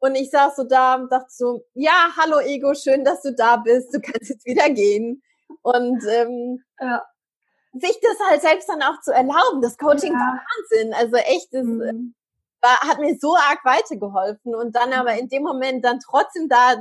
Und 0.00 0.16
ich 0.16 0.30
saß 0.30 0.56
so 0.56 0.64
da 0.64 0.96
und 0.96 1.12
dachte 1.12 1.28
so, 1.30 1.64
ja, 1.74 2.08
hallo 2.16 2.40
Ego, 2.40 2.74
schön, 2.74 3.04
dass 3.04 3.22
du 3.22 3.32
da 3.34 3.58
bist. 3.58 3.94
Du 3.94 4.00
kannst 4.00 4.30
jetzt 4.30 4.44
wieder 4.46 4.68
gehen. 4.70 5.22
Und 5.62 6.02
ähm, 6.08 6.64
Ja. 6.80 7.04
sich 7.74 8.00
das 8.00 8.28
halt 8.28 8.42
selbst 8.42 8.68
dann 8.68 8.82
auch 8.82 9.00
zu 9.02 9.12
erlauben, 9.12 9.60
das 9.62 9.78
Coaching 9.78 10.12
Ja. 10.14 10.18
war 10.18 10.40
Wahnsinn. 10.42 10.94
Also 10.94 11.16
echt, 11.16 11.52
das 11.52 11.60
äh, 11.60 11.92
Mhm. 11.92 12.14
War, 12.62 12.80
hat 12.80 13.00
mir 13.00 13.16
so 13.20 13.34
arg 13.34 13.64
weitergeholfen 13.64 14.54
und 14.54 14.74
dann 14.76 14.92
aber 14.92 15.14
in 15.14 15.28
dem 15.28 15.42
Moment 15.42 15.84
dann 15.84 15.98
trotzdem 16.00 16.48
da 16.48 16.76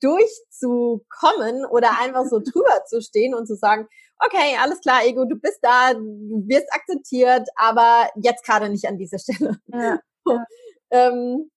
durchzukommen 0.00 1.64
oder 1.66 1.98
einfach 2.00 2.24
so 2.26 2.38
drüber 2.44 2.84
zu 2.86 3.00
stehen 3.00 3.34
und 3.34 3.46
zu 3.46 3.56
sagen, 3.56 3.88
okay, 4.18 4.56
alles 4.62 4.80
klar, 4.80 5.04
Ego, 5.04 5.24
du 5.24 5.36
bist 5.36 5.58
da, 5.62 5.92
du 5.94 6.44
wirst 6.46 6.72
akzeptiert, 6.72 7.48
aber 7.56 8.08
jetzt 8.16 8.44
gerade 8.44 8.68
nicht 8.68 8.86
an 8.86 8.98
dieser 8.98 9.18
Stelle. 9.18 9.58
Ja. 9.66 9.98
Ähm, 10.90 11.50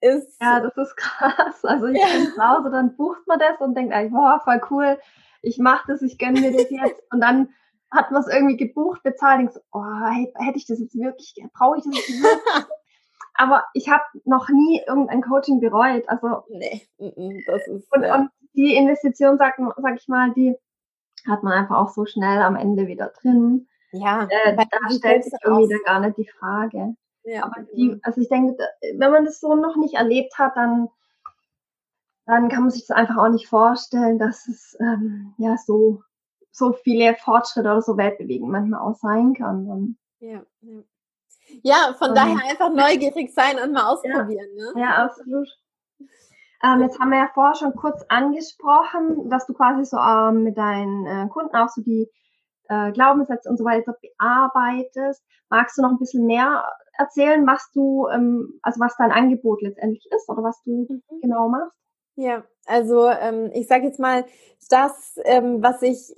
ist, 0.00 0.40
Ja, 0.40 0.60
das 0.60 0.76
ist 0.76 0.96
krass. 0.96 1.64
Also 1.64 1.86
ich 1.86 1.98
Ja. 2.00 2.06
bin 2.06 2.32
zu 2.32 2.40
Hause, 2.40 2.70
dann 2.70 2.96
bucht 2.96 3.26
man 3.26 3.40
das 3.40 3.58
und 3.58 3.74
denkt 3.76 3.92
eigentlich, 3.92 4.12
boah, 4.12 4.40
voll 4.44 4.60
cool, 4.70 4.98
ich 5.42 5.58
mache 5.58 5.84
das, 5.88 6.02
ich 6.02 6.18
gönne 6.18 6.40
mir 6.40 6.52
das 6.52 6.70
jetzt. 6.70 7.02
Und 7.12 7.20
dann 7.20 7.48
hat 7.90 8.12
man 8.12 8.22
es 8.22 8.28
irgendwie 8.28 8.56
gebucht, 8.56 9.02
bezahlt, 9.02 9.40
denkst, 9.40 9.56
oh, 9.72 9.82
hätte 10.12 10.32
hätte 10.38 10.56
ich 10.58 10.66
das 10.66 10.78
jetzt 10.78 10.94
wirklich, 10.94 11.34
brauche 11.52 11.78
ich 11.78 11.84
das 11.84 11.96
jetzt 11.96 12.08
wirklich? 12.22 12.64
Aber 13.38 13.64
ich 13.74 13.88
habe 13.88 14.04
noch 14.24 14.48
nie 14.48 14.82
irgendein 14.86 15.22
Coaching 15.22 15.60
bereut. 15.60 16.08
Also 16.08 16.44
nee, 16.48 16.86
das 17.46 17.66
ist, 17.66 17.92
und, 17.92 18.02
ja, 18.02 18.14
und 18.14 18.30
die 18.54 18.74
Investition, 18.74 19.38
sag, 19.38 19.56
sag 19.58 19.96
ich 19.96 20.08
mal, 20.08 20.32
die 20.32 20.56
hat 21.26 21.42
man 21.42 21.52
einfach 21.52 21.76
auch 21.76 21.90
so 21.90 22.06
schnell 22.06 22.40
am 22.42 22.56
Ende 22.56 22.86
wieder 22.86 23.12
drin. 23.20 23.68
ja, 23.92 24.26
Äh, 24.30 24.56
da 24.56 24.90
stellt 24.90 25.24
sich 25.24 25.32
irgendwie 25.44 25.68
dann 25.68 25.82
gar 25.84 26.00
nicht 26.00 26.16
die 26.18 26.28
Frage. 26.28 26.94
ja, 27.24 27.44
Aber 27.44 27.62
die, 27.74 27.88
genau. 27.88 27.98
also 28.02 28.20
ich 28.20 28.28
denke, 28.28 28.56
wenn 28.96 29.10
man 29.10 29.24
das 29.24 29.40
so 29.40 29.54
noch 29.54 29.76
nicht 29.76 29.94
erlebt 29.94 30.38
hat, 30.38 30.56
dann, 30.56 30.88
dann 32.26 32.48
kann 32.48 32.62
man 32.62 32.70
sich 32.70 32.86
das 32.86 32.96
einfach 32.96 33.16
auch 33.16 33.28
nicht 33.28 33.48
vorstellen, 33.48 34.18
dass 34.18 34.48
es 34.48 34.76
ähm, 34.80 35.34
ja 35.38 35.56
so, 35.56 36.02
so 36.50 36.72
viele 36.72 37.14
Fortschritte 37.16 37.68
oder 37.68 37.82
so 37.82 37.96
weltbewegend 37.96 38.50
manchmal 38.50 38.80
auch 38.80 38.96
sein 38.96 39.34
kann. 39.34 39.96
Ja, 40.20 40.42
ja. 40.60 40.82
Ja, 41.62 41.94
von 41.98 42.08
Ähm, 42.10 42.14
daher 42.14 42.50
einfach 42.50 42.70
neugierig 42.70 43.32
sein 43.34 43.58
und 43.62 43.72
mal 43.72 43.86
ausprobieren. 43.92 44.48
Ne? 44.54 44.72
Ja, 44.80 45.04
absolut. 45.04 45.48
Ähm, 46.64 46.80
jetzt 46.82 46.98
haben 46.98 47.10
wir 47.10 47.18
ja 47.18 47.30
vorher 47.34 47.54
schon 47.54 47.74
kurz 47.74 48.02
angesprochen, 48.08 49.28
dass 49.28 49.46
du 49.46 49.52
quasi 49.52 49.84
so 49.84 49.98
ähm, 49.98 50.42
mit 50.42 50.56
deinen 50.56 51.06
äh, 51.06 51.28
Kunden 51.28 51.54
auch 51.54 51.68
so 51.68 51.82
die 51.82 52.08
äh, 52.68 52.92
Glaubenssätze 52.92 53.48
und 53.48 53.58
so 53.58 53.64
weiter 53.64 53.94
bearbeitest. 54.18 55.22
Magst 55.50 55.76
du 55.78 55.82
noch 55.82 55.90
ein 55.90 55.98
bisschen 55.98 56.26
mehr 56.26 56.64
erzählen, 56.98 57.46
was 57.46 57.70
du, 57.72 58.08
ähm, 58.08 58.58
also 58.62 58.80
was 58.80 58.96
dein 58.96 59.12
Angebot 59.12 59.60
letztendlich 59.62 60.04
ist 60.14 60.28
oder 60.28 60.42
was 60.42 60.60
du 60.64 60.86
Mhm. 60.88 61.02
genau 61.20 61.48
machst? 61.48 61.76
Ja, 62.16 62.44
also 62.66 63.08
ähm, 63.10 63.50
ich 63.52 63.68
sage 63.68 63.84
jetzt 63.84 64.00
mal, 64.00 64.24
das, 64.70 65.16
ähm, 65.24 65.62
was 65.62 65.82
ich, 65.82 66.14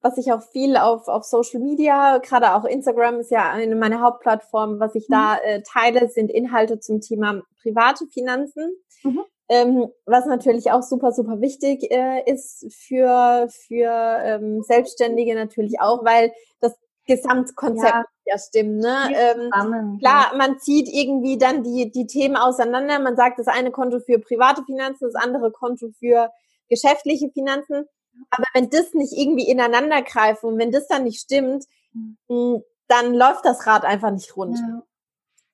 was 0.00 0.18
ich 0.18 0.32
auch 0.32 0.42
viel 0.42 0.76
auf, 0.76 1.08
auf 1.08 1.24
Social 1.24 1.60
Media, 1.60 2.18
gerade 2.18 2.54
auch 2.54 2.64
Instagram 2.64 3.20
ist 3.20 3.30
ja 3.30 3.50
eine 3.50 3.76
meiner 3.76 4.00
Hauptplattformen, 4.00 4.80
was 4.80 4.94
ich 4.94 5.06
da 5.08 5.36
äh, 5.38 5.62
teile, 5.62 6.08
sind 6.08 6.30
Inhalte 6.30 6.80
zum 6.80 7.00
Thema 7.00 7.42
private 7.62 8.06
Finanzen. 8.06 8.72
Mhm. 9.02 9.20
Ähm, 9.50 9.88
was 10.04 10.26
natürlich 10.26 10.70
auch 10.72 10.82
super, 10.82 11.12
super 11.12 11.40
wichtig 11.40 11.90
äh, 11.90 12.30
ist 12.30 12.66
für, 12.70 13.48
für 13.66 14.18
ähm, 14.22 14.62
Selbstständige 14.62 15.34
natürlich 15.34 15.80
auch, 15.80 16.04
weil 16.04 16.32
das 16.60 16.74
Gesamtkonzept 17.06 17.92
Ja. 17.94 18.04
ja, 18.26 18.38
stimmt. 18.38 18.80
Ne? 18.80 18.96
Ähm, 19.14 19.50
zusammen. 19.50 19.98
Klar, 19.98 20.32
man 20.36 20.58
zieht 20.58 20.88
irgendwie 20.88 21.38
dann 21.38 21.62
die, 21.62 21.90
die 21.90 22.06
Themen 22.06 22.36
auseinander. 22.36 22.98
Man 22.98 23.16
sagt, 23.16 23.38
das 23.38 23.48
eine 23.48 23.70
Konto 23.70 24.00
für 24.00 24.18
private 24.18 24.62
Finanzen, 24.64 25.10
das 25.10 25.14
andere 25.14 25.50
Konto 25.50 25.88
für 25.98 26.30
geschäftliche 26.68 27.30
Finanzen. 27.30 27.86
Aber 28.30 28.44
wenn 28.54 28.70
das 28.70 28.92
nicht 28.94 29.12
irgendwie 29.12 29.48
ineinander 29.48 30.02
greift 30.02 30.44
und 30.44 30.58
wenn 30.58 30.72
das 30.72 30.86
dann 30.88 31.04
nicht 31.04 31.20
stimmt, 31.20 31.64
Mhm. 31.92 32.16
mh, 32.28 32.60
dann 32.88 33.14
läuft 33.14 33.44
das 33.44 33.66
Rad 33.66 33.84
einfach 33.84 34.10
nicht 34.10 34.36
rund. 34.36 34.58
Ja. 34.58 34.82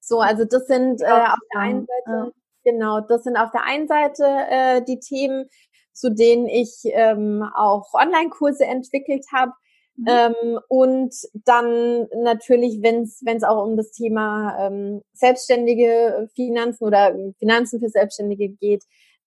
So, 0.00 0.20
also 0.20 0.44
das 0.44 0.66
sind 0.66 1.00
äh, 1.00 1.04
Ja, 1.06 1.32
auf 1.34 1.38
der 1.52 1.60
einen 1.60 1.86
Seite, 1.86 2.32
genau, 2.64 3.00
das 3.00 3.24
sind 3.24 3.36
auf 3.36 3.50
der 3.50 3.64
einen 3.64 3.88
Seite 3.88 4.24
äh, 4.50 4.82
die 4.82 4.98
Themen, 5.00 5.48
zu 5.92 6.10
denen 6.10 6.46
ich 6.46 6.80
ähm, 6.84 7.48
auch 7.54 7.92
Online-Kurse 7.94 8.64
entwickelt 8.64 9.24
habe. 9.32 9.52
Mhm. 9.96 10.06
Ähm, 10.08 10.60
und 10.68 11.14
dann 11.44 12.08
natürlich, 12.16 12.82
wenn 12.82 13.02
es 13.04 13.44
auch 13.44 13.64
um 13.64 13.76
das 13.76 13.92
Thema 13.92 14.56
ähm, 14.58 15.02
selbstständige 15.12 16.28
Finanzen 16.34 16.84
oder 16.84 17.14
Finanzen 17.38 17.80
für 17.80 17.88
Selbstständige 17.88 18.48
geht, 18.48 18.82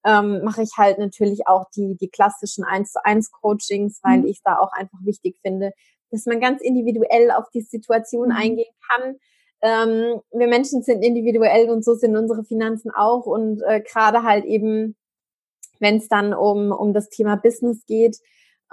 ähm, 0.05 0.43
mache 0.43 0.61
ich 0.61 0.71
halt 0.77 0.99
natürlich 0.99 1.47
auch 1.47 1.65
die, 1.75 1.95
die 1.95 2.09
klassischen 2.09 2.63
1 2.63 2.91
zu 2.93 3.03
1 3.03 3.31
Coachings, 3.31 3.99
weil 4.03 4.19
mhm. 4.19 4.27
ich 4.27 4.41
da 4.43 4.59
auch 4.59 4.71
einfach 4.73 4.99
wichtig 5.01 5.37
finde, 5.41 5.71
dass 6.11 6.25
man 6.25 6.39
ganz 6.39 6.61
individuell 6.61 7.31
auf 7.31 7.49
die 7.53 7.61
Situation 7.61 8.29
mhm. 8.29 8.35
eingehen 8.35 8.73
kann. 8.89 9.15
Ähm, 9.61 10.21
wir 10.31 10.47
Menschen 10.47 10.83
sind 10.83 11.03
individuell 11.03 11.69
und 11.69 11.83
so 11.83 11.95
sind 11.95 12.15
unsere 12.15 12.43
Finanzen 12.43 12.91
auch 12.91 13.25
und 13.25 13.61
äh, 13.63 13.81
gerade 13.81 14.23
halt 14.23 14.45
eben, 14.45 14.95
wenn 15.79 15.97
es 15.97 16.07
dann 16.07 16.33
um, 16.33 16.71
um 16.71 16.93
das 16.93 17.09
Thema 17.09 17.35
Business 17.35 17.85
geht, 17.85 18.17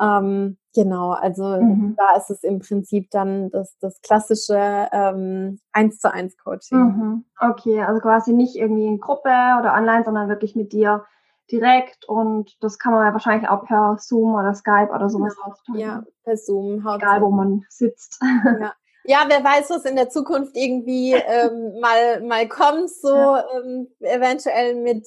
ähm, 0.00 0.58
genau, 0.74 1.10
also 1.10 1.44
mhm. 1.44 1.96
da 1.96 2.16
ist 2.16 2.30
es 2.30 2.42
im 2.42 2.58
Prinzip 2.58 3.10
dann 3.10 3.50
das, 3.50 3.78
das 3.78 4.00
klassische 4.02 4.88
ähm, 4.92 5.58
1 5.72 5.98
zu 5.98 6.12
1 6.12 6.36
Coaching. 6.36 6.78
Mhm. 6.78 7.24
Okay, 7.40 7.82
also 7.82 8.00
quasi 8.00 8.32
nicht 8.32 8.56
irgendwie 8.56 8.86
in 8.86 8.98
Gruppe 8.98 9.30
oder 9.30 9.74
online, 9.74 10.04
sondern 10.04 10.28
wirklich 10.28 10.56
mit 10.56 10.72
dir 10.72 11.04
direkt 11.50 12.06
und 12.06 12.56
das 12.60 12.78
kann 12.78 12.92
man 12.92 13.06
ja 13.06 13.12
wahrscheinlich 13.12 13.48
auch 13.48 13.64
per 13.64 13.96
Zoom 13.98 14.34
oder 14.34 14.54
Skype 14.54 14.90
oder 14.94 15.08
sowas 15.10 15.36
genau. 15.66 15.78
Ja, 15.78 16.04
per 16.24 16.36
Zoom. 16.36 16.86
Egal, 16.86 17.20
wo 17.20 17.30
man 17.30 17.64
sitzt. 17.68 18.20
Ja. 18.60 18.72
ja, 19.04 19.24
wer 19.28 19.44
weiß, 19.44 19.70
was 19.70 19.84
in 19.84 19.96
der 19.96 20.08
Zukunft 20.08 20.56
irgendwie 20.56 21.12
ähm, 21.12 21.78
mal, 21.80 22.22
mal 22.22 22.48
kommt, 22.48 22.90
so 22.90 23.14
ja. 23.14 23.44
ähm, 23.56 23.88
eventuell 24.00 24.74
mit, 24.76 25.06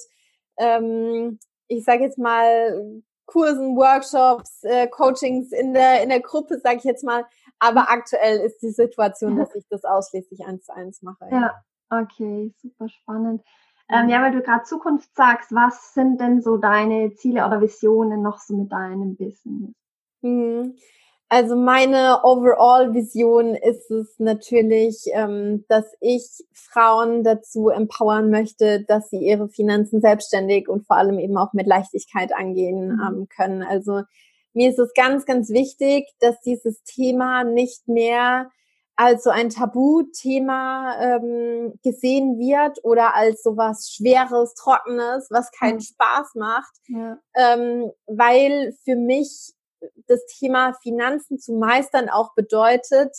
ähm, 0.57 1.39
ich 1.68 1.84
sage 1.84 2.03
jetzt 2.03 2.20
mal, 2.20 3.01
Kursen, 3.28 3.76
Workshops, 3.76 4.64
äh, 4.64 4.88
Coachings 4.88 5.52
in 5.52 5.74
der, 5.74 6.02
in 6.02 6.10
der 6.10 6.22
Gruppe, 6.22 6.60
sage 6.60 6.78
ich 6.78 6.84
jetzt 6.84 7.04
mal. 7.04 7.26
Aber 7.60 7.90
aktuell 7.90 8.40
ist 8.40 8.60
die 8.62 8.72
Situation, 8.72 9.38
dass 9.38 9.54
ich 9.54 9.66
das 9.70 9.84
ausschließlich 9.84 10.46
eins 10.46 10.66
zu 10.66 10.74
eins 10.74 11.02
mache. 11.02 11.28
Ja, 11.30 11.42
ja 11.42 12.02
okay, 12.02 12.54
super 12.58 12.90
spannend. 12.90 13.44
Ähm, 13.90 14.10
ja, 14.10 14.22
weil 14.22 14.32
du 14.32 14.42
gerade 14.42 14.64
Zukunft 14.64 15.16
sagst, 15.16 15.54
was 15.54 15.94
sind 15.94 16.20
denn 16.20 16.42
so 16.42 16.58
deine 16.58 17.14
Ziele 17.16 17.46
oder 17.46 17.62
Visionen 17.62 18.22
noch 18.22 18.40
so 18.40 18.56
mit 18.56 18.72
deinem 18.72 19.16
Business? 19.16 19.74
Mhm. 20.22 20.76
Also 21.30 21.58
meine 21.58 22.24
Overall-Vision 22.24 23.56
ist 23.56 23.92
es 23.92 24.18
natürlich, 24.18 25.04
ähm, 25.12 25.66
dass 25.68 25.86
ich 26.00 26.26
Frauen 26.54 27.24
dazu 27.24 27.68
empowern 27.68 28.30
möchte, 28.30 28.86
dass 28.86 29.10
sie 29.10 29.18
ihre 29.18 29.50
Finanzen 29.50 30.00
selbstständig 30.00 30.70
und 30.70 30.88
vor 30.88 30.96
allem 30.96 31.20
eben 31.20 31.38
auch 31.38 31.52
mit 31.52 31.68
Leichtigkeit 31.68 32.34
angehen 32.34 32.94
mhm. 32.94 33.02
ähm, 33.02 33.28
können. 33.28 33.62
Also 33.62 34.04
mir 34.54 34.70
ist 34.70 34.80
es 34.80 34.94
ganz, 34.94 35.26
ganz 35.26 35.50
wichtig, 35.50 36.08
dass 36.22 36.40
dieses 36.42 36.82
Thema 36.84 37.44
nicht 37.44 37.90
mehr 37.90 38.50
als 38.96 39.24
so 39.24 39.30
ein 39.30 39.50
Tabuthema 39.50 40.96
ähm, 41.00 41.74
gesehen 41.84 42.40
wird 42.40 42.80
oder 42.84 43.16
als 43.16 43.44
sowas 43.44 43.92
Schweres, 43.92 44.56
Trockenes, 44.56 45.28
was 45.30 45.52
keinen 45.52 45.76
mhm. 45.76 45.82
Spaß 45.82 46.36
macht, 46.36 46.74
ja. 46.88 47.18
weil 48.08 48.74
für 48.84 48.96
mich 48.96 49.54
das 50.08 50.26
Thema 50.26 50.74
Finanzen 50.82 51.40
zu 51.40 51.54
meistern 51.54 52.10
auch 52.10 52.34
bedeutet, 52.34 53.16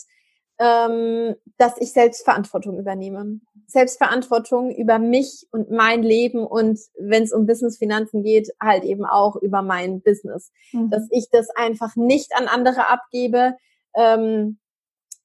ähm, 0.59 1.35
dass 1.57 1.77
ich 1.79 1.93
Selbstverantwortung 1.93 2.77
übernehme. 2.79 3.39
Selbstverantwortung 3.67 4.71
über 4.75 4.99
mich 4.99 5.47
und 5.51 5.71
mein 5.71 6.03
Leben 6.03 6.45
und 6.45 6.79
wenn 6.99 7.23
es 7.23 7.31
um 7.31 7.45
Business-Finanzen 7.45 8.23
geht, 8.23 8.49
halt 8.59 8.83
eben 8.83 9.05
auch 9.05 9.35
über 9.37 9.61
mein 9.61 10.01
Business. 10.01 10.51
Mhm. 10.73 10.89
Dass 10.89 11.07
ich 11.11 11.29
das 11.31 11.49
einfach 11.51 11.95
nicht 11.95 12.35
an 12.35 12.47
andere 12.47 12.89
abgebe, 12.89 13.55
ähm, 13.95 14.59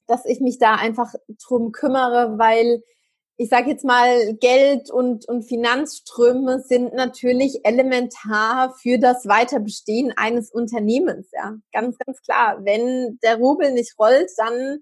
dass 0.07 0.25
ich 0.25 0.39
mich 0.39 0.59
da 0.59 0.75
einfach 0.75 1.13
drum 1.47 1.71
kümmere, 1.71 2.37
weil 2.37 2.81
ich 3.37 3.49
sage 3.49 3.69
jetzt 3.69 3.83
mal, 3.83 4.33
Geld 4.35 4.89
und, 4.89 5.27
und 5.27 5.43
Finanzströme 5.43 6.59
sind 6.59 6.93
natürlich 6.93 7.65
elementar 7.65 8.73
für 8.81 8.97
das 8.97 9.27
Weiterbestehen 9.27 10.13
eines 10.15 10.51
Unternehmens. 10.51 11.29
Ja, 11.33 11.55
ganz, 11.73 11.97
ganz 11.97 12.21
klar. 12.21 12.59
Wenn 12.63 13.19
der 13.23 13.37
Rubel 13.37 13.73
nicht 13.73 13.95
rollt, 13.99 14.29
dann 14.37 14.79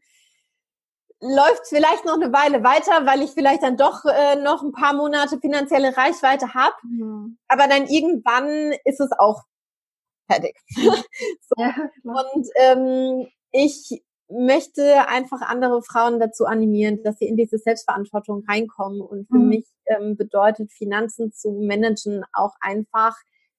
läuft 1.19 1.63
es 1.63 1.69
vielleicht 1.69 2.05
noch 2.05 2.15
eine 2.15 2.31
Weile 2.31 2.63
weiter, 2.63 3.05
weil 3.05 3.23
ich 3.23 3.31
vielleicht 3.31 3.63
dann 3.63 3.77
doch 3.77 4.05
äh, 4.05 4.35
noch 4.35 4.61
ein 4.61 4.73
paar 4.73 4.93
Monate 4.93 5.39
finanzielle 5.39 5.95
Reichweite 5.95 6.53
habe. 6.53 6.75
Mhm. 6.83 7.39
Aber 7.47 7.67
dann 7.67 7.87
irgendwann 7.87 8.73
ist 8.85 8.99
es 8.99 9.09
auch 9.17 9.41
fertig. 10.29 10.55
so. 10.75 11.55
ja, 11.57 11.73
und 12.03 12.47
ähm, 12.55 13.27
ich 13.51 14.03
möchte 14.39 15.07
einfach 15.07 15.41
andere 15.41 15.81
Frauen 15.83 16.19
dazu 16.19 16.45
animieren, 16.45 17.01
dass 17.03 17.17
sie 17.19 17.27
in 17.27 17.37
diese 17.37 17.57
Selbstverantwortung 17.57 18.43
reinkommen. 18.47 19.01
Und 19.01 19.27
für 19.27 19.37
mhm. 19.37 19.49
mich 19.49 19.65
ähm, 19.85 20.17
bedeutet 20.17 20.71
Finanzen 20.71 21.31
zu 21.31 21.51
managen 21.51 22.23
auch 22.33 22.53
einfach 22.61 23.15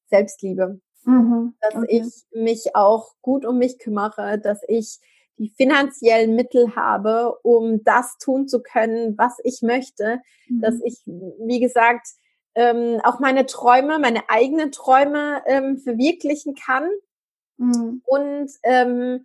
Selbstliebe. 0.06 0.80
Mhm. 1.04 1.54
Dass 1.60 1.74
okay. 1.74 2.02
ich 2.02 2.40
mich 2.40 2.74
auch 2.74 3.12
gut 3.20 3.44
um 3.44 3.58
mich 3.58 3.78
kümmere, 3.78 4.38
dass 4.38 4.60
ich 4.68 4.98
die 5.38 5.50
finanziellen 5.56 6.34
Mittel 6.34 6.76
habe, 6.76 7.36
um 7.42 7.82
das 7.82 8.16
tun 8.18 8.46
zu 8.46 8.62
können, 8.62 9.18
was 9.18 9.38
ich 9.42 9.62
möchte, 9.62 10.20
mhm. 10.48 10.60
dass 10.60 10.80
ich, 10.84 11.02
wie 11.06 11.60
gesagt, 11.60 12.06
ähm, 12.54 13.00
auch 13.02 13.18
meine 13.18 13.46
Träume, 13.46 13.98
meine 13.98 14.28
eigenen 14.28 14.70
Träume 14.70 15.42
ähm, 15.46 15.78
verwirklichen 15.78 16.54
kann. 16.54 16.88
Mhm. 17.56 18.02
Und 18.04 18.50
ähm, 18.62 19.24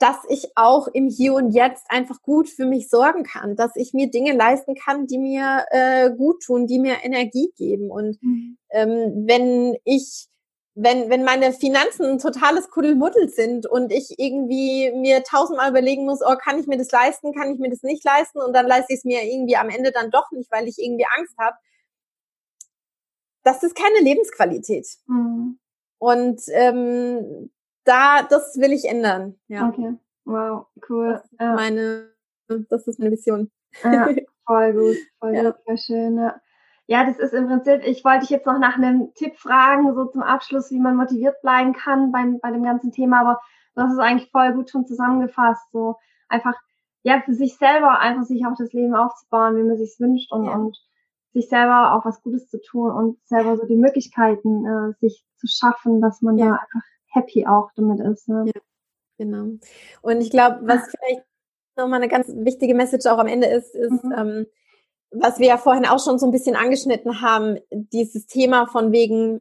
dass 0.00 0.16
ich 0.30 0.48
auch 0.56 0.88
im 0.88 1.08
Hier 1.08 1.34
und 1.34 1.50
Jetzt 1.50 1.84
einfach 1.90 2.22
gut 2.22 2.48
für 2.48 2.64
mich 2.64 2.88
sorgen 2.88 3.22
kann, 3.22 3.54
dass 3.54 3.76
ich 3.76 3.92
mir 3.92 4.10
Dinge 4.10 4.32
leisten 4.32 4.74
kann, 4.74 5.06
die 5.06 5.18
mir 5.18 5.66
äh, 5.70 6.10
gut 6.10 6.42
tun, 6.42 6.66
die 6.66 6.78
mir 6.78 7.04
Energie 7.04 7.52
geben. 7.56 7.90
Und 7.90 8.20
mhm. 8.22 8.56
ähm, 8.70 9.24
wenn 9.26 9.76
ich, 9.84 10.28
wenn, 10.74 11.10
wenn 11.10 11.22
meine 11.22 11.52
Finanzen 11.52 12.06
ein 12.06 12.18
totales 12.18 12.70
Kuddelmuddel 12.70 13.28
sind 13.28 13.66
und 13.66 13.92
ich 13.92 14.14
irgendwie 14.16 14.90
mir 14.92 15.22
tausendmal 15.22 15.68
überlegen 15.68 16.06
muss, 16.06 16.22
oh, 16.22 16.36
kann 16.42 16.58
ich 16.58 16.66
mir 16.66 16.78
das 16.78 16.90
leisten, 16.90 17.34
kann 17.34 17.52
ich 17.52 17.58
mir 17.58 17.68
das 17.68 17.82
nicht 17.82 18.02
leisten 18.02 18.40
und 18.40 18.54
dann 18.54 18.66
leiste 18.66 18.94
ich 18.94 19.00
es 19.00 19.04
mir 19.04 19.22
irgendwie 19.22 19.56
am 19.56 19.68
Ende 19.68 19.92
dann 19.92 20.10
doch 20.10 20.30
nicht, 20.32 20.50
weil 20.50 20.66
ich 20.66 20.78
irgendwie 20.78 21.06
Angst 21.18 21.36
habe, 21.38 21.56
das 23.42 23.62
ist 23.62 23.74
keine 23.74 24.00
Lebensqualität. 24.00 24.86
Mhm. 25.06 25.58
Und 25.98 26.40
ähm, 26.54 27.50
da, 27.84 28.22
das 28.22 28.56
will 28.58 28.72
ich 28.72 28.84
ändern. 28.84 29.38
Ja. 29.48 29.68
Okay. 29.68 29.96
Wow, 30.24 30.66
cool. 30.88 31.14
Das 31.14 31.24
ist 31.24 31.40
ja. 31.40 31.54
meine, 31.54 32.10
das 32.68 32.86
ist 32.86 32.98
meine 32.98 33.12
Vision. 33.12 33.50
Ja, 33.82 34.08
voll 34.46 34.72
gut, 34.72 34.96
voll 35.18 35.34
ja. 35.34 35.42
gut, 35.44 35.56
voll 35.64 35.78
schön. 35.78 36.18
Ja. 36.18 36.40
ja, 36.86 37.04
das 37.04 37.18
ist 37.18 37.32
im 37.32 37.46
Prinzip, 37.46 37.82
ich 37.84 38.04
wollte 38.04 38.20
dich 38.20 38.30
jetzt 38.30 38.46
noch 38.46 38.58
nach 38.58 38.76
einem 38.76 39.12
Tipp 39.14 39.36
fragen, 39.36 39.94
so 39.94 40.06
zum 40.06 40.22
Abschluss, 40.22 40.70
wie 40.70 40.80
man 40.80 40.96
motiviert 40.96 41.40
bleiben 41.42 41.72
kann 41.72 42.12
beim, 42.12 42.38
bei 42.40 42.50
dem 42.50 42.62
ganzen 42.62 42.92
Thema, 42.92 43.20
aber 43.20 43.40
das 43.74 43.92
ist 43.92 43.98
eigentlich 43.98 44.30
voll 44.30 44.52
gut 44.52 44.70
schon 44.70 44.86
zusammengefasst. 44.86 45.70
So 45.72 45.96
einfach, 46.28 46.54
ja, 47.02 47.20
für 47.22 47.34
sich 47.34 47.56
selber 47.56 47.98
einfach 47.98 48.24
sich 48.24 48.44
auch 48.46 48.56
das 48.58 48.72
Leben 48.72 48.94
aufzubauen, 48.94 49.56
wie 49.56 49.62
man 49.62 49.78
sich 49.78 49.96
wünscht 49.98 50.30
und, 50.32 50.44
ja. 50.44 50.54
und 50.54 50.76
sich 51.32 51.48
selber 51.48 51.94
auch 51.94 52.04
was 52.04 52.22
Gutes 52.22 52.48
zu 52.48 52.60
tun 52.60 52.90
und 52.90 53.18
selber 53.24 53.56
so 53.56 53.64
die 53.66 53.76
Möglichkeiten 53.76 54.66
äh, 54.66 54.92
sich 55.00 55.24
zu 55.36 55.46
schaffen, 55.46 56.00
dass 56.00 56.22
man 56.22 56.36
ja. 56.36 56.46
da 56.46 56.52
einfach 56.52 56.86
happy 57.10 57.46
auch 57.46 57.70
damit 57.76 58.00
ist. 58.00 58.28
Ne? 58.28 58.44
Ja, 58.46 58.60
genau. 59.18 59.58
Und 60.02 60.20
ich 60.20 60.30
glaube, 60.30 60.60
was 60.62 60.88
vielleicht 60.88 61.24
nochmal 61.76 62.00
eine 62.00 62.08
ganz 62.08 62.28
wichtige 62.28 62.74
Message 62.74 63.06
auch 63.06 63.18
am 63.18 63.26
Ende 63.26 63.46
ist, 63.48 63.74
ist, 63.74 64.04
mhm. 64.04 64.14
ähm, 64.16 64.46
was 65.10 65.38
wir 65.38 65.48
ja 65.48 65.58
vorhin 65.58 65.86
auch 65.86 66.02
schon 66.02 66.18
so 66.18 66.26
ein 66.26 66.32
bisschen 66.32 66.56
angeschnitten 66.56 67.20
haben, 67.20 67.58
dieses 67.70 68.26
Thema 68.26 68.66
von 68.66 68.92
wegen, 68.92 69.40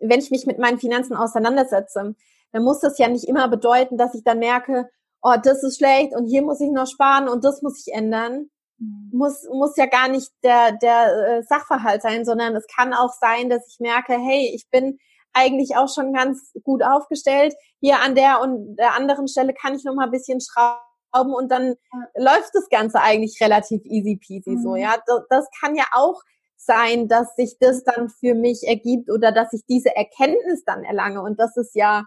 wenn 0.00 0.20
ich 0.20 0.30
mich 0.30 0.46
mit 0.46 0.58
meinen 0.58 0.78
Finanzen 0.78 1.14
auseinandersetze, 1.14 2.14
dann 2.52 2.62
muss 2.64 2.80
das 2.80 2.98
ja 2.98 3.08
nicht 3.08 3.28
immer 3.28 3.48
bedeuten, 3.48 3.96
dass 3.96 4.14
ich 4.14 4.24
dann 4.24 4.38
merke, 4.38 4.88
oh, 5.22 5.34
das 5.42 5.62
ist 5.62 5.78
schlecht 5.78 6.14
und 6.14 6.26
hier 6.26 6.42
muss 6.42 6.60
ich 6.60 6.70
noch 6.70 6.86
sparen 6.86 7.28
und 7.28 7.44
das 7.44 7.62
muss 7.62 7.86
ich 7.86 7.94
ändern. 7.94 8.50
Mhm. 8.78 9.10
Muss, 9.12 9.46
muss 9.52 9.76
ja 9.76 9.86
gar 9.86 10.08
nicht 10.08 10.30
der, 10.42 10.72
der 10.72 11.38
äh, 11.38 11.42
Sachverhalt 11.42 12.02
sein, 12.02 12.24
sondern 12.24 12.56
es 12.56 12.66
kann 12.66 12.92
auch 12.92 13.12
sein, 13.12 13.50
dass 13.50 13.66
ich 13.68 13.80
merke, 13.80 14.14
hey, 14.14 14.50
ich 14.54 14.68
bin 14.70 14.98
eigentlich 15.32 15.76
auch 15.76 15.88
schon 15.88 16.12
ganz 16.12 16.52
gut 16.62 16.82
aufgestellt. 16.82 17.54
Hier 17.80 18.00
an 18.00 18.14
der 18.14 18.40
und 18.40 18.76
der 18.76 18.94
anderen 18.94 19.28
Stelle 19.28 19.54
kann 19.54 19.74
ich 19.74 19.84
noch 19.84 19.94
mal 19.94 20.04
ein 20.04 20.10
bisschen 20.10 20.40
schrauben 20.40 21.34
und 21.34 21.50
dann 21.50 21.74
läuft 22.16 22.50
das 22.54 22.68
Ganze 22.70 23.00
eigentlich 23.00 23.40
relativ 23.40 23.84
easy 23.84 24.16
peasy 24.16 24.50
mhm. 24.50 24.62
so, 24.62 24.76
ja. 24.76 24.96
Das, 25.06 25.20
das 25.28 25.46
kann 25.60 25.76
ja 25.76 25.84
auch 25.92 26.20
sein, 26.56 27.08
dass 27.08 27.34
sich 27.36 27.56
das 27.60 27.84
dann 27.84 28.08
für 28.08 28.34
mich 28.34 28.62
ergibt 28.66 29.10
oder 29.10 29.32
dass 29.32 29.52
ich 29.52 29.64
diese 29.68 29.94
Erkenntnis 29.94 30.64
dann 30.64 30.84
erlange 30.84 31.22
und 31.22 31.38
das 31.38 31.56
ist 31.56 31.74
ja, 31.74 32.04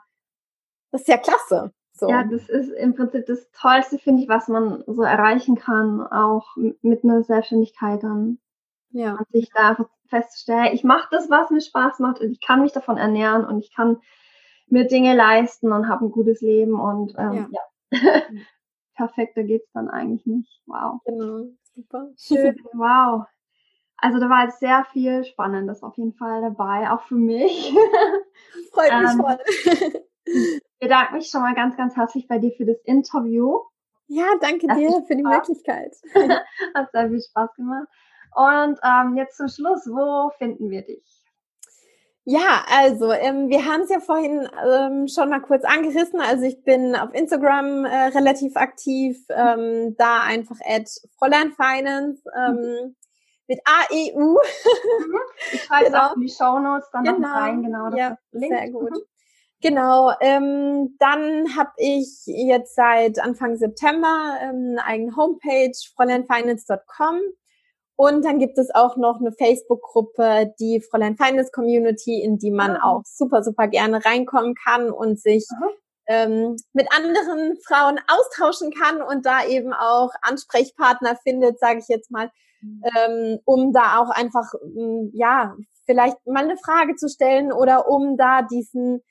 das 0.92 1.02
ist 1.02 1.08
ja 1.08 1.18
klasse. 1.18 1.72
So. 1.94 2.10
Ja, 2.10 2.24
das 2.24 2.50
ist 2.50 2.70
im 2.72 2.96
Prinzip 2.96 3.26
das 3.28 3.50
Tollste, 3.52 4.00
finde 4.00 4.24
ich, 4.24 4.30
was 4.30 4.48
man 4.48 4.84
so 4.88 5.04
erreichen 5.04 5.56
kann, 5.56 6.02
auch 6.02 6.56
mit 6.82 7.04
einer 7.04 7.24
Selbstständigkeit 7.24 8.02
dann. 8.04 8.40
Ja. 8.92 9.14
Und 9.14 9.28
sich 9.32 9.50
da 9.54 9.78
festzustellen, 10.08 10.74
ich 10.74 10.84
mache 10.84 11.08
das, 11.12 11.30
was 11.30 11.50
mir 11.50 11.62
Spaß 11.62 12.00
macht 12.00 12.20
und 12.20 12.32
ich 12.32 12.42
kann 12.42 12.62
mich 12.62 12.74
davon 12.74 12.98
ernähren 12.98 13.46
und 13.46 13.60
ich 13.60 13.74
kann 13.74 13.98
mir 14.68 14.86
Dinge 14.88 15.16
leisten 15.16 15.72
und 15.72 15.88
habe 15.88 16.06
ein 16.06 16.12
gutes 16.12 16.42
Leben 16.42 16.80
und 16.80 17.14
ähm, 17.18 17.50
ja. 17.52 17.60
ja. 17.92 18.22
Perfekter 18.96 19.44
geht's 19.44 19.72
dann 19.74 19.90
eigentlich 19.90 20.26
nicht. 20.26 20.62
Wow. 20.66 21.02
Genau, 21.06 21.46
super. 21.76 22.10
Schön, 22.18 22.56
wow. 22.74 23.26
Also 23.98 24.20
da 24.20 24.30
war 24.30 24.46
jetzt 24.46 24.60
sehr 24.60 24.84
viel 24.92 25.24
Spannendes 25.24 25.84
auf 25.84 25.96
jeden 25.98 26.14
Fall 26.14 26.42
dabei, 26.42 26.90
auch 26.92 27.02
für 27.04 27.16
mich. 27.16 27.72
Freut 28.74 29.02
mich 29.02 29.12
ähm, 29.12 29.22
voll. 29.22 29.38
ich 30.26 30.80
bedanke 30.80 31.16
mich 31.16 31.30
schon 31.30 31.42
mal 31.42 31.54
ganz, 31.54 31.78
ganz 31.78 31.96
herzlich 31.96 32.28
bei 32.28 32.40
dir 32.40 32.52
für 32.52 32.66
das 32.66 32.82
Interview. 32.84 33.60
Ja, 34.08 34.26
danke 34.42 34.68
Hat 34.68 34.78
dir 34.78 35.04
für 35.08 35.16
die 35.16 35.24
Möglichkeit. 35.24 35.96
Hat 36.76 36.92
sehr 36.92 37.10
viel 37.10 37.22
Spaß 37.22 37.54
gemacht. 37.56 37.88
Und 38.34 38.80
ähm, 38.84 39.18
jetzt 39.18 39.38
zum 39.38 39.48
Schluss, 39.48 39.86
wo 39.88 40.32
finden 40.38 40.70
wir 40.70 40.84
dich? 40.84 41.22
Ja, 42.24 42.64
also 42.70 43.12
ähm, 43.12 43.50
wir 43.50 43.66
haben 43.66 43.82
es 43.82 43.90
ja 43.90 44.00
vorhin 44.00 44.48
ähm, 44.64 45.08
schon 45.08 45.30
mal 45.30 45.42
kurz 45.42 45.64
angerissen. 45.64 46.20
Also 46.22 46.46
ich 46.46 46.64
bin 46.64 46.96
auf 46.96 47.14
Instagram 47.14 47.84
äh, 47.86 48.08
relativ 48.08 48.56
aktiv, 48.56 49.18
ähm, 49.30 49.96
da 49.98 50.22
einfach 50.22 50.58
at 50.64 50.88
Fräulein 51.18 51.52
Finance 51.52 52.22
ähm, 52.38 52.96
mit 53.48 53.60
AEU. 53.66 54.20
Mhm. 54.20 54.38
Ich 55.52 55.64
schreibe 55.64 55.86
genau. 55.86 55.98
es 55.98 56.04
auch 56.04 56.16
in 56.16 56.22
die 56.22 56.30
Show 56.30 56.60
Notes 56.60 56.90
dann 56.94 57.04
genau. 57.04 57.20
noch 57.20 57.36
rein, 57.36 57.64
genau. 57.64 57.90
Das 57.90 58.00
ja, 58.00 58.18
sehr 58.32 58.70
gut. 58.70 58.92
Mhm. 58.92 59.02
Genau, 59.62 60.12
ähm, 60.22 60.96
dann 61.00 61.56
habe 61.56 61.72
ich 61.78 62.24
jetzt 62.26 62.76
seit 62.76 63.20
Anfang 63.20 63.58
September 63.58 64.38
ähm, 64.42 64.76
eine 64.78 64.86
eigene 64.86 65.16
Homepage, 65.16 65.72
fräuleinfinance.com. 65.96 67.20
Und 67.96 68.26
dann 68.26 68.40
gibt 68.40 68.58
es 68.58 68.74
auch 68.74 68.98
noch 68.98 69.20
eine 69.20 69.32
Facebook-Gruppe, 69.32 70.54
die 70.60 70.82
Fräulein 70.82 71.18
Finance 71.18 71.52
Community, 71.52 72.22
in 72.22 72.38
die 72.38 72.52
man 72.52 72.76
ah. 72.78 72.90
auch 72.90 73.02
super, 73.06 73.44
super 73.44 73.68
gerne 73.68 74.04
reinkommen 74.04 74.56
kann 74.56 74.90
und 74.90 75.20
sich 75.20 75.46
ähm, 76.08 76.56
mit 76.74 76.88
anderen 76.96 77.58
Frauen 77.66 78.00
austauschen 78.08 78.72
kann 78.72 79.02
und 79.02 79.26
da 79.26 79.46
eben 79.46 79.74
auch 79.74 80.10
Ansprechpartner 80.22 81.16
findet, 81.24 81.60
sage 81.60 81.80
ich 81.80 81.88
jetzt 81.88 82.12
mal, 82.12 82.32
mhm. 82.62 82.84
ähm, 82.96 83.40
um 83.46 83.72
da 83.72 84.00
auch 84.00 84.10
einfach, 84.10 84.52
ja, 85.14 85.56
vielleicht 85.86 86.18
mal 86.26 86.44
eine 86.44 86.58
Frage 86.58 86.96
zu 86.96 87.08
stellen 87.08 87.52
oder 87.52 87.88
um 87.88 88.18
da 88.18 88.42
diesen 88.42 89.02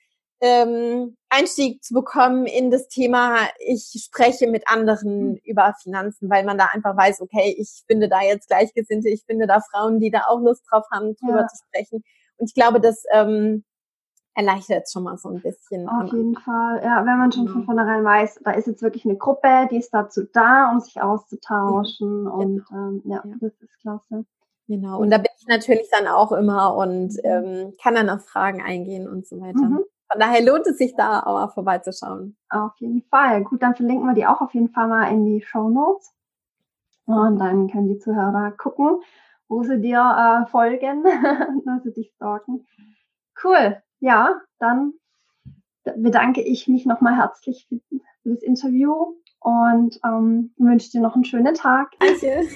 ähm, 0.41 1.15
Einstieg 1.29 1.83
zu 1.83 1.93
bekommen 1.93 2.47
in 2.47 2.71
das 2.71 2.87
Thema, 2.87 3.37
ich 3.59 3.91
spreche 4.03 4.47
mit 4.47 4.67
anderen 4.67 5.33
mhm. 5.33 5.39
über 5.43 5.73
Finanzen, 5.81 6.29
weil 6.29 6.43
man 6.43 6.57
da 6.57 6.69
einfach 6.73 6.97
weiß, 6.97 7.21
okay, 7.21 7.55
ich 7.57 7.83
finde 7.87 8.09
da 8.09 8.21
jetzt 8.21 8.47
Gleichgesinnte, 8.47 9.09
ich 9.09 9.23
finde 9.25 9.47
da 9.47 9.61
Frauen, 9.61 9.99
die 9.99 10.11
da 10.11 10.23
auch 10.27 10.39
Lust 10.39 10.63
drauf 10.69 10.85
haben, 10.91 11.15
drüber 11.15 11.41
ja. 11.41 11.47
zu 11.47 11.63
sprechen. 11.67 12.03
Und 12.37 12.49
ich 12.49 12.55
glaube, 12.55 12.81
das 12.81 13.03
ähm, 13.11 13.63
erleichtert 14.33 14.89
schon 14.91 15.03
mal 15.03 15.17
so 15.17 15.29
ein 15.29 15.41
bisschen. 15.41 15.87
Auf 15.87 16.11
jeden 16.11 16.35
Fall, 16.35 16.81
ja, 16.83 17.05
wenn 17.05 17.19
man 17.19 17.31
schon 17.31 17.47
von 17.47 17.65
vornherein 17.65 18.03
weiß, 18.03 18.39
da 18.43 18.51
ist 18.51 18.67
jetzt 18.67 18.81
wirklich 18.81 19.05
eine 19.05 19.17
Gruppe, 19.17 19.67
die 19.69 19.77
ist 19.77 19.93
dazu 19.93 20.23
da, 20.33 20.71
um 20.71 20.79
sich 20.79 21.01
auszutauschen 21.01 22.25
ja. 22.25 22.31
und 22.31 22.65
genau. 22.67 22.87
ähm, 22.87 23.01
ja, 23.05 23.23
ja, 23.23 23.35
das 23.39 23.53
ist 23.61 23.79
klasse. 23.81 24.25
Genau, 24.67 24.99
und 24.99 25.09
da 25.11 25.17
bin 25.17 25.31
ich 25.37 25.47
natürlich 25.47 25.89
dann 25.91 26.07
auch 26.07 26.31
immer 26.31 26.75
und 26.75 27.11
mhm. 27.11 27.19
ähm, 27.23 27.73
kann 27.81 27.95
dann 27.95 28.09
auf 28.09 28.25
Fragen 28.25 28.61
eingehen 28.61 29.07
und 29.07 29.27
so 29.27 29.39
weiter. 29.39 29.59
Mhm. 29.59 29.83
Von 30.11 30.19
daher 30.19 30.43
lohnt 30.43 30.67
es 30.67 30.77
sich 30.77 30.93
da 30.95 31.21
aber 31.21 31.49
vorbeizuschauen. 31.49 32.35
Auf 32.49 32.73
jeden 32.79 33.03
Fall. 33.03 33.43
Gut, 33.43 33.61
dann 33.63 33.75
verlinken 33.75 34.07
wir 34.07 34.13
die 34.13 34.25
auch 34.25 34.41
auf 34.41 34.53
jeden 34.53 34.69
Fall 34.69 34.87
mal 34.87 35.05
in 35.05 35.25
die 35.25 35.41
Show 35.41 35.69
Notes. 35.69 36.13
Und 37.05 37.39
dann 37.39 37.69
können 37.69 37.87
die 37.87 37.97
Zuhörer 37.97 38.51
gucken, 38.51 39.01
wo 39.47 39.63
sie 39.63 39.79
dir 39.79 39.99
äh, 39.99 40.49
folgen, 40.49 41.03
dass 41.65 41.83
sie 41.83 41.93
dich 41.93 42.11
stalken. 42.15 42.65
Cool. 43.41 43.81
Ja, 43.99 44.41
dann 44.59 44.93
bedanke 45.95 46.41
ich 46.41 46.67
mich 46.67 46.85
nochmal 46.85 47.15
herzlich 47.15 47.65
für, 47.67 47.79
für, 47.89 48.01
das 48.29 48.43
Interview 48.43 49.15
und 49.39 49.99
ähm, 50.05 50.53
wünsche 50.57 50.91
dir 50.91 51.01
noch 51.01 51.15
einen 51.15 51.25
schönen 51.25 51.55
Tag. 51.55 51.91
Danke. 51.99 52.47